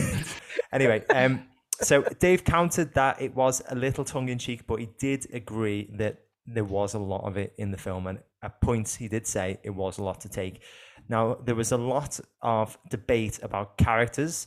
anyway, 0.73 1.05
um, 1.11 1.45
so 1.81 2.03
Dave 2.19 2.45
counted 2.45 2.93
that 2.95 3.21
it 3.23 3.35
was 3.35 3.63
a 3.69 3.75
little 3.75 4.05
tongue 4.05 4.29
in 4.29 4.39
cheek, 4.39 4.67
but 4.67 4.81
he 4.81 4.89
did 4.99 5.27
agree 5.33 5.89
that 5.95 6.19
there 6.47 6.65
was 6.65 6.95
a 6.95 6.99
lot 6.99 7.25
of 7.25 7.37
it 7.37 7.55
in 7.59 7.71
the 7.71 7.77
film, 7.77 8.07
and 8.07 8.21
at 8.43 8.61
points 8.61 8.97
he 8.97 9.09
did 9.09 9.27
say 9.27 9.59
it 9.63 9.71
was 9.71 9.99
a 9.99 10.03
lot 10.03 10.21
to 10.21 10.29
take. 10.29 10.63
Now 11.09 11.35
there 11.45 11.55
was 11.55 11.73
a 11.73 11.77
lot 11.77 12.21
of 12.43 12.79
debate 12.89 13.39
about 13.43 13.77
characters, 13.77 14.47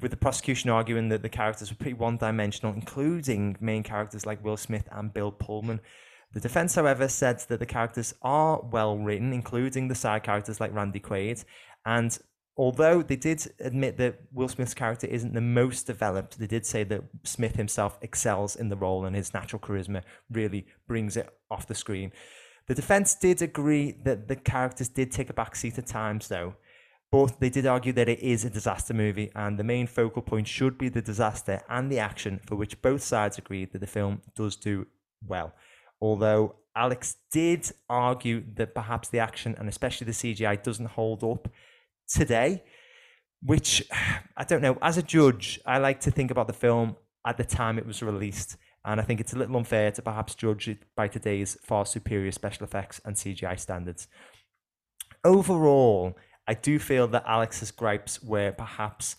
with 0.00 0.10
the 0.10 0.16
prosecution 0.16 0.70
arguing 0.70 1.08
that 1.10 1.22
the 1.22 1.28
characters 1.28 1.70
were 1.70 1.76
pretty 1.76 1.94
one-dimensional, 1.94 2.74
including 2.74 3.56
main 3.60 3.82
characters 3.82 4.26
like 4.26 4.44
Will 4.44 4.56
Smith 4.56 4.88
and 4.90 5.14
Bill 5.14 5.30
Pullman. 5.30 5.80
The 6.32 6.40
defense, 6.40 6.74
however, 6.74 7.06
said 7.08 7.38
that 7.48 7.60
the 7.60 7.66
characters 7.66 8.12
are 8.20 8.60
well 8.60 8.98
written, 8.98 9.32
including 9.32 9.86
the 9.86 9.94
side 9.94 10.24
characters 10.24 10.60
like 10.60 10.74
Randy 10.74 11.00
Quaid, 11.00 11.44
and 11.84 12.18
although 12.56 13.02
they 13.02 13.16
did 13.16 13.46
admit 13.60 13.96
that 13.98 14.20
Will 14.32 14.48
Smith's 14.48 14.74
character 14.74 15.06
isn't 15.06 15.34
the 15.34 15.40
most 15.40 15.86
developed, 15.86 16.38
they 16.38 16.46
did 16.46 16.64
say 16.64 16.84
that 16.84 17.02
Smith 17.24 17.56
himself 17.56 17.98
excels 18.00 18.56
in 18.56 18.68
the 18.68 18.76
role 18.76 19.04
and 19.04 19.14
his 19.14 19.34
natural 19.34 19.60
charisma 19.60 20.02
really 20.30 20.66
brings 20.88 21.16
it 21.16 21.28
off 21.50 21.66
the 21.66 21.74
screen. 21.74 22.12
The 22.66 22.74
defense 22.74 23.14
did 23.14 23.42
agree 23.42 23.92
that 24.02 24.28
the 24.28 24.36
characters 24.36 24.88
did 24.88 25.12
take 25.12 25.30
a 25.30 25.34
backseat 25.34 25.78
at 25.78 25.86
times, 25.86 26.28
though. 26.28 26.54
But 27.12 27.38
they 27.38 27.50
did 27.50 27.66
argue 27.66 27.92
that 27.92 28.08
it 28.08 28.18
is 28.18 28.44
a 28.44 28.50
disaster 28.50 28.92
movie, 28.92 29.30
and 29.36 29.56
the 29.56 29.64
main 29.64 29.86
focal 29.86 30.22
point 30.22 30.48
should 30.48 30.76
be 30.76 30.88
the 30.88 31.00
disaster 31.00 31.62
and 31.68 31.90
the 31.90 32.00
action, 32.00 32.40
for 32.44 32.56
which 32.56 32.82
both 32.82 33.02
sides 33.02 33.38
agreed 33.38 33.72
that 33.72 33.78
the 33.78 33.86
film 33.86 34.22
does 34.34 34.56
do 34.56 34.86
well. 35.24 35.54
Although 36.00 36.56
Alex 36.74 37.16
did 37.30 37.70
argue 37.88 38.42
that 38.54 38.74
perhaps 38.74 39.08
the 39.08 39.20
action 39.20 39.54
and 39.58 39.68
especially 39.68 40.06
the 40.06 40.12
CGI 40.12 40.62
doesn't 40.62 40.86
hold 40.86 41.22
up 41.22 41.48
today, 42.08 42.62
which 43.42 43.82
I 44.36 44.44
don't 44.44 44.62
know. 44.62 44.78
As 44.82 44.98
a 44.98 45.02
judge, 45.02 45.60
I 45.66 45.78
like 45.78 46.00
to 46.00 46.10
think 46.10 46.30
about 46.30 46.46
the 46.46 46.52
film 46.52 46.96
at 47.26 47.36
the 47.36 47.44
time 47.44 47.78
it 47.78 47.86
was 47.86 48.02
released. 48.02 48.56
And 48.84 49.00
I 49.00 49.04
think 49.04 49.20
it's 49.20 49.32
a 49.32 49.38
little 49.38 49.56
unfair 49.56 49.90
to 49.90 50.02
perhaps 50.02 50.36
judge 50.36 50.68
it 50.68 50.78
by 50.94 51.08
today's 51.08 51.56
far 51.62 51.84
superior 51.84 52.30
special 52.30 52.64
effects 52.64 53.00
and 53.04 53.16
CGI 53.16 53.58
standards. 53.58 54.06
Overall, 55.24 56.16
I 56.46 56.54
do 56.54 56.78
feel 56.78 57.08
that 57.08 57.24
Alex's 57.26 57.72
gripes 57.72 58.22
were 58.22 58.52
perhaps 58.52 59.16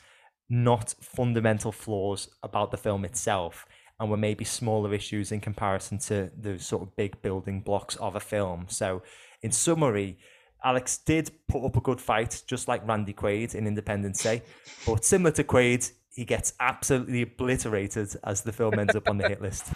not 0.49 0.95
fundamental 1.01 1.73
flaws 1.73 2.29
about 2.41 2.71
the 2.71 2.77
film 2.77 3.03
itself 3.03 3.65
and 3.99 4.09
were 4.09 4.15
maybe 4.15 4.45
smaller 4.45 4.93
issues 4.93 5.33
in 5.33 5.41
comparison 5.41 5.97
to 5.97 6.31
the 6.39 6.57
sort 6.59 6.83
of 6.83 6.95
big 6.95 7.21
building 7.21 7.59
blocks 7.59 7.97
of 7.97 8.15
a 8.15 8.21
film. 8.21 8.67
So, 8.69 9.01
in 9.41 9.51
summary, 9.51 10.17
Alex 10.63 10.97
did 10.97 11.31
put 11.47 11.63
up 11.63 11.77
a 11.77 11.81
good 11.81 12.01
fight, 12.01 12.41
just 12.47 12.67
like 12.67 12.87
Randy 12.87 13.13
Quaid 13.13 13.55
in 13.55 13.67
Independence 13.67 14.21
Day. 14.23 14.41
But 14.85 15.05
similar 15.05 15.31
to 15.31 15.43
Quaid, 15.43 15.91
he 16.13 16.25
gets 16.25 16.53
absolutely 16.59 17.21
obliterated 17.21 18.09
as 18.23 18.41
the 18.41 18.51
film 18.51 18.79
ends 18.79 18.95
up 18.95 19.07
on 19.07 19.17
the 19.17 19.27
hit 19.27 19.41
list. 19.41 19.67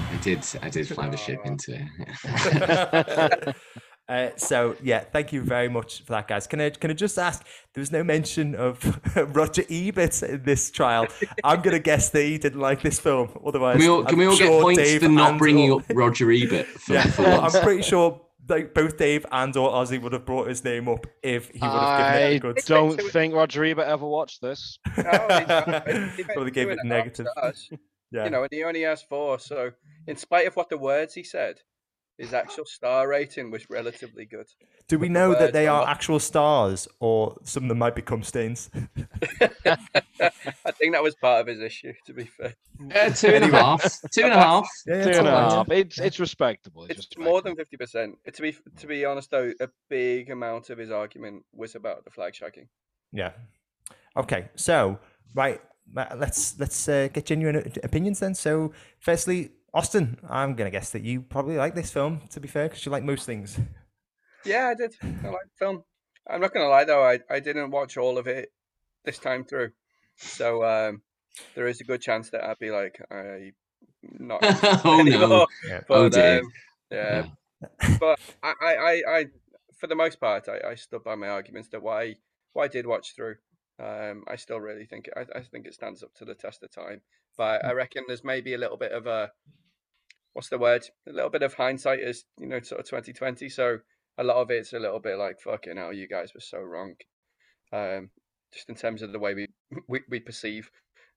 I 0.00 0.20
did. 0.22 0.44
I 0.62 0.68
did 0.68 0.88
fly 0.88 1.08
the 1.08 1.16
ship 1.16 1.40
into 1.44 1.86
it. 2.24 3.56
Uh, 4.08 4.30
so 4.36 4.74
yeah, 4.82 5.00
thank 5.00 5.32
you 5.34 5.42
very 5.42 5.68
much 5.68 6.00
for 6.02 6.12
that, 6.12 6.26
guys. 6.28 6.46
Can 6.46 6.60
I 6.62 6.70
can 6.70 6.90
I 6.90 6.94
just 6.94 7.18
ask? 7.18 7.44
There 7.74 7.82
was 7.82 7.92
no 7.92 8.02
mention 8.02 8.54
of 8.54 8.78
Roger 9.36 9.64
Ebert 9.70 10.22
in 10.22 10.42
this 10.44 10.70
trial. 10.70 11.06
I'm 11.44 11.60
gonna 11.60 11.78
guess 11.78 12.08
that 12.10 12.22
he 12.22 12.38
didn't 12.38 12.60
like 12.60 12.80
this 12.82 12.98
film. 12.98 13.28
Otherwise, 13.44 13.74
Can 13.76 13.80
we 13.82 13.88
all, 13.88 14.04
can 14.04 14.18
we 14.18 14.26
all 14.26 14.38
get 14.38 14.62
points 14.62 14.80
Dave 14.82 15.02
for 15.02 15.08
not 15.08 15.38
bringing 15.38 15.70
or- 15.72 15.80
up 15.80 15.86
Roger 15.94 16.32
Ebert? 16.32 16.66
For, 16.66 16.94
Yeah, 16.94 17.06
for 17.10 17.22
well. 17.22 17.40
I'm 17.42 17.62
pretty 17.62 17.82
sure 17.82 18.22
like 18.48 18.72
both 18.72 18.96
Dave 18.96 19.26
and 19.30 19.54
or 19.58 19.70
Ozzy 19.70 20.00
would 20.00 20.14
have 20.14 20.24
brought 20.24 20.48
his 20.48 20.64
name 20.64 20.88
up 20.88 21.06
if 21.22 21.50
he 21.50 21.58
would 21.60 21.68
have 21.70 22.14
given 22.14 22.32
it 22.32 22.36
a 22.36 22.38
good. 22.38 22.56
don't 22.64 22.98
think 23.12 23.34
Roger 23.34 23.62
Ebert 23.62 23.86
ever 23.88 24.06
watched 24.06 24.40
this. 24.40 24.78
No, 24.96 25.02
he's- 25.04 25.82
he- 26.16 26.22
he 26.22 26.24
Probably 26.24 26.50
gave 26.50 26.70
it 26.70 26.78
and 26.80 26.90
a 26.90 26.94
half 26.94 27.04
negative. 27.04 27.26
stars, 27.32 27.68
Yeah. 28.10 28.24
You 28.24 28.30
know, 28.30 28.40
and 28.44 28.48
he 28.50 28.64
only 28.64 28.80
has 28.84 29.02
four. 29.02 29.38
So, 29.38 29.72
in 30.06 30.16
spite 30.16 30.46
of 30.46 30.56
what 30.56 30.70
the 30.70 30.78
words 30.78 31.12
he 31.12 31.22
said, 31.22 31.56
his 32.18 32.34
actual 32.34 32.64
star 32.66 33.08
rating 33.08 33.50
was 33.50 33.70
relatively 33.70 34.24
good. 34.26 34.46
Do 34.88 34.98
we 34.98 35.06
the 35.08 35.12
know 35.14 35.34
that 35.34 35.52
they 35.52 35.66
are 35.68 35.80
what- 35.80 35.88
actual 35.88 36.18
stars, 36.18 36.88
or 37.00 37.36
some 37.44 37.62
of 37.64 37.68
them 37.68 37.78
might 37.78 37.94
become 37.94 38.22
stains? 38.22 38.70
I 39.70 40.70
think 40.72 40.92
that 40.94 41.02
was 41.02 41.14
part 41.14 41.40
of 41.42 41.46
his 41.46 41.60
issue. 41.60 41.92
To 42.06 42.12
be 42.12 42.24
fair, 42.24 42.54
Uh, 42.94 43.10
two 43.10 43.28
and, 43.28 43.44
anyway. 43.44 43.58
Yeah, 43.60 43.76
Two 43.76 43.88
it's 44.86 45.18
and 45.18 45.26
a 45.28 45.30
all 45.30 45.42
right. 45.42 45.52
half. 45.52 45.70
It's 45.70 45.98
it's 45.98 46.20
respectable. 46.20 46.84
It's, 46.84 47.06
it's 47.06 47.18
more 47.18 47.42
than 47.42 47.56
fifty 47.56 47.76
percent. 47.76 48.18
To 48.32 48.42
be 48.42 48.56
to 48.78 48.86
be 48.86 49.04
honest, 49.04 49.30
though, 49.30 49.52
a 49.60 49.68
big 49.88 50.30
amount 50.30 50.70
of 50.70 50.78
his 50.78 50.90
argument 50.90 51.44
was 51.52 51.74
about 51.74 52.04
the 52.04 52.10
flag 52.10 52.32
shagging. 52.34 52.68
Yeah. 53.12 53.32
Okay. 54.16 54.48
So, 54.56 54.98
right, 55.34 55.60
let's 55.94 56.58
let's 56.58 56.88
uh, 56.88 57.08
get 57.12 57.26
genuine 57.26 57.72
opinions 57.84 58.20
then. 58.20 58.34
So, 58.34 58.72
firstly, 58.98 59.50
Austin, 59.78 60.18
I'm 60.28 60.56
gonna 60.56 60.72
guess 60.72 60.90
that 60.90 61.02
you 61.04 61.20
probably 61.22 61.56
like 61.56 61.76
this 61.76 61.92
film. 61.92 62.22
To 62.30 62.40
be 62.40 62.48
fair, 62.48 62.68
because 62.68 62.84
you 62.84 62.90
like 62.90 63.04
most 63.04 63.26
things. 63.26 63.60
Yeah, 64.44 64.66
I 64.66 64.74
did. 64.74 64.92
I 65.02 65.28
like 65.28 65.44
the 65.46 65.56
film. 65.56 65.84
I'm 66.28 66.40
not 66.40 66.52
gonna 66.52 66.66
lie 66.68 66.82
though, 66.84 67.04
I, 67.04 67.20
I 67.30 67.38
didn't 67.38 67.70
watch 67.70 67.96
all 67.96 68.18
of 68.18 68.26
it 68.26 68.50
this 69.04 69.18
time 69.18 69.44
through, 69.44 69.70
so 70.16 70.64
um, 70.64 71.02
there 71.54 71.68
is 71.68 71.80
a 71.80 71.84
good 71.84 72.00
chance 72.02 72.30
that 72.30 72.42
I'd 72.42 72.58
be 72.58 72.72
like, 72.72 73.00
I 73.08 73.52
not. 74.02 74.42
interested 74.42 74.80
Oh, 74.84 75.00
no. 75.02 75.14
anymore. 75.14 75.46
Yeah. 75.68 75.80
But, 75.86 75.94
Oh, 75.96 76.08
dear. 76.08 76.40
um, 76.40 76.52
yeah, 76.90 77.26
but 78.00 78.18
I, 78.42 78.54
I, 78.60 78.74
I, 78.76 79.02
I, 79.18 79.26
for 79.78 79.86
the 79.86 79.94
most 79.94 80.18
part, 80.18 80.48
I, 80.48 80.70
I 80.70 80.74
stood 80.74 81.04
by 81.04 81.14
my 81.14 81.28
arguments 81.28 81.68
that 81.68 81.82
why, 81.82 82.16
why 82.52 82.64
I 82.64 82.68
did 82.68 82.84
watch 82.84 83.14
through. 83.14 83.36
Um, 83.78 84.24
I 84.26 84.34
still 84.34 84.58
really 84.58 84.86
think 84.86 85.08
I, 85.16 85.20
I 85.38 85.42
think 85.42 85.66
it 85.68 85.74
stands 85.74 86.02
up 86.02 86.12
to 86.16 86.24
the 86.24 86.34
test 86.34 86.64
of 86.64 86.72
time. 86.72 87.00
But 87.36 87.64
I 87.64 87.72
reckon 87.74 88.02
there's 88.08 88.24
maybe 88.24 88.54
a 88.54 88.58
little 88.58 88.76
bit 88.76 88.90
of 88.90 89.06
a, 89.06 89.30
what's 90.32 90.48
the 90.48 90.58
word? 90.58 90.86
A 91.08 91.12
little 91.12 91.30
bit 91.30 91.42
of 91.42 91.54
hindsight 91.54 92.00
is 92.00 92.24
you 92.38 92.46
know 92.46 92.60
sort 92.60 92.80
of 92.80 92.86
2020. 92.86 93.48
So 93.48 93.78
a 94.18 94.24
lot 94.24 94.36
of 94.36 94.50
it's 94.50 94.72
a 94.72 94.78
little 94.78 95.00
bit 95.00 95.18
like 95.18 95.40
fucking 95.40 95.76
hell, 95.76 95.92
you 95.92 96.08
guys 96.08 96.32
were 96.34 96.40
so 96.40 96.58
wrong. 96.58 96.94
Um, 97.72 98.10
just 98.52 98.68
in 98.68 98.74
terms 98.74 99.02
of 99.02 99.12
the 99.12 99.18
way 99.18 99.34
we 99.34 99.48
we, 99.88 100.00
we 100.08 100.20
perceive 100.20 100.70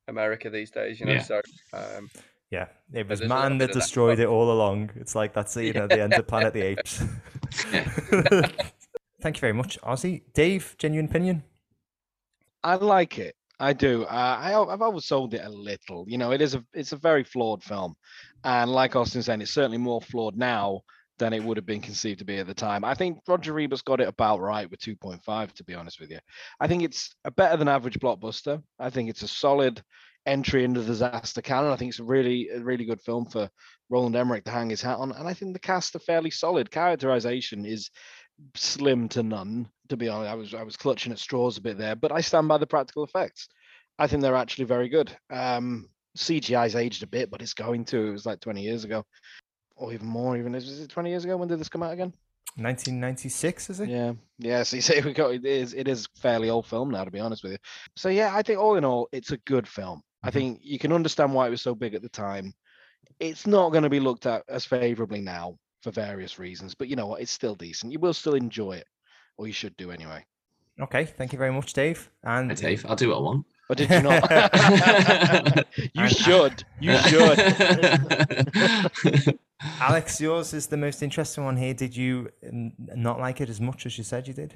America 0.07 0.49
these 0.49 0.71
days, 0.71 0.99
you 0.99 1.05
know. 1.05 1.13
Yeah. 1.13 1.21
So 1.21 1.41
um, 1.73 2.09
Yeah, 2.49 2.67
it 2.93 3.07
was 3.07 3.19
there's 3.19 3.31
a 3.31 3.33
little 3.33 3.49
man 3.49 3.57
that 3.59 3.69
of 3.69 3.73
that. 3.73 3.79
destroyed 3.79 4.19
it 4.19 4.27
all 4.27 4.51
along. 4.51 4.91
It's 4.95 5.15
like 5.15 5.33
that's 5.33 5.55
you 5.55 5.73
know 5.73 5.87
the 5.87 6.01
end 6.01 6.13
of 6.13 6.27
Planet 6.27 6.47
of 6.47 6.53
the 6.53 6.61
Apes. 6.61 7.03
Thank 9.21 9.37
you 9.37 9.41
very 9.41 9.53
much, 9.53 9.79
Ozzy. 9.81 10.23
Dave, 10.33 10.75
genuine 10.77 11.05
opinion. 11.05 11.43
I 12.63 12.75
like 12.75 13.19
it. 13.19 13.35
I 13.61 13.73
do. 13.73 14.03
Uh, 14.05 14.07
I, 14.41 14.73
I've 14.73 14.81
always 14.81 15.05
sold 15.05 15.35
it 15.35 15.45
a 15.45 15.49
little. 15.49 16.05
You 16.07 16.17
know, 16.17 16.31
it 16.31 16.41
is 16.41 16.55
a 16.55 16.65
it's 16.73 16.93
a 16.93 16.97
very 16.97 17.23
flawed 17.23 17.63
film, 17.63 17.93
and 18.43 18.71
like 18.71 18.95
Austin 18.95 19.21
said, 19.21 19.39
it's 19.39 19.51
certainly 19.51 19.77
more 19.77 20.01
flawed 20.01 20.35
now 20.35 20.81
than 21.19 21.31
it 21.31 21.43
would 21.43 21.57
have 21.57 21.65
been 21.67 21.79
conceived 21.79 22.17
to 22.19 22.25
be 22.25 22.39
at 22.39 22.47
the 22.47 22.55
time. 22.55 22.83
I 22.83 22.95
think 22.95 23.19
Roger 23.27 23.59
Ebert's 23.59 23.83
got 23.83 24.01
it 24.01 24.07
about 24.07 24.41
right 24.41 24.69
with 24.69 24.79
2.5. 24.79 25.53
To 25.53 25.63
be 25.63 25.75
honest 25.75 25.99
with 25.99 26.09
you, 26.09 26.17
I 26.59 26.67
think 26.67 26.81
it's 26.81 27.15
a 27.23 27.29
better 27.29 27.55
than 27.55 27.67
average 27.67 27.99
blockbuster. 27.99 28.63
I 28.79 28.89
think 28.89 29.11
it's 29.11 29.21
a 29.21 29.27
solid 29.27 29.83
entry 30.25 30.63
into 30.63 30.81
the 30.81 30.87
disaster 30.87 31.43
canon. 31.43 31.71
I 31.71 31.75
think 31.75 31.89
it's 31.89 31.99
a 31.99 32.03
really 32.03 32.49
a 32.49 32.59
really 32.61 32.85
good 32.85 33.01
film 33.01 33.25
for 33.25 33.47
Roland 33.91 34.15
Emmerich 34.15 34.45
to 34.45 34.51
hang 34.51 34.71
his 34.71 34.81
hat 34.81 34.97
on, 34.97 35.11
and 35.11 35.27
I 35.27 35.35
think 35.35 35.53
the 35.53 35.59
cast 35.59 35.95
are 35.95 35.99
fairly 35.99 36.31
solid. 36.31 36.71
Characterization 36.71 37.65
is 37.65 37.91
slim 38.55 39.07
to 39.09 39.21
none. 39.21 39.69
To 39.91 39.97
be 39.97 40.07
honest, 40.07 40.31
I 40.31 40.35
was 40.35 40.53
I 40.53 40.63
was 40.63 40.77
clutching 40.77 41.11
at 41.11 41.19
straws 41.19 41.57
a 41.57 41.61
bit 41.61 41.77
there, 41.77 41.97
but 41.97 42.13
I 42.13 42.21
stand 42.21 42.47
by 42.47 42.57
the 42.57 42.65
practical 42.65 43.03
effects. 43.03 43.49
I 43.99 44.07
think 44.07 44.21
they're 44.21 44.37
actually 44.37 44.63
very 44.63 44.87
good. 44.87 45.13
Um, 45.29 45.89
CGI's 46.17 46.77
aged 46.77 47.03
a 47.03 47.07
bit, 47.07 47.29
but 47.29 47.41
it's 47.41 47.53
going 47.53 47.83
to. 47.85 48.07
It 48.07 48.11
was 48.11 48.25
like 48.25 48.39
20 48.39 48.61
years 48.61 48.85
ago, 48.85 49.03
or 49.75 49.91
even 49.91 50.07
more. 50.07 50.37
Even 50.37 50.55
is 50.55 50.79
it 50.79 50.89
20 50.89 51.09
years 51.09 51.25
ago? 51.25 51.35
When 51.35 51.49
did 51.49 51.59
this 51.59 51.67
come 51.67 51.83
out 51.83 51.91
again? 51.91 52.13
1996, 52.55 53.69
is 53.69 53.79
it? 53.81 53.89
Yeah, 53.89 54.13
yeah. 54.39 54.63
So 54.63 54.77
you 54.77 54.81
say 54.81 55.01
we 55.05 55.11
got 55.11 55.33
it 55.33 55.45
is 55.45 55.73
it 55.73 55.89
is 55.89 56.07
fairly 56.15 56.49
old 56.49 56.67
film 56.67 56.89
now, 56.89 57.03
to 57.03 57.11
be 57.11 57.19
honest 57.19 57.43
with 57.43 57.51
you. 57.51 57.57
So 57.97 58.07
yeah, 58.07 58.33
I 58.33 58.43
think 58.43 58.59
all 58.59 58.77
in 58.77 58.85
all, 58.85 59.09
it's 59.11 59.31
a 59.31 59.37
good 59.39 59.67
film. 59.67 60.01
I 60.23 60.29
Mhm. 60.29 60.33
think 60.33 60.59
you 60.63 60.79
can 60.79 60.93
understand 60.93 61.33
why 61.33 61.47
it 61.47 61.51
was 61.51 61.61
so 61.61 61.75
big 61.75 61.95
at 61.95 62.01
the 62.01 62.07
time. 62.07 62.53
It's 63.19 63.45
not 63.45 63.71
going 63.71 63.83
to 63.83 63.89
be 63.89 63.99
looked 63.99 64.25
at 64.25 64.43
as 64.47 64.63
favorably 64.63 65.19
now 65.19 65.57
for 65.83 65.91
various 65.91 66.39
reasons, 66.39 66.75
but 66.75 66.87
you 66.87 66.95
know 66.95 67.07
what? 67.07 67.21
It's 67.21 67.31
still 67.31 67.55
decent. 67.55 67.91
You 67.91 67.99
will 67.99 68.13
still 68.13 68.35
enjoy 68.35 68.73
it, 68.77 68.87
or 69.37 69.47
you 69.47 69.53
should 69.53 69.75
do 69.77 69.91
anyway. 69.91 70.25
Okay, 70.79 71.05
thank 71.05 71.31
you 71.33 71.37
very 71.39 71.51
much, 71.51 71.73
Dave. 71.73 72.09
And 72.23 72.49
Hi, 72.51 72.55
Dave. 72.55 72.85
I'll 72.87 72.95
do 72.95 73.09
what 73.09 73.17
I 73.17 73.21
want. 73.21 73.45
Or 73.69 73.75
did 73.75 73.89
you 73.89 74.01
not? 74.01 74.29
you 75.77 76.03
And- 76.03 76.11
should. 76.11 76.63
You 76.79 76.97
should. 76.97 77.39
Alex, 79.79 80.19
yours 80.19 80.53
is 80.53 80.67
the 80.67 80.77
most 80.77 81.03
interesting 81.03 81.43
one 81.45 81.55
here. 81.57 81.73
Did 81.73 81.95
you 81.95 82.29
not 82.51 83.19
like 83.19 83.41
it 83.41 83.49
as 83.49 83.61
much 83.61 83.85
as 83.85 83.97
you 83.97 84.03
said 84.03 84.27
you 84.27 84.33
did? 84.33 84.55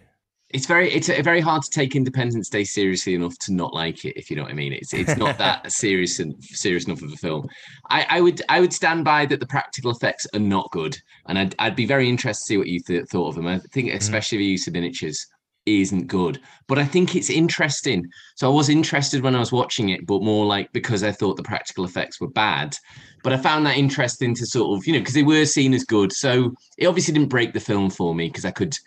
It's 0.49 0.67
very 0.67 0.91
it's 0.91 1.07
very 1.07 1.41
hard 1.41 1.63
to 1.63 1.69
take 1.69 1.95
Independence 1.95 2.49
Day 2.49 2.63
seriously 2.63 3.15
enough 3.15 3.37
to 3.39 3.53
not 3.53 3.73
like 3.73 4.05
it, 4.05 4.17
if 4.17 4.29
you 4.29 4.35
know 4.35 4.43
what 4.43 4.51
I 4.51 4.55
mean. 4.55 4.73
It's 4.73 4.93
it's 4.93 5.17
not 5.17 5.37
that 5.39 5.71
serious 5.71 6.19
and 6.19 6.35
serious 6.43 6.85
enough 6.85 7.01
of 7.01 7.11
a 7.11 7.17
film. 7.17 7.47
I, 7.89 8.05
I 8.09 8.21
would 8.21 8.41
I 8.47 8.59
would 8.59 8.73
stand 8.73 9.03
by 9.03 9.25
that 9.25 9.39
the 9.39 9.47
practical 9.47 9.91
effects 9.91 10.27
are 10.33 10.39
not 10.39 10.71
good, 10.71 10.97
and 11.25 11.37
I'd 11.37 11.55
I'd 11.57 11.75
be 11.75 11.87
very 11.87 12.07
interested 12.07 12.43
to 12.43 12.45
see 12.45 12.57
what 12.57 12.67
you 12.67 12.79
th- 12.79 13.07
thought 13.07 13.29
of 13.29 13.35
them. 13.35 13.47
I 13.47 13.59
think 13.73 13.89
mm-hmm. 13.89 13.97
especially 13.97 14.37
the 14.37 14.45
use 14.45 14.67
of 14.67 14.73
miniatures 14.73 15.25
isn't 15.65 16.05
good, 16.05 16.39
but 16.67 16.77
I 16.77 16.85
think 16.85 17.15
it's 17.15 17.31
interesting. 17.31 18.05
So 18.35 18.47
I 18.47 18.53
was 18.53 18.69
interested 18.69 19.23
when 19.23 19.35
I 19.35 19.39
was 19.39 19.51
watching 19.51 19.89
it, 19.89 20.05
but 20.05 20.21
more 20.21 20.45
like 20.45 20.71
because 20.73 21.03
I 21.03 21.11
thought 21.11 21.37
the 21.37 21.43
practical 21.43 21.85
effects 21.85 22.21
were 22.21 22.29
bad. 22.29 22.77
But 23.23 23.33
I 23.33 23.37
found 23.37 23.65
that 23.65 23.77
interesting 23.77 24.35
to 24.35 24.45
sort 24.45 24.77
of 24.77 24.85
you 24.85 24.93
know 24.93 24.99
because 24.99 25.15
they 25.15 25.23
were 25.23 25.45
seen 25.45 25.73
as 25.73 25.83
good. 25.83 26.13
So 26.13 26.53
it 26.77 26.85
obviously 26.85 27.15
didn't 27.15 27.29
break 27.29 27.53
the 27.53 27.59
film 27.59 27.89
for 27.89 28.13
me 28.13 28.27
because 28.27 28.45
I 28.45 28.51
could 28.51 28.77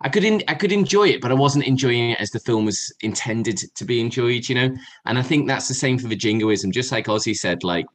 I 0.00 0.08
could 0.08 0.24
in, 0.24 0.42
I 0.46 0.54
could 0.54 0.70
enjoy 0.70 1.08
it, 1.08 1.20
but 1.20 1.32
I 1.32 1.34
wasn't 1.34 1.66
enjoying 1.66 2.10
it 2.10 2.20
as 2.20 2.30
the 2.30 2.38
film 2.40 2.64
was 2.64 2.92
intended 3.00 3.58
to 3.74 3.84
be 3.84 4.00
enjoyed, 4.00 4.48
you 4.48 4.54
know. 4.54 4.76
And 5.06 5.18
I 5.18 5.22
think 5.22 5.48
that's 5.48 5.66
the 5.66 5.74
same 5.74 5.98
for 5.98 6.06
the 6.06 6.16
jingoism. 6.16 6.70
Just 6.70 6.92
like 6.92 7.06
Ozzy 7.06 7.36
said, 7.36 7.64
like 7.64 7.86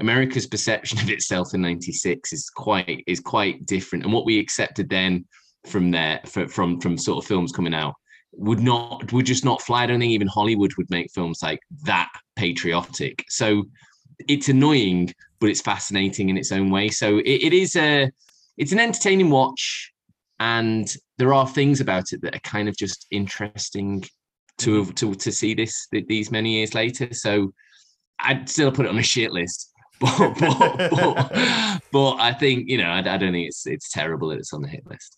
America's 0.00 0.46
perception 0.46 0.98
of 0.98 1.10
itself 1.10 1.54
in 1.54 1.62
'96 1.62 2.32
is 2.32 2.50
quite 2.50 3.04
is 3.06 3.20
quite 3.20 3.66
different, 3.66 4.04
and 4.04 4.12
what 4.12 4.26
we 4.26 4.38
accepted 4.38 4.88
then 4.88 5.24
from 5.66 5.90
there 5.90 6.20
for, 6.26 6.48
from 6.48 6.80
from 6.80 6.98
sort 6.98 7.22
of 7.22 7.28
films 7.28 7.52
coming 7.52 7.74
out 7.74 7.94
would 8.32 8.60
not 8.60 9.12
would 9.12 9.26
just 9.26 9.44
not 9.44 9.62
fly. 9.62 9.84
I 9.84 9.86
don't 9.86 10.00
think 10.00 10.12
even 10.12 10.26
Hollywood 10.26 10.74
would 10.76 10.90
make 10.90 11.12
films 11.12 11.40
like 11.40 11.60
that 11.84 12.10
patriotic. 12.34 13.24
So 13.28 13.64
it's 14.28 14.48
annoying, 14.48 15.14
but 15.38 15.50
it's 15.50 15.60
fascinating 15.60 16.30
in 16.30 16.36
its 16.36 16.50
own 16.50 16.70
way. 16.70 16.88
So 16.88 17.18
it, 17.18 17.24
it 17.44 17.52
is 17.52 17.76
a 17.76 18.10
it's 18.56 18.72
an 18.72 18.80
entertaining 18.80 19.30
watch 19.30 19.92
and 20.44 20.94
there 21.16 21.32
are 21.32 21.48
things 21.48 21.80
about 21.80 22.12
it 22.12 22.20
that 22.20 22.36
are 22.36 22.40
kind 22.40 22.68
of 22.68 22.76
just 22.76 23.06
interesting 23.10 24.04
to 24.58 24.82
mm-hmm. 24.82 24.90
to 24.92 25.14
to 25.14 25.32
see 25.32 25.54
this 25.54 25.88
these 25.90 26.30
many 26.30 26.52
years 26.52 26.74
later. 26.74 27.08
So 27.12 27.54
I'd 28.18 28.48
still 28.48 28.70
put 28.70 28.84
it 28.84 28.90
on 28.90 28.98
a 28.98 29.02
shit 29.02 29.32
list, 29.32 29.72
but 30.00 30.34
but, 30.38 30.90
but, 30.90 31.80
but 31.90 32.14
I 32.16 32.32
think 32.32 32.68
you 32.68 32.76
know 32.76 32.90
I, 32.90 32.98
I 32.98 33.16
don't 33.16 33.32
think 33.32 33.48
it's 33.48 33.66
it's 33.66 33.90
terrible 33.90 34.28
that 34.28 34.38
it's 34.38 34.52
on 34.52 34.60
the 34.60 34.68
hit 34.68 34.86
list. 34.86 35.16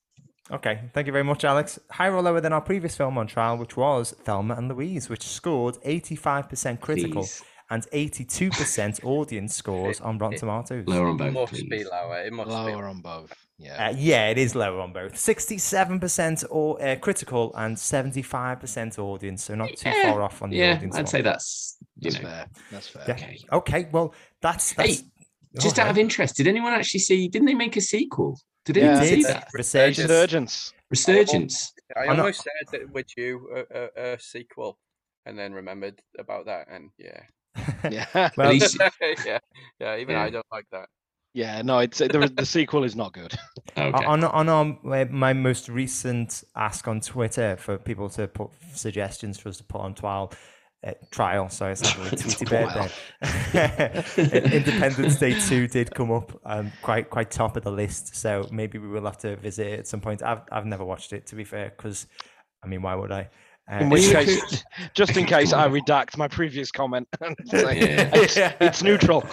Okay, 0.48 0.78
thank 0.94 1.08
you 1.08 1.12
very 1.12 1.24
much, 1.24 1.44
Alex. 1.44 1.80
Higher 1.90 2.14
or 2.14 2.22
lower 2.22 2.40
than 2.40 2.52
our 2.52 2.60
previous 2.60 2.94
film 2.94 3.18
on 3.18 3.26
trial, 3.26 3.56
which 3.56 3.76
was 3.76 4.12
Thelma 4.22 4.54
and 4.54 4.68
Louise, 4.68 5.08
which 5.08 5.24
scored 5.26 5.74
85% 5.84 6.80
critical 6.80 7.22
Please. 7.22 7.42
And 7.70 7.82
82% 7.90 9.04
audience 9.04 9.54
scores 9.54 10.00
on 10.00 10.18
Rotten 10.18 10.38
Tomatoes. 10.38 10.86
Lower 10.86 11.08
on 11.08 11.16
both. 11.16 11.28
It 11.28 11.34
both. 11.34 11.52
must 11.52 11.68
please. 11.68 11.68
be 11.70 11.84
lower. 11.84 12.22
It 12.24 12.32
must 12.32 12.48
be. 12.48 12.54
Lower 12.54 12.84
on 12.86 13.00
both. 13.00 13.32
Yeah. 13.58 13.88
Uh, 13.88 13.94
yeah, 13.96 14.28
it 14.28 14.38
is 14.38 14.54
lower 14.54 14.80
on 14.80 14.92
both. 14.92 15.14
67% 15.14 16.44
or, 16.50 16.82
uh, 16.82 16.96
critical 16.96 17.54
and 17.56 17.76
75% 17.76 18.98
audience, 18.98 19.44
so 19.44 19.54
not 19.54 19.70
too 19.76 19.88
Yeah, 19.88 20.12
far 20.12 20.22
off 20.22 20.42
on 20.42 20.50
the 20.50 20.58
Yeah, 20.58 20.74
audience. 20.74 20.94
I'd 20.94 20.98
one. 21.00 21.06
say 21.06 21.22
that's 21.22 21.78
you 21.98 22.10
That's 22.10 22.22
know. 22.22 22.28
fair. 22.28 22.46
That's 22.70 22.88
fair. 22.88 23.04
Yeah. 23.08 23.14
Okay. 23.14 23.38
Okay, 23.52 23.88
well, 23.92 24.14
that's. 24.42 24.74
that's 24.74 25.00
Hey, 25.00 25.06
Just 25.58 25.78
out 25.78 25.88
of 25.88 25.96
interest, 25.96 26.36
did 26.36 26.46
anyone 26.46 26.74
actually 26.74 27.00
see? 27.00 27.28
Didn't 27.28 27.46
they 27.46 27.54
make 27.54 27.76
a 27.76 27.80
sequel? 27.80 28.38
Did 28.66 28.76
Yeah. 28.76 28.82
anyone 29.00 29.06
see 29.06 29.22
that? 29.22 29.48
Resurgence. 29.54 29.98
Resurgence. 30.10 30.72
Resurgence. 30.90 31.72
I 31.96 32.00
I'm 32.00 32.18
almost 32.20 32.42
said 32.42 32.52
that 32.72 32.90
with 32.92 33.06
you 33.16 33.48
a, 33.54 33.78
a, 34.02 34.12
a 34.14 34.18
sequel, 34.20 34.78
and 35.24 35.38
then 35.38 35.54
remembered 35.54 36.02
about 36.18 36.44
that, 36.46 36.68
and 36.70 36.90
yeah, 36.98 37.20
Yeah. 37.90 38.30
Well, 38.36 38.50
least 38.50 38.78
yeah, 39.24 39.38
yeah. 39.80 39.96
Even 39.96 40.14
Yeah. 40.14 40.22
I 40.22 40.30
don't 40.30 40.46
like 40.50 40.66
that. 40.72 40.88
Yeah, 41.34 41.60
no, 41.60 41.80
it's 41.80 41.98
the, 41.98 42.32
the 42.34 42.46
sequel 42.46 42.82
is 42.82 42.96
not 42.96 43.12
good. 43.12 43.34
Okay. 43.76 44.04
On 44.06 44.24
on 44.24 44.48
our, 44.48 45.06
my 45.10 45.34
most 45.34 45.68
recent 45.68 46.44
ask 46.56 46.88
on 46.88 47.00
Twitter 47.00 47.56
for 47.58 47.76
people 47.76 48.08
to 48.10 48.26
put 48.26 48.50
suggestions 48.72 49.38
for 49.38 49.50
us 49.50 49.58
to 49.58 49.64
put 49.64 49.82
on 49.82 49.92
trial. 49.94 50.32
Uh, 50.86 50.92
trial, 51.10 51.48
sorry, 51.48 51.72
it's 51.72 51.82
like 51.82 52.12
a 52.12 52.16
Tweety 52.16 52.44
Bird 52.44 52.90
there. 53.52 54.04
Independence 54.16 55.16
Day 55.16 55.38
2 55.38 55.68
did 55.68 55.92
come 55.94 56.12
up 56.12 56.38
um, 56.44 56.70
quite 56.80 57.10
quite 57.10 57.30
top 57.30 57.56
of 57.56 57.64
the 57.64 57.72
list, 57.72 58.14
so 58.14 58.46
maybe 58.52 58.78
we 58.78 58.86
will 58.88 59.04
have 59.04 59.18
to 59.18 59.36
visit 59.36 59.66
it 59.66 59.78
at 59.80 59.88
some 59.88 60.00
point. 60.00 60.22
I've, 60.22 60.42
I've 60.52 60.66
never 60.66 60.84
watched 60.84 61.12
it, 61.12 61.26
to 61.28 61.34
be 61.34 61.44
fair, 61.44 61.72
because, 61.76 62.06
I 62.62 62.68
mean, 62.68 62.82
why 62.82 62.94
would 62.94 63.10
I? 63.10 63.28
Uh, 63.70 63.78
In 63.78 63.90
which 63.90 64.10
case, 64.10 64.64
just 64.94 65.16
in 65.16 65.26
case, 65.26 65.52
I 65.52 65.68
redact 65.68 66.16
my 66.16 66.28
previous 66.28 66.70
comment. 66.70 67.08
and 67.20 67.36
Yeah. 67.52 68.10
it's, 68.14 68.36
it's 68.60 68.82
neutral. 68.82 69.24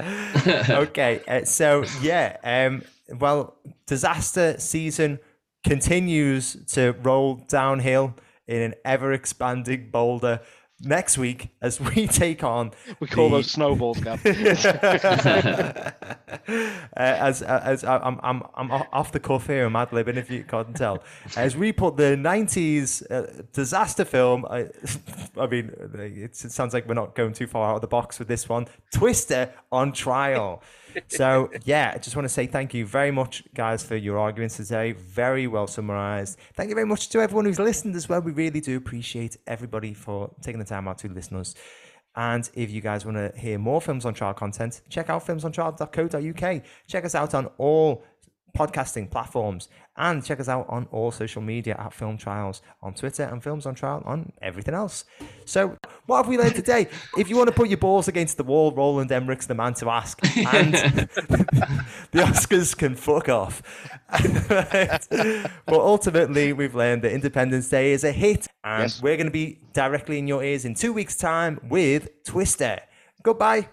okay, 0.70 1.20
uh, 1.26 1.44
so 1.44 1.84
yeah, 2.00 2.36
um, 2.44 2.82
well, 3.18 3.56
disaster 3.86 4.58
season 4.58 5.18
continues 5.64 6.56
to 6.74 6.92
roll 7.02 7.36
downhill 7.48 8.14
in 8.46 8.62
an 8.62 8.74
ever 8.84 9.12
expanding 9.12 9.90
boulder. 9.90 10.40
Next 10.82 11.16
week, 11.16 11.48
as 11.62 11.80
we 11.80 12.06
take 12.22 12.42
on, 12.44 12.72
We 13.00 13.06
call 13.06 13.30
the- 13.30 13.36
those 13.36 13.50
snowballs, 13.50 14.00
Gav. 14.00 14.24
uh, 14.26 15.90
as 16.96 17.42
as 17.42 17.84
I- 17.84 17.98
I'm 17.98 18.18
I'm 18.22 18.42
I'm 18.54 18.70
off 18.92 19.12
the 19.12 19.20
cuff 19.20 19.46
here, 19.46 19.66
I'm 19.66 19.76
ad 19.76 19.90
libbing 19.90 20.16
if 20.16 20.30
you 20.30 20.44
can't 20.44 20.74
tell. 20.76 21.02
As 21.36 21.56
we 21.56 21.72
put 21.72 21.96
the 21.96 22.16
'90s 22.16 23.08
uh, 23.10 23.42
disaster 23.52 24.04
film, 24.04 24.44
I, 24.50 24.68
I 25.38 25.46
mean, 25.46 25.70
it 25.94 26.34
sounds 26.36 26.74
like 26.74 26.86
we're 26.88 26.94
not 26.94 27.14
going 27.14 27.32
too 27.32 27.46
far 27.46 27.70
out 27.70 27.76
of 27.76 27.80
the 27.80 27.86
box 27.86 28.18
with 28.18 28.28
this 28.28 28.48
one. 28.48 28.66
Twister 28.92 29.52
on 29.72 29.92
trial. 29.92 30.62
So 31.08 31.50
yeah, 31.64 31.92
I 31.94 31.98
just 31.98 32.16
want 32.16 32.24
to 32.24 32.28
say 32.28 32.46
thank 32.46 32.74
you 32.74 32.86
very 32.86 33.10
much, 33.10 33.44
guys, 33.54 33.82
for 33.82 33.96
your 33.96 34.18
arguments 34.18 34.56
today. 34.56 34.92
Very 34.92 35.46
well 35.46 35.66
summarized. 35.66 36.38
Thank 36.54 36.68
you 36.68 36.74
very 36.74 36.86
much 36.86 37.08
to 37.10 37.20
everyone 37.20 37.44
who's 37.44 37.58
listened 37.58 37.94
as 37.96 38.08
well. 38.08 38.20
We 38.20 38.32
really 38.32 38.60
do 38.60 38.76
appreciate 38.76 39.36
everybody 39.46 39.94
for 39.94 40.30
taking 40.42 40.58
the 40.58 40.64
time 40.64 40.88
out 40.88 40.98
to 40.98 41.08
listen 41.08 41.34
to 41.34 41.40
us. 41.40 41.54
And 42.16 42.48
if 42.54 42.70
you 42.70 42.80
guys 42.80 43.04
want 43.04 43.16
to 43.16 43.32
hear 43.38 43.58
more 43.58 43.80
Films 43.80 44.04
on 44.04 44.14
Trial 44.14 44.34
content, 44.34 44.82
check 44.88 45.10
out 45.10 45.26
filmsontrial.co.uk. 45.26 46.62
Check 46.86 47.04
us 47.04 47.14
out 47.14 47.34
on 47.34 47.46
all 47.58 48.04
podcasting 48.54 49.10
platforms 49.10 49.68
and 49.96 50.24
check 50.24 50.40
us 50.40 50.48
out 50.48 50.66
on 50.68 50.86
all 50.90 51.10
social 51.12 51.40
media 51.42 51.76
at 51.78 51.92
Film 51.92 52.16
Trials 52.16 52.62
on 52.82 52.94
Twitter 52.94 53.22
and 53.24 53.42
Films 53.42 53.64
on 53.66 53.74
Trial 53.74 54.02
on 54.06 54.32
everything 54.42 54.74
else. 54.74 55.04
So, 55.44 55.76
what 56.06 56.16
have 56.18 56.28
we 56.28 56.36
learned 56.38 56.54
today? 56.56 56.88
if 57.16 57.28
you 57.30 57.36
want 57.36 57.48
to 57.48 57.54
put 57.54 57.68
your 57.68 57.78
balls 57.78 58.08
against 58.08 58.36
the 58.36 58.42
wall, 58.44 58.72
Roland 58.72 59.10
Emmerich's 59.12 59.46
the 59.46 59.54
man 59.54 59.74
to 59.74 59.90
ask. 59.90 60.18
And 60.36 60.72
the 60.74 61.48
Oscars 62.14 62.76
can 62.76 62.94
fuck 62.96 63.28
off. 63.28 63.62
but 65.66 65.80
ultimately, 65.80 66.52
we've 66.52 66.74
learned 66.74 67.02
that 67.02 67.12
Independence 67.12 67.68
Day 67.68 67.92
is 67.92 68.02
a 68.04 68.12
hit, 68.12 68.46
and 68.64 68.82
Yes. 68.84 69.02
we're 69.02 69.16
going 69.16 69.26
to 69.26 69.32
be 69.32 69.60
directly 69.72 70.18
in 70.18 70.26
your 70.26 70.42
ears 70.42 70.64
in 70.64 70.74
two 70.74 70.92
weeks' 70.92 71.16
time 71.16 71.60
with 71.68 72.08
Twister. 72.24 72.80
Goodbye. 73.22 73.68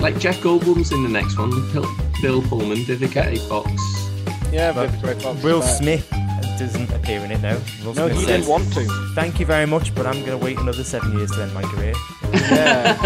like 0.00 0.18
Jeff 0.18 0.38
Goldblum's 0.40 0.92
in 0.92 1.02
the 1.02 1.08
next 1.08 1.36
one. 1.38 1.50
Bill, 1.72 1.84
Bill 2.22 2.42
Pullman, 2.42 2.84
did 2.84 2.98
Vivica 3.00 3.26
A. 3.26 3.36
Fox. 3.48 3.70
Yeah, 4.52 4.72
Vivica 4.72 5.16
A. 5.16 5.20
Fox 5.20 5.42
Will 5.42 5.60
back. 5.60 5.78
Smith 5.78 6.08
doesn't 6.58 6.90
appear 6.92 7.20
in 7.20 7.30
it 7.30 7.40
now. 7.40 7.56
Will 7.84 7.94
No, 7.94 8.08
Smith 8.08 8.18
he 8.18 8.24
says, 8.24 8.26
didn't 8.26 8.48
want 8.48 8.72
to. 8.74 9.12
Thank 9.14 9.38
you 9.38 9.46
very 9.46 9.66
much, 9.66 9.94
but 9.94 10.06
I'm 10.06 10.24
going 10.24 10.38
to 10.38 10.44
wait 10.44 10.58
another 10.58 10.82
seven 10.84 11.16
years 11.16 11.30
to 11.32 11.42
end 11.42 11.54
my 11.54 11.62
career. 11.62 11.94
Yeah. 12.32 12.96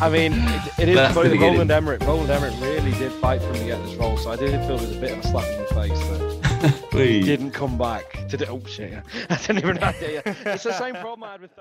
I 0.00 0.08
mean, 0.10 0.32
it, 0.32 0.78
it 0.80 0.88
is 0.88 0.96
That's 0.96 1.14
funny 1.14 1.28
the 1.28 1.34
that 1.34 1.34
beginning. 1.34 1.52
Roland 1.54 1.70
Emmerich. 1.70 2.00
Roland 2.02 2.30
Emmerich 2.30 2.54
really 2.60 2.90
did 2.92 3.12
fight 3.12 3.40
for 3.40 3.48
him 3.48 3.54
to 3.54 3.64
get 3.64 3.82
this 3.84 3.94
role, 3.96 4.16
so 4.16 4.30
I 4.32 4.36
did 4.36 4.50
feel 4.66 4.76
it 4.76 4.80
was 4.80 4.96
a 4.96 5.00
bit 5.00 5.12
of 5.12 5.18
a 5.24 5.28
slap 5.28 5.44
in 5.44 5.58
the 5.60 5.74
face 5.74 6.00
that 6.08 6.88
he 6.92 7.20
didn't 7.22 7.52
come 7.52 7.78
back 7.78 8.26
to 8.28 8.36
do. 8.36 8.44
Oh 8.48 8.60
shit! 8.66 8.94
I 9.30 9.36
didn't 9.36 9.58
even 9.58 9.76
know. 9.76 9.92
It's 10.00 10.64
the 10.64 10.72
same 10.72 10.94
problem 10.94 11.24
I 11.24 11.32
had 11.32 11.40
with. 11.42 11.52